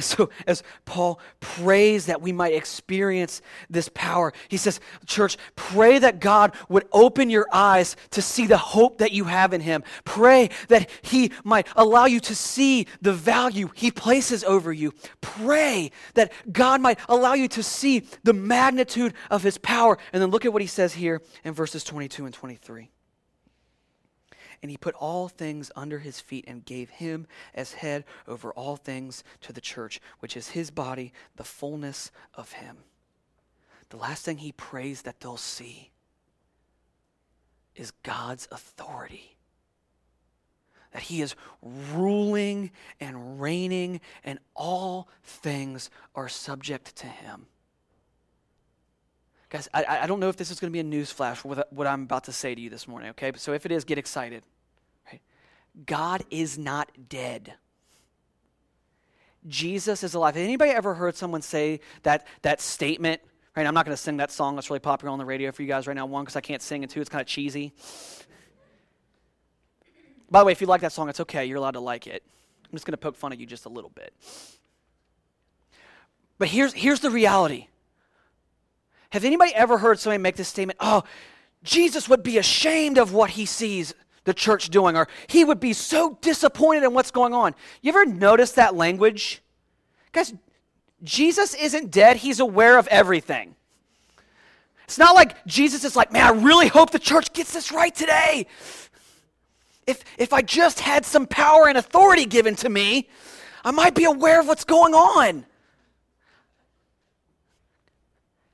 And 0.00 0.04
so, 0.06 0.30
as 0.46 0.62
Paul 0.86 1.20
prays 1.40 2.06
that 2.06 2.22
we 2.22 2.32
might 2.32 2.54
experience 2.54 3.42
this 3.68 3.90
power, 3.92 4.32
he 4.48 4.56
says, 4.56 4.80
Church, 5.04 5.36
pray 5.56 5.98
that 5.98 6.20
God 6.20 6.54
would 6.70 6.86
open 6.90 7.28
your 7.28 7.46
eyes 7.52 7.96
to 8.12 8.22
see 8.22 8.46
the 8.46 8.56
hope 8.56 8.96
that 8.96 9.12
you 9.12 9.24
have 9.24 9.52
in 9.52 9.60
him. 9.60 9.84
Pray 10.06 10.48
that 10.68 10.88
he 11.02 11.32
might 11.44 11.66
allow 11.76 12.06
you 12.06 12.18
to 12.20 12.34
see 12.34 12.86
the 13.02 13.12
value 13.12 13.68
he 13.74 13.90
places 13.90 14.42
over 14.42 14.72
you. 14.72 14.94
Pray 15.20 15.90
that 16.14 16.32
God 16.50 16.80
might 16.80 16.98
allow 17.06 17.34
you 17.34 17.48
to 17.48 17.62
see 17.62 18.06
the 18.22 18.32
magnitude 18.32 19.12
of 19.30 19.42
his 19.42 19.58
power. 19.58 19.98
And 20.14 20.22
then 20.22 20.30
look 20.30 20.46
at 20.46 20.52
what 20.54 20.62
he 20.62 20.68
says 20.68 20.94
here 20.94 21.20
in 21.44 21.52
verses 21.52 21.84
22 21.84 22.24
and 22.24 22.32
23 22.32 22.90
and 24.62 24.70
he 24.70 24.76
put 24.76 24.94
all 24.94 25.28
things 25.28 25.70
under 25.74 26.00
his 26.00 26.20
feet 26.20 26.44
and 26.46 26.64
gave 26.64 26.90
him 26.90 27.26
as 27.54 27.74
head 27.74 28.04
over 28.28 28.52
all 28.52 28.76
things 28.76 29.24
to 29.40 29.52
the 29.52 29.60
church, 29.60 30.00
which 30.18 30.36
is 30.36 30.50
his 30.50 30.70
body, 30.70 31.12
the 31.36 31.44
fullness 31.44 32.10
of 32.34 32.52
him. 32.52 32.78
The 33.88 33.96
last 33.96 34.24
thing 34.24 34.38
he 34.38 34.52
prays 34.52 35.02
that 35.02 35.20
they'll 35.20 35.36
see 35.36 35.90
is 37.74 37.92
God's 38.02 38.46
authority. 38.52 39.36
That 40.92 41.02
he 41.02 41.22
is 41.22 41.36
ruling 41.62 42.72
and 43.00 43.40
reigning, 43.40 44.00
and 44.24 44.38
all 44.54 45.08
things 45.22 45.88
are 46.14 46.28
subject 46.28 46.96
to 46.96 47.06
him. 47.06 47.46
Guys, 49.50 49.68
I, 49.74 49.84
I 50.02 50.06
don't 50.06 50.20
know 50.20 50.28
if 50.28 50.36
this 50.36 50.50
is 50.50 50.60
going 50.60 50.70
to 50.70 50.72
be 50.72 50.80
a 50.80 50.84
news 50.84 51.10
flash 51.10 51.38
for 51.38 51.64
what 51.70 51.86
I'm 51.86 52.04
about 52.04 52.24
to 52.24 52.32
say 52.32 52.54
to 52.54 52.60
you 52.60 52.70
this 52.70 52.86
morning, 52.86 53.10
okay? 53.10 53.32
So 53.36 53.52
if 53.52 53.66
it 53.66 53.72
is, 53.72 53.84
get 53.84 53.98
excited. 53.98 54.44
God 55.86 56.24
is 56.30 56.56
not 56.56 56.90
dead. 57.08 57.54
Jesus 59.48 60.02
is 60.04 60.14
alive. 60.14 60.34
Has 60.34 60.44
anybody 60.44 60.70
ever 60.70 60.94
heard 60.94 61.16
someone 61.16 61.42
say 61.42 61.80
that, 62.02 62.26
that 62.42 62.60
statement? 62.60 63.20
Right, 63.56 63.66
I'm 63.66 63.74
not 63.74 63.84
going 63.84 63.96
to 63.96 64.02
sing 64.02 64.18
that 64.18 64.30
song 64.30 64.54
that's 64.54 64.70
really 64.70 64.80
popular 64.80 65.10
on 65.10 65.18
the 65.18 65.24
radio 65.24 65.50
for 65.50 65.62
you 65.62 65.68
guys 65.68 65.88
right 65.88 65.96
now. 65.96 66.06
One, 66.06 66.24
because 66.24 66.36
I 66.36 66.40
can't 66.40 66.62
sing, 66.62 66.84
and 66.84 66.90
two, 66.90 67.00
it's 67.00 67.10
kind 67.10 67.20
of 67.20 67.26
cheesy. 67.26 67.72
By 70.30 70.40
the 70.40 70.44
way, 70.44 70.52
if 70.52 70.60
you 70.60 70.68
like 70.68 70.82
that 70.82 70.92
song, 70.92 71.08
it's 71.08 71.20
okay. 71.20 71.44
You're 71.46 71.58
allowed 71.58 71.72
to 71.72 71.80
like 71.80 72.06
it. 72.06 72.22
I'm 72.64 72.76
just 72.76 72.86
going 72.86 72.92
to 72.92 72.98
poke 72.98 73.16
fun 73.16 73.32
at 73.32 73.40
you 73.40 73.46
just 73.46 73.64
a 73.64 73.68
little 73.68 73.90
bit. 73.90 74.14
But 76.38 76.48
here's, 76.48 76.72
here's 76.72 77.00
the 77.00 77.10
reality 77.10 77.66
have 79.10 79.24
anybody 79.24 79.54
ever 79.54 79.78
heard 79.78 79.98
somebody 79.98 80.22
make 80.22 80.36
this 80.36 80.48
statement? 80.48 80.78
Oh, 80.80 81.04
Jesus 81.62 82.08
would 82.08 82.22
be 82.22 82.38
ashamed 82.38 82.98
of 82.98 83.12
what 83.12 83.30
he 83.30 83.44
sees 83.44 83.94
the 84.24 84.34
church 84.34 84.70
doing, 84.70 84.96
or 84.96 85.08
he 85.26 85.44
would 85.44 85.60
be 85.60 85.72
so 85.72 86.18
disappointed 86.20 86.84
in 86.84 86.92
what's 86.92 87.10
going 87.10 87.34
on. 87.34 87.54
You 87.82 87.90
ever 87.90 88.06
notice 88.06 88.52
that 88.52 88.74
language? 88.74 89.42
Guys, 90.12 90.34
Jesus 91.02 91.54
isn't 91.54 91.90
dead, 91.90 92.18
he's 92.18 92.40
aware 92.40 92.78
of 92.78 92.86
everything. 92.88 93.54
It's 94.84 94.98
not 94.98 95.14
like 95.14 95.44
Jesus 95.46 95.84
is 95.84 95.96
like, 95.96 96.12
man, 96.12 96.26
I 96.26 96.30
really 96.30 96.68
hope 96.68 96.90
the 96.90 96.98
church 96.98 97.32
gets 97.32 97.52
this 97.52 97.70
right 97.70 97.94
today. 97.94 98.46
If, 99.86 100.04
if 100.18 100.32
I 100.32 100.42
just 100.42 100.80
had 100.80 101.06
some 101.06 101.26
power 101.26 101.68
and 101.68 101.78
authority 101.78 102.26
given 102.26 102.56
to 102.56 102.68
me, 102.68 103.08
I 103.64 103.70
might 103.70 103.94
be 103.94 104.04
aware 104.04 104.40
of 104.40 104.48
what's 104.48 104.64
going 104.64 104.94
on. 104.94 105.46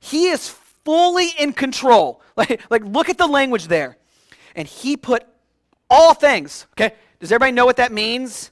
He 0.09 0.27
is 0.27 0.49
fully 0.49 1.29
in 1.37 1.53
control. 1.53 2.21
Like, 2.37 2.61
like 2.69 2.85
look 2.85 3.09
at 3.09 3.17
the 3.17 3.25
language 3.25 3.65
there. 3.65 3.97
And 4.55 4.67
he 4.67 4.95
put 4.95 5.25
all 5.89 6.13
things, 6.13 6.67
okay? 6.73 6.93
Does 7.19 7.31
everybody 7.31 7.51
know 7.51 7.65
what 7.65 7.77
that 7.77 7.91
means? 7.91 8.51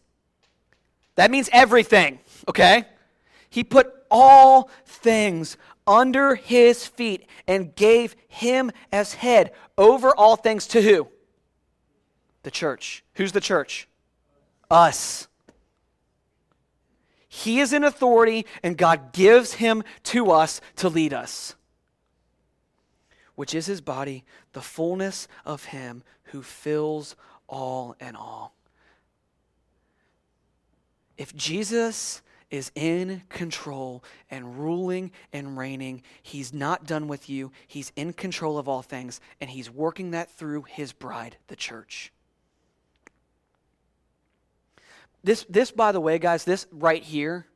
That 1.13 1.29
means 1.29 1.51
everything, 1.53 2.17
okay? 2.47 2.85
He 3.47 3.63
put 3.63 3.93
all 4.09 4.71
things 4.87 5.55
under 5.85 6.33
his 6.33 6.87
feet 6.87 7.27
and 7.47 7.75
gave 7.75 8.15
him 8.27 8.71
as 8.91 9.13
head 9.13 9.51
over 9.77 10.15
all 10.15 10.35
things 10.35 10.65
to 10.69 10.81
who? 10.81 11.07
The 12.41 12.49
church. 12.49 13.03
Who's 13.13 13.33
the 13.33 13.39
church? 13.39 13.87
Us. 14.71 15.27
He 17.35 17.59
is 17.59 17.73
in 17.73 17.83
authority, 17.83 18.45
and 18.63 18.77
God 18.77 19.11
gives 19.11 19.55
him 19.55 19.83
to 20.03 20.31
us 20.31 20.61
to 20.77 20.87
lead 20.87 21.13
us, 21.13 21.53
which 23.35 23.53
is 23.53 23.65
his 23.65 23.81
body, 23.81 24.23
the 24.53 24.61
fullness 24.61 25.27
of 25.43 25.65
him 25.65 26.01
who 26.31 26.41
fills 26.41 27.17
all 27.49 27.97
in 27.99 28.15
all. 28.15 28.55
If 31.17 31.35
Jesus 31.35 32.21
is 32.49 32.71
in 32.73 33.23
control 33.27 34.01
and 34.31 34.57
ruling 34.57 35.11
and 35.33 35.57
reigning, 35.57 36.03
he's 36.23 36.53
not 36.53 36.85
done 36.85 37.09
with 37.09 37.29
you. 37.29 37.51
He's 37.67 37.91
in 37.97 38.13
control 38.13 38.57
of 38.57 38.69
all 38.69 38.81
things, 38.81 39.19
and 39.41 39.49
he's 39.49 39.69
working 39.69 40.11
that 40.11 40.31
through 40.31 40.63
his 40.69 40.93
bride, 40.93 41.35
the 41.47 41.57
church. 41.57 42.13
This, 45.25 45.43
this, 45.49 45.71
by 45.71 45.91
the 45.91 45.99
way, 45.99 46.19
guys, 46.19 46.43
this 46.43 46.67
right 46.71 47.01
here 47.01 47.47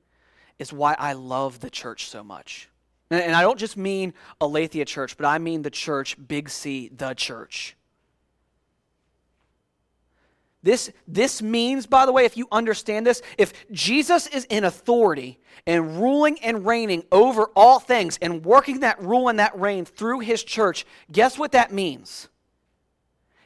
is 0.58 0.74
why 0.74 0.96
I 0.98 1.14
love 1.14 1.60
the 1.60 1.70
church 1.70 2.08
so 2.08 2.24
much. 2.24 2.68
And, 3.12 3.22
and 3.22 3.36
I 3.36 3.44
don't 3.44 3.60
just 3.60 3.78
mean 3.78 4.16
Aletheia 4.42 4.86
Church, 4.86 5.16
but 5.16 5.28
I 5.28 5.38
mean 5.38 5.62
the 5.62 5.70
church, 5.70 6.18
big 6.28 6.50
C, 6.50 6.90
the 6.92 7.14
church. 7.14 7.76
This, 10.64 10.92
this 11.08 11.44
means, 11.44 11.86
by 11.86 12.08
the 12.08 12.12
way, 12.12 12.26
if 12.26 12.36
you 12.36 12.48
understand 12.52 13.06
this, 13.06 13.22
if 13.38 13.54
Jesus 13.72 14.26
is 14.26 14.46
in 14.46 14.64
authority 14.64 15.40
and 15.68 16.02
ruling 16.02 16.40
and 16.40 16.66
reigning 16.66 17.04
over 17.12 17.52
all 17.56 17.80
things 17.80 18.18
and 18.20 18.44
working 18.44 18.80
that 18.80 19.00
rule 19.00 19.30
and 19.30 19.38
that 19.38 19.58
reign 19.58 19.86
through 19.86 20.22
his 20.22 20.44
church, 20.44 20.88
guess 21.12 21.38
what 21.38 21.52
that 21.52 21.72
means? 21.72 22.30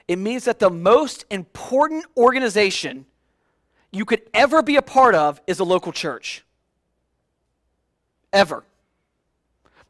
It 0.08 0.18
means 0.18 0.46
that 0.46 0.60
the 0.60 0.70
most 0.70 1.26
important 1.30 2.06
organization 2.16 3.06
you 3.94 4.06
could 4.06 4.24
ever 4.34 4.62
be 4.62 4.76
a 4.76 4.82
part 4.82 5.16
of 5.16 5.40
is 5.48 5.60
a 5.60 5.64
local 5.64 5.92
church. 5.92 6.44
Ever 8.34 8.66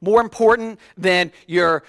more 0.03 0.21
important 0.21 0.79
than 0.97 1.31
your 1.47 1.83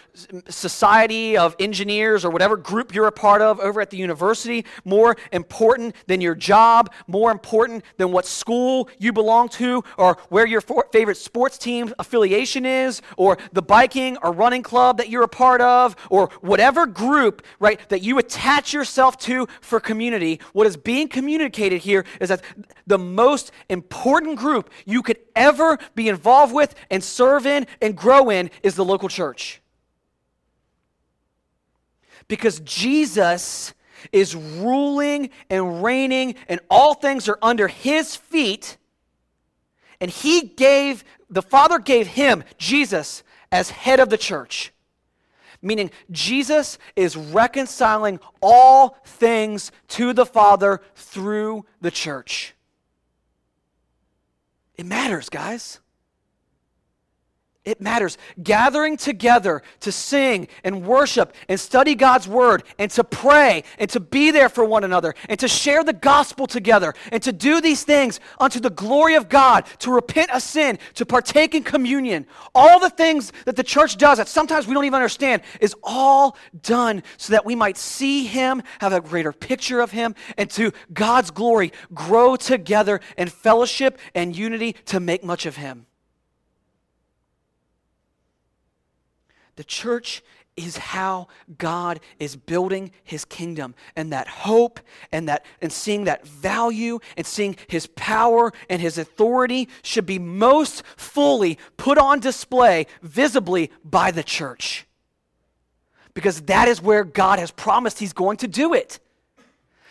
society 0.48 1.36
of 1.36 1.56
engineers 1.58 2.24
or 2.24 2.30
whatever 2.30 2.56
group 2.56 2.94
you're 2.94 3.08
a 3.08 3.12
part 3.12 3.42
of 3.42 3.58
over 3.58 3.80
at 3.80 3.90
the 3.90 3.96
university, 3.96 4.64
more 4.84 5.16
important 5.32 5.96
than 6.06 6.20
your 6.20 6.34
job, 6.34 6.92
more 7.08 7.32
important 7.32 7.84
than 7.96 8.12
what 8.12 8.24
school 8.24 8.88
you 8.98 9.12
belong 9.12 9.48
to 9.48 9.82
or 9.98 10.16
where 10.28 10.46
your 10.46 10.60
favorite 10.60 11.16
sports 11.16 11.58
team 11.58 11.92
affiliation 11.98 12.64
is 12.64 13.02
or 13.16 13.36
the 13.52 13.62
biking 13.62 14.16
or 14.22 14.32
running 14.32 14.62
club 14.62 14.96
that 14.98 15.08
you're 15.08 15.24
a 15.24 15.28
part 15.28 15.60
of 15.60 15.96
or 16.08 16.28
whatever 16.40 16.86
group, 16.86 17.44
right, 17.58 17.80
that 17.88 18.02
you 18.02 18.18
attach 18.18 18.72
yourself 18.72 19.18
to 19.18 19.48
for 19.60 19.80
community. 19.80 20.40
What 20.52 20.68
is 20.68 20.76
being 20.76 21.08
communicated 21.08 21.80
here 21.80 22.04
is 22.20 22.28
that 22.28 22.42
the 22.86 22.98
most 22.98 23.50
important 23.68 24.38
group 24.38 24.70
you 24.86 25.02
could 25.02 25.18
ever 25.34 25.78
be 25.96 26.08
involved 26.08 26.54
with 26.54 26.74
and 26.90 27.02
serve 27.02 27.44
in 27.46 27.66
and 27.82 27.96
grow 28.04 28.28
in 28.28 28.50
is 28.62 28.74
the 28.74 28.84
local 28.84 29.08
church. 29.08 29.62
Because 32.28 32.60
Jesus 32.60 33.72
is 34.12 34.36
ruling 34.36 35.30
and 35.48 35.82
reigning, 35.82 36.34
and 36.46 36.60
all 36.68 36.92
things 36.92 37.30
are 37.30 37.38
under 37.40 37.66
his 37.66 38.14
feet. 38.14 38.76
And 40.00 40.10
he 40.10 40.42
gave, 40.42 41.02
the 41.30 41.40
Father 41.40 41.78
gave 41.78 42.06
him, 42.06 42.44
Jesus, 42.58 43.22
as 43.50 43.70
head 43.70 44.00
of 44.00 44.10
the 44.10 44.18
church. 44.18 44.72
Meaning, 45.62 45.90
Jesus 46.10 46.76
is 46.94 47.16
reconciling 47.16 48.20
all 48.42 48.98
things 49.06 49.72
to 49.88 50.12
the 50.12 50.26
Father 50.26 50.82
through 50.94 51.64
the 51.80 51.90
church. 51.90 52.54
It 54.76 54.84
matters, 54.84 55.30
guys. 55.30 55.80
It 57.64 57.80
matters. 57.80 58.18
Gathering 58.42 58.98
together 58.98 59.62
to 59.80 59.90
sing 59.90 60.48
and 60.64 60.86
worship 60.86 61.34
and 61.48 61.58
study 61.58 61.94
God's 61.94 62.28
word 62.28 62.62
and 62.78 62.90
to 62.90 63.02
pray 63.02 63.64
and 63.78 63.88
to 63.90 64.00
be 64.00 64.30
there 64.30 64.50
for 64.50 64.64
one 64.64 64.84
another 64.84 65.14
and 65.30 65.40
to 65.40 65.48
share 65.48 65.82
the 65.82 65.94
gospel 65.94 66.46
together 66.46 66.92
and 67.10 67.22
to 67.22 67.32
do 67.32 67.62
these 67.62 67.82
things 67.82 68.20
unto 68.38 68.60
the 68.60 68.68
glory 68.68 69.14
of 69.14 69.30
God, 69.30 69.64
to 69.78 69.90
repent 69.90 70.30
of 70.30 70.42
sin, 70.42 70.78
to 70.94 71.06
partake 71.06 71.54
in 71.54 71.62
communion. 71.62 72.26
All 72.54 72.78
the 72.78 72.90
things 72.90 73.32
that 73.46 73.56
the 73.56 73.64
church 73.64 73.96
does 73.96 74.18
that 74.18 74.28
sometimes 74.28 74.66
we 74.66 74.74
don't 74.74 74.84
even 74.84 74.96
understand 74.96 75.40
is 75.58 75.74
all 75.82 76.36
done 76.62 77.02
so 77.16 77.32
that 77.32 77.46
we 77.46 77.54
might 77.54 77.78
see 77.78 78.26
Him, 78.26 78.62
have 78.80 78.92
a 78.92 79.00
greater 79.00 79.32
picture 79.32 79.80
of 79.80 79.90
Him, 79.90 80.14
and 80.36 80.50
to 80.50 80.72
God's 80.92 81.30
glory 81.30 81.72
grow 81.94 82.36
together 82.36 83.00
in 83.16 83.28
fellowship 83.28 83.98
and 84.14 84.36
unity 84.36 84.74
to 84.86 85.00
make 85.00 85.24
much 85.24 85.46
of 85.46 85.56
Him. 85.56 85.86
The 89.56 89.64
church 89.64 90.22
is 90.56 90.76
how 90.76 91.26
God 91.58 92.00
is 92.20 92.36
building 92.36 92.92
his 93.02 93.24
kingdom 93.24 93.74
and 93.96 94.12
that 94.12 94.28
hope 94.28 94.78
and 95.10 95.28
that 95.28 95.44
and 95.60 95.72
seeing 95.72 96.04
that 96.04 96.26
value 96.26 97.00
and 97.16 97.26
seeing 97.26 97.56
his 97.66 97.88
power 97.88 98.52
and 98.70 98.80
his 98.80 98.98
authority 98.98 99.68
should 99.82 100.06
be 100.06 100.18
most 100.18 100.84
fully 100.96 101.58
put 101.76 101.98
on 101.98 102.20
display 102.20 102.86
visibly 103.02 103.70
by 103.84 104.10
the 104.10 104.22
church. 104.22 104.86
Because 106.14 106.42
that 106.42 106.68
is 106.68 106.80
where 106.80 107.02
God 107.02 107.40
has 107.40 107.50
promised 107.50 107.98
he's 107.98 108.12
going 108.12 108.36
to 108.38 108.48
do 108.48 108.74
it. 108.74 109.00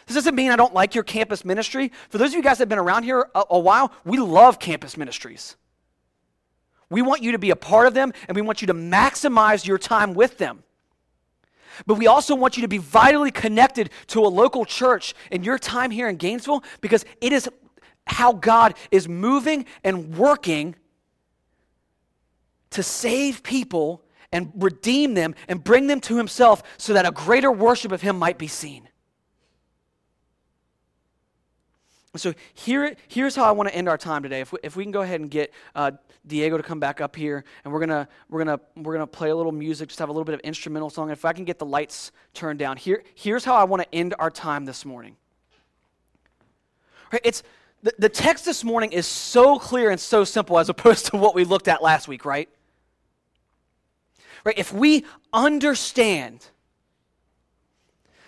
This 0.05 0.15
doesn't 0.15 0.35
mean 0.35 0.51
I 0.51 0.55
don't 0.55 0.73
like 0.73 0.95
your 0.95 1.03
campus 1.03 1.43
ministry. 1.43 1.91
For 2.09 2.17
those 2.17 2.29
of 2.29 2.35
you 2.35 2.43
guys 2.43 2.57
that 2.57 2.63
have 2.63 2.69
been 2.69 2.79
around 2.79 3.03
here 3.03 3.29
a, 3.35 3.43
a 3.51 3.59
while, 3.59 3.91
we 4.05 4.17
love 4.17 4.59
campus 4.59 4.95
ministries. 4.95 5.57
We 6.93 7.01
want 7.01 7.23
you 7.23 7.33
to 7.33 7.39
be 7.39 7.49
a 7.49 7.55
part 7.55 7.87
of 7.87 7.93
them 7.93 8.13
and 8.27 8.35
we 8.35 8.41
want 8.41 8.61
you 8.61 8.67
to 8.67 8.73
maximize 8.73 9.65
your 9.65 9.77
time 9.77 10.13
with 10.13 10.37
them. 10.37 10.63
But 11.87 11.95
we 11.95 12.07
also 12.07 12.35
want 12.35 12.55
you 12.55 12.61
to 12.61 12.67
be 12.67 12.77
vitally 12.77 13.31
connected 13.31 13.89
to 14.07 14.19
a 14.19 14.29
local 14.29 14.63
church 14.63 15.15
in 15.31 15.43
your 15.43 15.57
time 15.57 15.91
here 15.91 16.07
in 16.07 16.17
Gainesville 16.17 16.63
because 16.81 17.03
it 17.19 17.33
is 17.33 17.49
how 18.05 18.33
God 18.33 18.75
is 18.91 19.09
moving 19.09 19.65
and 19.83 20.15
working 20.15 20.75
to 22.69 22.83
save 22.83 23.43
people 23.43 24.03
and 24.31 24.51
redeem 24.55 25.13
them 25.13 25.35
and 25.47 25.63
bring 25.63 25.87
them 25.87 25.99
to 26.01 26.17
Himself 26.17 26.63
so 26.77 26.93
that 26.93 27.05
a 27.07 27.11
greater 27.11 27.51
worship 27.51 27.91
of 27.91 28.01
Him 28.01 28.17
might 28.17 28.37
be 28.37 28.47
seen. 28.47 28.87
So 32.15 32.33
here, 32.53 32.95
here's 33.07 33.35
how 33.35 33.43
I 33.43 33.51
want 33.51 33.69
to 33.69 33.75
end 33.75 33.89
our 33.89 33.97
time 33.97 34.21
today. 34.21 34.41
If 34.41 34.51
we, 34.51 34.59
if 34.61 34.75
we 34.75 34.83
can 34.83 34.91
go 34.91 35.01
ahead 35.01 35.19
and 35.19 35.31
get 35.31 35.51
uh, 35.73 35.91
Diego 36.27 36.57
to 36.57 36.63
come 36.63 36.79
back 36.79 37.01
up 37.01 37.15
here, 37.15 37.43
and 37.63 37.73
we're 37.73 37.79
gonna 37.79 38.07
we're 38.29 38.43
gonna 38.43 38.59
we're 38.75 38.93
gonna 38.93 39.07
play 39.07 39.31
a 39.31 39.35
little 39.35 39.51
music, 39.51 39.89
just 39.89 39.97
have 39.97 40.09
a 40.09 40.11
little 40.11 40.23
bit 40.23 40.35
of 40.35 40.39
instrumental 40.41 40.91
song. 40.91 41.09
If 41.09 41.25
I 41.25 41.33
can 41.33 41.43
get 41.43 41.57
the 41.57 41.65
lights 41.65 42.11
turned 42.35 42.59
down, 42.59 42.77
here 42.77 43.03
here's 43.15 43.43
how 43.43 43.55
I 43.55 43.63
want 43.63 43.81
to 43.81 43.95
end 43.95 44.13
our 44.19 44.29
time 44.29 44.65
this 44.65 44.85
morning. 44.85 45.15
Right, 47.11 47.21
it's 47.23 47.41
the, 47.81 47.93
the 47.97 48.09
text 48.09 48.45
this 48.45 48.63
morning 48.63 48.91
is 48.91 49.07
so 49.07 49.57
clear 49.57 49.89
and 49.89 49.99
so 49.99 50.23
simple 50.23 50.59
as 50.59 50.69
opposed 50.69 51.05
to 51.11 51.17
what 51.17 51.33
we 51.33 51.45
looked 51.45 51.67
at 51.67 51.81
last 51.81 52.07
week, 52.07 52.25
right? 52.25 52.47
Right, 54.45 54.57
if 54.59 54.71
we 54.71 55.03
understand 55.31 56.45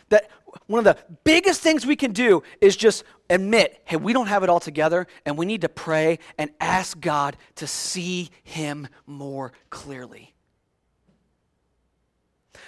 that 0.10 0.30
one 0.68 0.80
of 0.80 0.86
the 0.86 0.98
biggest 1.24 1.62
things 1.62 1.86
we 1.86 1.96
can 1.96 2.12
do 2.12 2.44
is 2.62 2.76
just 2.76 3.04
admit, 3.30 3.82
hey, 3.86 3.98
we 3.98 4.14
don't 4.14 4.28
have 4.28 4.44
it 4.44 4.50
all 4.50 4.60
together, 4.60 5.08
and 5.26 5.38
we 5.38 5.46
need 5.46 5.62
to 5.62 5.70
pray 5.70 6.20
and 6.38 6.50
ask 6.60 7.00
God 7.00 7.38
to 7.56 7.68
see 7.68 8.30
Him 8.44 8.88
more 9.06 9.52
clearly. 9.70 10.34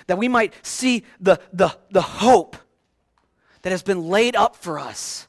That 0.08 0.18
we 0.18 0.28
might 0.28 0.54
see 0.66 1.04
the, 1.20 1.40
the, 1.54 1.76
the 1.92 2.02
hope 2.02 2.56
that 3.62 3.72
has 3.72 3.84
been 3.84 4.08
laid 4.08 4.36
up 4.36 4.56
for 4.56 4.80
us 4.80 5.28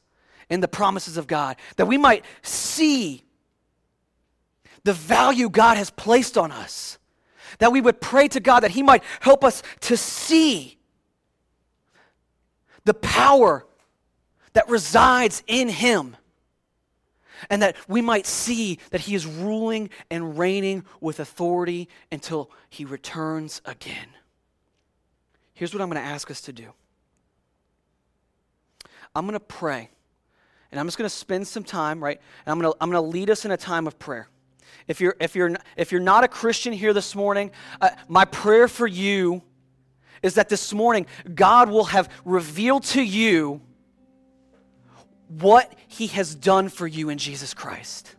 in 0.49 0.61
the 0.61 0.67
promises 0.67 1.17
of 1.17 1.27
God. 1.27 1.57
That 1.77 1.87
we 1.87 1.97
might 1.97 2.23
see 2.41 3.23
the 4.83 4.93
value 4.93 5.49
God 5.49 5.77
has 5.77 5.89
placed 5.89 6.37
on 6.37 6.51
us. 6.51 6.97
That 7.59 7.71
we 7.71 7.81
would 7.81 7.99
pray 7.99 8.27
to 8.29 8.39
God 8.39 8.61
that 8.61 8.71
He 8.71 8.83
might 8.83 9.03
help 9.19 9.43
us 9.43 9.63
to 9.81 9.97
see 9.97 10.78
the 12.89 12.93
power 12.95 13.67
that 14.53 14.67
resides 14.67 15.43
in 15.45 15.69
him. 15.69 16.17
And 17.51 17.61
that 17.61 17.75
we 17.87 18.01
might 18.01 18.25
see 18.25 18.79
that 18.89 19.01
he 19.01 19.13
is 19.13 19.27
ruling 19.27 19.91
and 20.09 20.39
reigning 20.39 20.85
with 20.99 21.19
authority 21.19 21.87
until 22.11 22.49
he 22.67 22.85
returns 22.85 23.61
again. 23.63 24.07
Here's 25.53 25.71
what 25.71 25.83
I'm 25.83 25.89
going 25.89 26.01
to 26.01 26.09
ask 26.09 26.31
us 26.31 26.41
to 26.41 26.51
do 26.51 26.73
I'm 29.15 29.25
going 29.25 29.33
to 29.33 29.39
pray. 29.39 29.91
And 30.71 30.79
I'm 30.79 30.87
just 30.87 30.97
going 30.97 31.09
to 31.09 31.15
spend 31.15 31.47
some 31.47 31.63
time, 31.63 32.03
right? 32.03 32.19
And 32.45 32.51
I'm 32.51 32.59
going 32.59 32.73
to, 32.73 32.77
I'm 32.81 32.89
going 32.89 33.03
to 33.03 33.07
lead 33.07 33.29
us 33.29 33.45
in 33.45 33.51
a 33.51 33.57
time 33.57 33.85
of 33.85 33.99
prayer. 33.99 34.27
If 34.87 34.99
you're, 34.99 35.15
if 35.19 35.35
you're, 35.35 35.55
if 35.77 35.91
you're 35.91 36.01
not 36.01 36.23
a 36.23 36.27
Christian 36.27 36.73
here 36.73 36.93
this 36.93 37.15
morning, 37.15 37.51
uh, 37.81 37.91
my 38.07 38.25
prayer 38.25 38.67
for 38.67 38.87
you 38.87 39.43
is 40.21 40.35
that 40.35 40.49
this 40.49 40.73
morning 40.73 41.05
God 41.33 41.69
will 41.69 41.85
have 41.85 42.09
revealed 42.25 42.83
to 42.85 43.01
you 43.01 43.61
what 45.27 45.73
he 45.87 46.07
has 46.07 46.33
done 46.33 46.69
for 46.69 46.87
you 46.87 47.09
in 47.09 47.17
Jesus 47.17 47.53
Christ. 47.53 48.15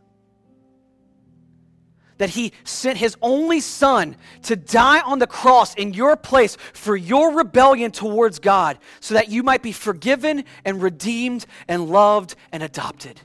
That 2.19 2.31
he 2.31 2.53
sent 2.65 2.99
his 2.99 3.17
only 3.23 3.61
son 3.61 4.15
to 4.43 4.55
die 4.55 5.01
on 5.01 5.19
the 5.19 5.27
cross 5.27 5.75
in 5.75 5.95
your 5.95 6.17
place 6.17 6.57
for 6.75 6.95
your 6.95 7.33
rebellion 7.33 7.91
towards 7.91 8.39
God, 8.39 8.79
so 9.01 9.15
that 9.15 9.31
you 9.31 9.43
might 9.43 9.63
be 9.63 9.73
forgiven 9.73 10.45
and 10.65 10.83
redeemed 10.83 11.47
and 11.67 11.89
loved 11.89 12.35
and 12.53 12.63
adopted. 12.63 13.21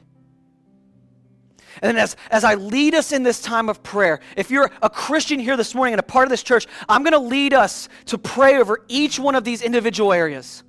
And 1.82 1.90
then, 1.90 1.98
as, 1.98 2.16
as 2.32 2.44
I 2.44 2.56
lead 2.56 2.96
us 2.96 3.12
in 3.12 3.24
this 3.24 3.42
time 3.42 3.70
of 3.70 3.84
prayer, 3.84 4.20
if 4.38 4.50
you're 4.52 4.72
a 4.82 4.90
Christian 4.90 5.40
here 5.40 5.58
this 5.58 5.76
morning 5.76 5.94
and 5.94 6.00
a 6.00 6.04
part 6.04 6.26
of 6.26 6.30
this 6.30 6.44
church, 6.44 6.68
I'm 6.88 7.04
going 7.04 7.14
to 7.14 7.20
lead 7.20 7.54
us 7.54 7.90
to 8.06 8.18
pray 8.18 8.58
over 8.58 8.84
each 8.88 9.20
one 9.20 9.36
of 9.36 9.44
these 9.44 9.62
individual 9.62 10.14
areas. 10.14 10.64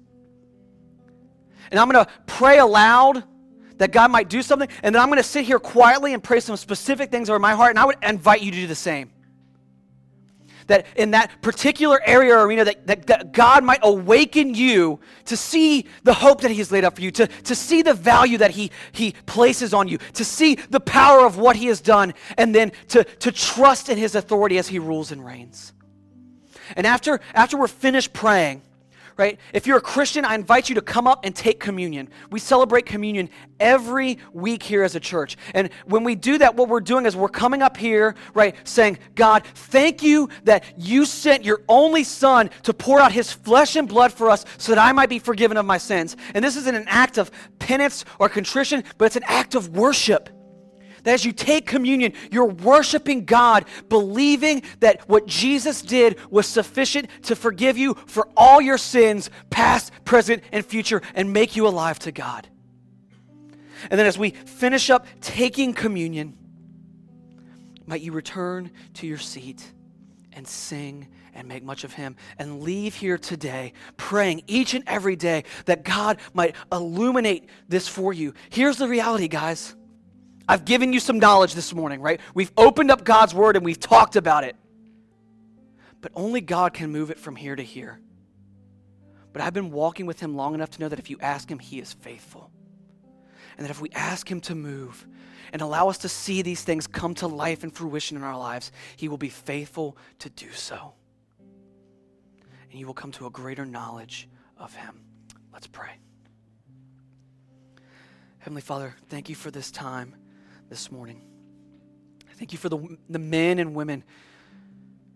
And 1.71 1.81
I'm 1.81 1.91
going 1.91 2.05
to 2.05 2.11
pray 2.27 2.59
aloud 2.59 3.25
that 3.79 3.93
God 3.93 4.11
might 4.11 4.29
do 4.29 4.43
something. 4.43 4.69
And 4.83 4.95
then 4.95 5.03
I'm 5.03 5.09
going 5.09 5.19
to 5.19 5.23
sit 5.23 5.45
here 5.45 5.59
quietly 5.59 6.15
and 6.15 6.23
pray 6.23 6.41
some 6.41 6.57
specific 6.57 7.11
things 7.11 7.29
over 7.29 7.39
my 7.39 7.55
heart. 7.55 7.71
And 7.71 7.79
I 7.79 7.85
would 7.85 7.97
invite 8.03 8.43
you 8.43 8.51
to 8.51 8.57
do 8.57 8.67
the 8.67 8.75
same. 8.75 9.11
That 10.67 10.87
in 10.97 11.13
that 11.13 11.43
particular 11.43 12.01
area 12.05 12.35
or 12.35 12.47
arena 12.47 12.65
that, 12.65 12.87
that, 12.87 13.07
that, 13.07 13.33
God 13.33 13.65
might 13.65 13.81
awaken 13.83 14.55
you 14.55 15.01
to 15.27 15.37
see 15.37 15.87
the 16.03 16.15
hope 16.15 16.41
that 16.41 16.51
He 16.51 16.59
has 16.59 16.73
laid 16.73 16.85
out 16.85 16.97
for 16.97 17.03
you, 17.03 17.11
to, 17.13 17.27
to 17.27 17.55
see 17.55 17.83
the 17.83 17.95
value 17.95 18.39
that 18.39 18.51
he, 18.51 18.71
he 18.93 19.13
places 19.27 19.73
on 19.75 19.89
you, 19.89 19.99
to 20.15 20.25
see 20.25 20.57
the 20.71 20.81
power 20.81 21.25
of 21.25 21.39
what 21.39 21.57
He 21.57 21.67
has 21.67 21.81
done, 21.81 22.15
and 22.37 22.55
then 22.55 22.73
to, 22.89 23.05
to 23.05 23.33
trust 23.33 23.89
in 23.89 23.99
His 23.99 24.15
authority 24.15 24.59
as 24.59 24.69
He 24.69 24.79
rules 24.79 25.13
and 25.13 25.25
reigns. 25.25 25.73
And 26.75 26.87
after, 26.87 27.21
after 27.35 27.57
we're 27.57 27.69
finished 27.69 28.13
praying, 28.13 28.63
right? 29.17 29.39
If 29.53 29.67
you're 29.67 29.79
a 29.79 29.83
Christian, 29.83 30.25
I 30.25 30.35
invite 30.35 30.69
you 30.69 30.75
to 30.75 30.83
come 30.83 31.07
up 31.07 31.25
and 31.25 31.35
take 31.35 31.59
communion. 31.59 32.09
We 32.31 32.39
celebrate 32.39 32.85
communion 32.85 33.31
every 33.59 34.19
week 34.33 34.63
here 34.63 34.83
as 34.83 34.95
a 34.95 35.01
church. 35.01 35.37
And 35.55 35.71
when 35.87 36.05
we 36.05 36.15
do 36.15 36.39
that, 36.39 36.55
what 36.55 36.69
we're 36.69 36.81
doing 36.81 37.07
is 37.07 37.17
we're 37.17 37.29
coming 37.29 37.63
up 37.63 37.77
here, 37.77 38.15
right, 38.35 38.55
saying, 38.65 38.99
God, 39.15 39.45
thank 39.47 40.03
you 40.03 40.29
that 40.45 40.65
you 40.77 41.07
sent 41.07 41.45
your 41.45 41.63
only 41.69 42.05
Son 42.05 42.51
to 42.65 42.75
pour 42.75 43.01
out 43.01 43.13
his 43.13 43.33
flesh 43.33 43.77
and 43.77 43.89
blood 43.89 44.13
for 44.13 44.29
us 44.29 44.45
so 44.59 44.75
that 44.75 44.81
I 44.81 44.93
might 44.93 45.09
be 45.09 45.19
forgiven 45.19 45.57
of 45.57 45.65
my 45.65 45.79
sins. 45.79 46.17
And 46.35 46.45
this 46.45 46.57
isn't 46.57 46.75
an 46.75 46.87
act 46.89 47.17
of 47.17 47.31
penance 47.59 48.05
or 48.19 48.29
contrition, 48.29 48.85
but 48.99 49.07
it's 49.07 49.17
an 49.17 49.25
act 49.27 49.55
of 49.55 49.77
worship 49.77 50.29
that 51.07 51.15
as 51.15 51.25
you 51.25 51.31
take 51.31 51.67
communion, 51.67 52.13
you're 52.33 52.47
worshiping 52.47 53.25
God, 53.25 53.67
believing 53.89 54.63
that 54.81 55.09
what 55.09 55.25
Jesus 55.25 55.81
did 55.81 56.19
was 56.33 56.49
sufficient 56.49 57.09
to 57.23 57.37
forgive 57.37 57.79
you 57.79 57.95
for 58.07 58.29
all 58.37 58.61
your 58.61 58.77
sins, 58.77 59.31
past, 59.49 59.93
present, 60.05 60.43
and 60.51 60.67
future, 60.67 61.01
and 61.15 61.33
make 61.33 61.55
you 61.55 61.69
alive 61.69 62.01
to 62.01 62.11
God. 62.11 62.49
And 63.89 64.01
then 64.01 64.07
as 64.07 64.19
we 64.19 64.31
finish 64.31 64.91
up 64.91 65.07
taking 65.21 65.75
communion, 65.75 66.37
might 67.87 68.01
you 68.01 68.11
return 68.11 68.73
to 68.95 69.07
your 69.07 69.19
seat 69.19 69.65
and 70.33 70.45
sing 70.45 71.07
and 71.35 71.47
make 71.47 71.63
much 71.63 71.85
of 71.85 71.93
him 71.93 72.17
and 72.37 72.65
leave 72.65 72.97
here 72.97 73.17
today 73.17 73.75
praying 73.97 74.43
each 74.49 74.75
and 74.75 74.83
every 74.89 75.15
day 75.15 75.45
that 75.67 75.85
God 75.85 76.19
might 76.35 76.57
illuminate 76.73 77.49
this 77.69 77.87
for 77.87 78.13
you. 78.13 78.35
Here's 78.51 78.77
the 78.77 78.89
reality, 78.89 79.29
guys. 79.29 79.77
I've 80.49 80.65
given 80.65 80.93
you 80.93 81.01
some 81.01 81.19
knowledge 81.19 81.55
this 81.55 81.75
morning, 81.75 82.01
right? 82.01 82.21
We've 82.35 82.53
opened 82.57 82.91
up 82.91 83.05
God's 83.05 83.35
word 83.35 83.57
and 83.57 83.65
we've 83.65 83.81
talked 83.81 84.17
about 84.17 84.45
it. 84.45 84.57
But 86.01 86.13
only 86.15 86.41
God 86.41 86.73
can 86.73 86.93
move 86.93 87.11
it 87.11 87.19
from 87.19 87.35
here 87.35 87.57
to 87.57 87.63
here. 87.63 87.99
But 89.33 89.43
I've 89.43 89.55
been 89.55 89.71
walking 89.71 90.07
with 90.07 90.21
Him 90.21 90.37
long 90.37 90.55
enough 90.55 90.71
to 90.71 90.81
know 90.81 90.89
that 90.89 90.99
if 90.99 91.11
you 91.11 91.19
ask 91.21 91.51
Him, 91.51 91.59
He 91.59 91.81
is 91.81 91.93
faithful. 91.93 92.51
And 93.57 93.65
that 93.65 93.71
if 93.71 93.81
we 93.81 93.91
ask 93.91 94.31
Him 94.31 94.41
to 94.43 94.55
move 94.55 95.07
and 95.53 95.63
allow 95.63 95.89
us 95.89 95.99
to 95.99 96.09
see 96.09 96.43
these 96.43 96.63
things 96.63 96.87
come 96.87 97.15
to 97.17 97.27
life 97.27 97.65
and 97.65 97.75
fruition 97.75 98.17
in 98.17 98.23
our 98.23 98.39
lives, 98.39 98.71
He 98.97 99.09
will 99.09 99.19
be 99.19 99.29
faithful 99.29 99.97
to 100.21 100.31
do 100.31 100.53
so. 100.53 100.95
And 102.71 102.79
you 102.79 102.87
will 102.87 102.95
come 102.95 103.13
to 103.13 103.27
a 103.27 103.31
greater 103.31 103.67
knowledge 103.67 104.29
of 104.57 104.75
Him. 104.75 105.01
Let's 105.53 105.67
pray. 105.67 105.91
Heavenly 108.39 108.63
Father, 108.63 108.95
thank 109.09 109.29
you 109.29 109.35
for 109.35 109.51
this 109.51 109.73
time 109.73 110.15
this 110.69 110.91
morning. 110.91 111.23
I 112.29 112.35
thank 112.35 112.53
you 112.53 112.59
for 112.59 112.69
the, 112.69 112.99
the 113.09 113.19
men 113.19 113.59
and 113.59 113.75
women 113.75 114.05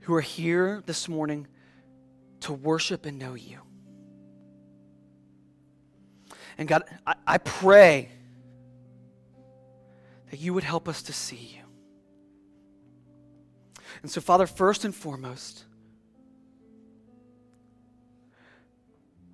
who 0.01 0.15
are 0.15 0.21
here 0.21 0.83
this 0.87 1.09
morning 1.09 1.47
to 2.41 2.53
worship 2.53 3.07
and 3.07 3.19
know 3.19 3.35
you. 3.35 3.59
And 6.57 6.69
God, 6.69 6.85
I, 7.07 7.15
I 7.27 7.39
pray 7.39 8.11
that 10.31 10.39
you 10.39 10.55
would 10.55 10.65
help 10.65 10.89
us 10.89 11.03
to 11.03 11.13
see 11.13 11.57
you. 11.57 11.63
And 14.03 14.11
so, 14.11 14.21
Father, 14.21 14.47
first 14.47 14.85
and 14.85 14.95
foremost, 14.95 15.65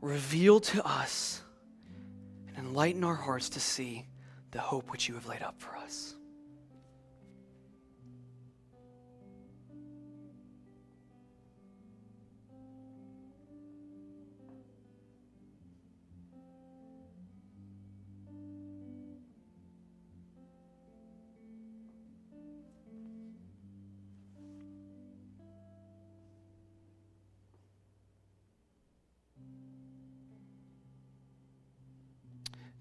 reveal 0.01 0.61
to 0.61 0.87
us 0.87 1.41
and 2.49 2.57
enlighten 2.57 3.05
our 3.05 3.15
hearts 3.15 3.51
to 3.51 3.61
see 3.61 4.07
the 4.57 4.63
hope 4.63 4.91
which 4.91 5.07
you 5.07 5.13
have 5.13 5.27
laid 5.27 5.43
up 5.43 5.55
for 5.59 5.77
us. 5.77 6.15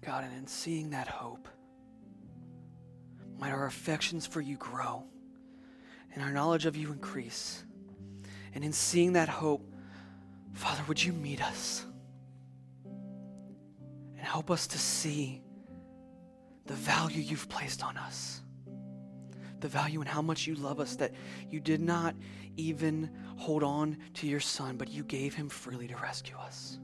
God, 0.02 0.24
and 0.24 0.32
in 0.32 0.46
seeing 0.46 0.88
that 0.90 1.08
hope, 1.08 1.48
might 3.38 3.52
our 3.52 3.66
affections 3.66 4.26
for 4.26 4.40
you 4.40 4.56
grow 4.56 5.04
and 6.14 6.22
our 6.22 6.32
knowledge 6.32 6.66
of 6.66 6.76
you 6.76 6.92
increase. 6.92 7.62
And 8.54 8.64
in 8.64 8.72
seeing 8.72 9.12
that 9.12 9.28
hope, 9.28 9.70
Father, 10.54 10.82
would 10.88 11.02
you 11.02 11.12
meet 11.12 11.42
us 11.42 11.84
and 14.16 14.20
help 14.20 14.50
us 14.50 14.66
to 14.68 14.78
see 14.78 15.42
the 16.64 16.74
value 16.74 17.20
you've 17.20 17.48
placed 17.48 17.84
on 17.84 17.96
us, 17.98 18.40
the 19.60 19.68
value 19.68 20.00
in 20.00 20.06
how 20.06 20.22
much 20.22 20.46
you 20.46 20.54
love 20.54 20.80
us, 20.80 20.96
that 20.96 21.12
you 21.50 21.60
did 21.60 21.80
not 21.80 22.14
even 22.56 23.10
hold 23.36 23.62
on 23.62 23.98
to 24.14 24.26
your 24.26 24.40
son, 24.40 24.76
but 24.76 24.88
you 24.88 25.04
gave 25.04 25.34
him 25.34 25.48
freely 25.48 25.86
to 25.86 25.96
rescue 25.96 26.36
us. 26.36 26.78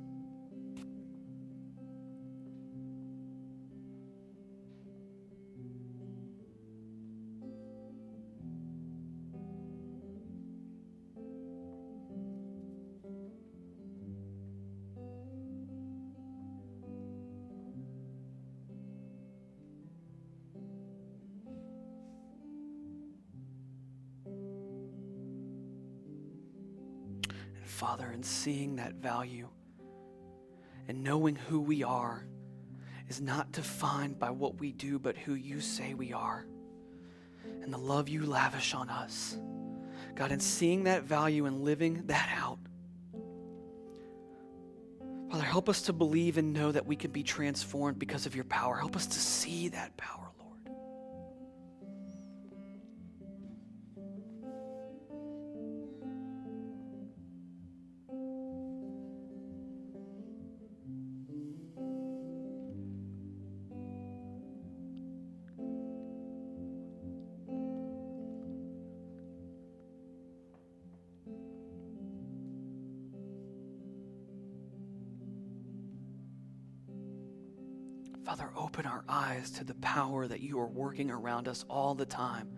Seeing 28.43 28.75
that 28.75 28.95
value 28.95 29.49
and 30.89 31.05
knowing 31.05 31.37
who 31.37 31.61
we 31.61 31.85
are 31.85 32.27
is 33.09 33.21
not 33.21 33.53
defined 33.53 34.19
by 34.19 34.31
what 34.31 34.59
we 34.59 34.73
do, 34.73 34.99
but 34.99 35.17
who 35.17 35.35
you 35.35 35.61
say 35.61 35.95
we 35.95 36.13
are 36.13 36.45
and 37.63 37.73
the 37.73 37.79
love 37.79 38.09
you 38.09 38.27
lavish 38.27 38.75
on 38.75 38.91
us. 38.91 39.39
God, 40.17 40.33
in 40.33 40.41
seeing 40.41 40.85
that 40.85 41.05
value 41.05 41.47
and 41.47 41.63
living 41.63 42.03
that 42.07 42.29
out. 42.37 42.59
Father, 45.31 45.45
help 45.45 45.69
us 45.69 45.83
to 45.83 45.93
believe 45.93 46.37
and 46.37 46.53
know 46.53 46.73
that 46.73 46.85
we 46.85 46.97
can 46.97 47.13
be 47.13 47.23
transformed 47.23 48.01
because 48.01 48.27
of 48.27 48.35
your 48.35 48.45
power. 48.47 48.77
Help 48.77 48.97
us 48.97 49.07
to 49.07 49.21
see 49.21 49.69
that 49.69 49.97
power. 49.97 50.32
Eyes 79.33 79.51
to 79.51 79.65
the 79.65 79.75
power 79.75 80.27
that 80.27 80.41
you 80.41 80.59
are 80.59 80.67
working 80.67 81.11
around 81.11 81.49
us 81.49 81.65
all 81.69 81.95
the 81.95 82.07
time. 82.07 82.49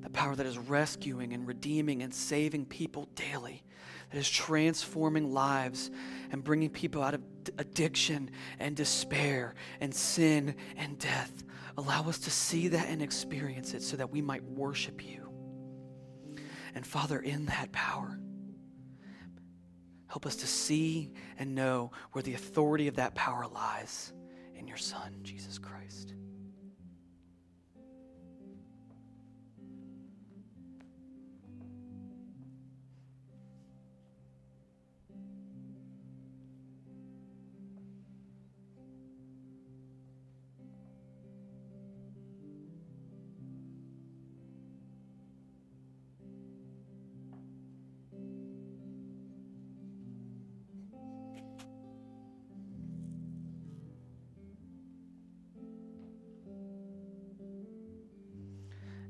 The 0.00 0.10
power 0.10 0.36
that 0.36 0.46
is 0.46 0.58
rescuing 0.58 1.32
and 1.32 1.46
redeeming 1.46 2.02
and 2.02 2.14
saving 2.14 2.66
people 2.66 3.08
daily, 3.14 3.62
that 4.10 4.18
is 4.18 4.28
transforming 4.28 5.32
lives 5.32 5.90
and 6.30 6.44
bringing 6.44 6.70
people 6.70 7.02
out 7.02 7.14
of 7.14 7.22
addiction 7.58 8.30
and 8.58 8.76
despair 8.76 9.54
and 9.80 9.94
sin 9.94 10.54
and 10.76 10.98
death. 10.98 11.44
Allow 11.76 12.08
us 12.08 12.18
to 12.20 12.30
see 12.30 12.68
that 12.68 12.88
and 12.88 13.02
experience 13.02 13.74
it 13.74 13.82
so 13.82 13.96
that 13.96 14.10
we 14.10 14.22
might 14.22 14.44
worship 14.44 15.04
you. 15.04 15.28
And 16.74 16.86
Father, 16.86 17.18
in 17.18 17.46
that 17.46 17.72
power, 17.72 18.18
help 20.06 20.26
us 20.26 20.36
to 20.36 20.46
see 20.46 21.12
and 21.38 21.54
know 21.54 21.90
where 22.12 22.22
the 22.22 22.34
authority 22.34 22.86
of 22.86 22.96
that 22.96 23.14
power 23.14 23.46
lies 23.52 24.12
your 24.76 24.82
Son, 24.82 25.10
Jesus 25.22 25.56
Christ. 25.58 26.12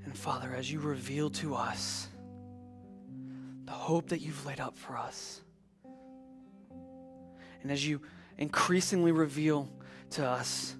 And 0.06 0.16
Father, 0.16 0.54
as 0.56 0.70
you 0.70 0.78
reveal 0.78 1.30
to 1.30 1.56
us 1.56 2.06
the 3.64 3.72
hope 3.72 4.08
that 4.10 4.20
you've 4.20 4.46
laid 4.46 4.60
up 4.60 4.78
for 4.78 4.96
us, 4.96 5.40
and 7.62 7.72
as 7.72 7.86
you 7.86 8.00
increasingly 8.38 9.10
reveal 9.10 9.68
to 10.10 10.24
us 10.24 10.76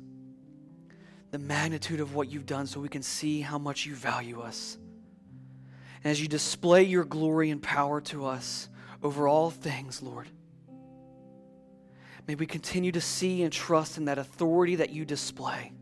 the 1.33 1.41
magnitude 1.41 1.99
of 1.99 2.15
what 2.15 2.31
you've 2.31 2.47
done 2.47 2.69
so 2.69 2.79
we 2.79 2.89
can 2.89 3.03
see 3.03 3.41
how 3.41 3.59
much 3.59 3.85
you 3.85 3.97
value 3.97 4.41
us, 4.41 4.79
and 6.05 6.13
as 6.13 6.21
you 6.23 6.29
display 6.29 6.85
your 6.85 7.05
glory 7.05 7.51
and 7.51 7.61
power 7.61 8.01
to 8.03 8.25
us 8.27 8.69
over 9.03 9.27
all 9.27 9.51
things, 9.51 10.01
Lord, 10.01 10.29
may 12.29 12.37
we 12.37 12.47
continue 12.47 12.93
to 12.93 13.01
see 13.01 13.43
and 13.43 13.53
trust 13.53 13.99
in 13.99 14.05
that 14.05 14.19
authority 14.19 14.77
that 14.77 14.91
you 14.91 15.05
display. 15.05 15.73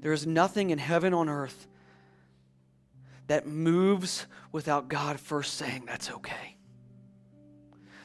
There 0.00 0.14
is 0.14 0.26
nothing 0.26 0.70
in 0.70 0.78
heaven 0.78 1.12
on 1.12 1.28
earth 1.28 1.66
that 3.26 3.46
moves 3.46 4.26
without 4.52 4.88
God 4.88 5.18
first 5.20 5.54
saying, 5.54 5.84
That's 5.86 6.10
okay. 6.10 6.56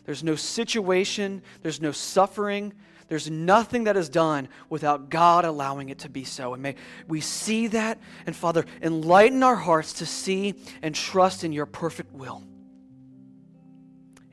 There's 0.06 0.24
no 0.24 0.36
situation, 0.36 1.44
there's 1.62 1.80
no 1.80 1.92
suffering, 1.92 2.74
there's 3.08 3.30
nothing 3.30 3.84
that 3.84 3.98
is 3.98 4.08
done 4.08 4.48
without 4.70 5.10
God 5.10 5.44
allowing 5.44 5.90
it 5.90 6.00
to 6.00 6.10
be 6.10 6.24
so. 6.24 6.54
And 6.54 6.64
may 6.64 6.76
we 7.08 7.20
see 7.20 7.68
that, 7.68 8.00
and 8.26 8.36
Father, 8.36 8.66
enlighten 8.82 9.44
our 9.44 9.56
hearts 9.56 9.94
to 9.96 10.06
see 10.06 10.56
and 10.82 10.96
trust 10.96 11.44
in 11.44 11.52
your 11.52 11.66
perfect 11.66 12.14
will 12.14 12.42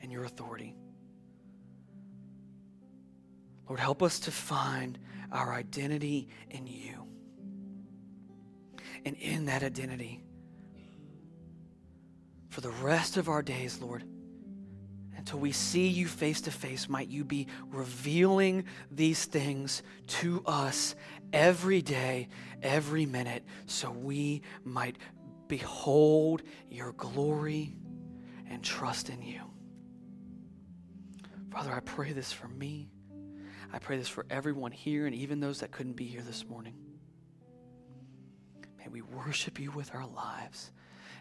and 0.01 0.13
your 0.13 0.25
authority. 0.25 0.77
Lord, 3.69 3.81
help 3.81 4.03
us 4.03 4.21
to 4.21 4.31
find 4.31 4.99
our 5.33 5.53
identity 5.53 6.29
in 6.49 6.67
you. 6.67 7.05
And 9.05 9.17
in 9.17 9.47
that 9.47 9.63
identity, 9.63 10.23
for 12.49 12.61
the 12.61 12.71
rest 12.71 13.17
of 13.17 13.29
our 13.29 13.43
days, 13.43 13.81
Lord, 13.81 14.05
until 15.17 15.39
we 15.39 15.53
see 15.53 15.89
you 15.89 16.07
face 16.07 16.41
to 16.43 16.51
face, 16.51 16.89
might 16.89 17.09
you 17.09 17.25
be 17.25 17.49
revealing 17.67 18.65
these 18.91 19.25
things 19.25 19.83
to 20.07 20.43
us 20.47 20.95
every 21.33 21.83
day, 21.83 22.29
every 22.63 23.05
minute, 23.05 23.45
so 23.67 23.91
we 23.91 24.43
might 24.65 24.97
behold 25.49 26.43
your 26.71 26.93
glory 26.93 27.77
and 28.49 28.63
trust 28.63 29.11
in 29.11 29.21
you. 29.23 29.43
Father, 31.51 31.73
I 31.73 31.81
pray 31.81 32.13
this 32.13 32.33
for 32.33 32.49
me. 32.49 32.89
I 33.73 33.79
pray 33.79 33.99
this 33.99 34.09
for 34.09 34.25
everyone 34.31 34.73
here 34.73 35.07
and 35.07 35.15
even 35.15 35.41
those 35.41 35.61
that 35.61 35.73
couldn't 35.73 35.97
be 35.97 36.07
here 36.07 36.23
this 36.23 36.47
morning. 36.47 36.75
May 38.79 38.89
we 38.89 39.03
worship 39.03 39.59
you 39.59 39.71
with 39.73 39.95
our 39.95 40.07
lives. 40.07 40.71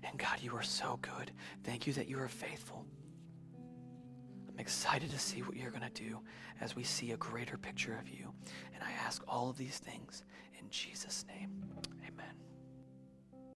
And 0.04 0.18
God, 0.18 0.42
you 0.42 0.56
are 0.56 0.64
so 0.64 1.00
good. 1.02 1.32
Thank 1.64 1.88
you 1.88 1.94
that 1.94 2.08
you 2.08 2.20
are 2.20 2.28
faithful. 2.28 2.86
I'm 4.50 4.60
excited 4.60 5.12
to 5.12 5.20
see 5.20 5.42
what 5.42 5.56
you're 5.56 5.72
going 5.72 5.90
to 5.90 6.04
do 6.04 6.20
as 6.62 6.76
we 6.76 6.84
see 6.84 7.12
a 7.12 7.18
greater 7.18 7.58
picture 7.58 7.98
of 8.00 8.10
you. 8.10 8.34
And 8.74 8.84
I 8.84 8.92
ask 9.06 9.24
all 9.28 9.50
of 9.50 9.58
these 9.58 9.78
things 9.78 10.24
in 10.60 10.70
Jesus' 10.70 11.26
name. 11.28 11.64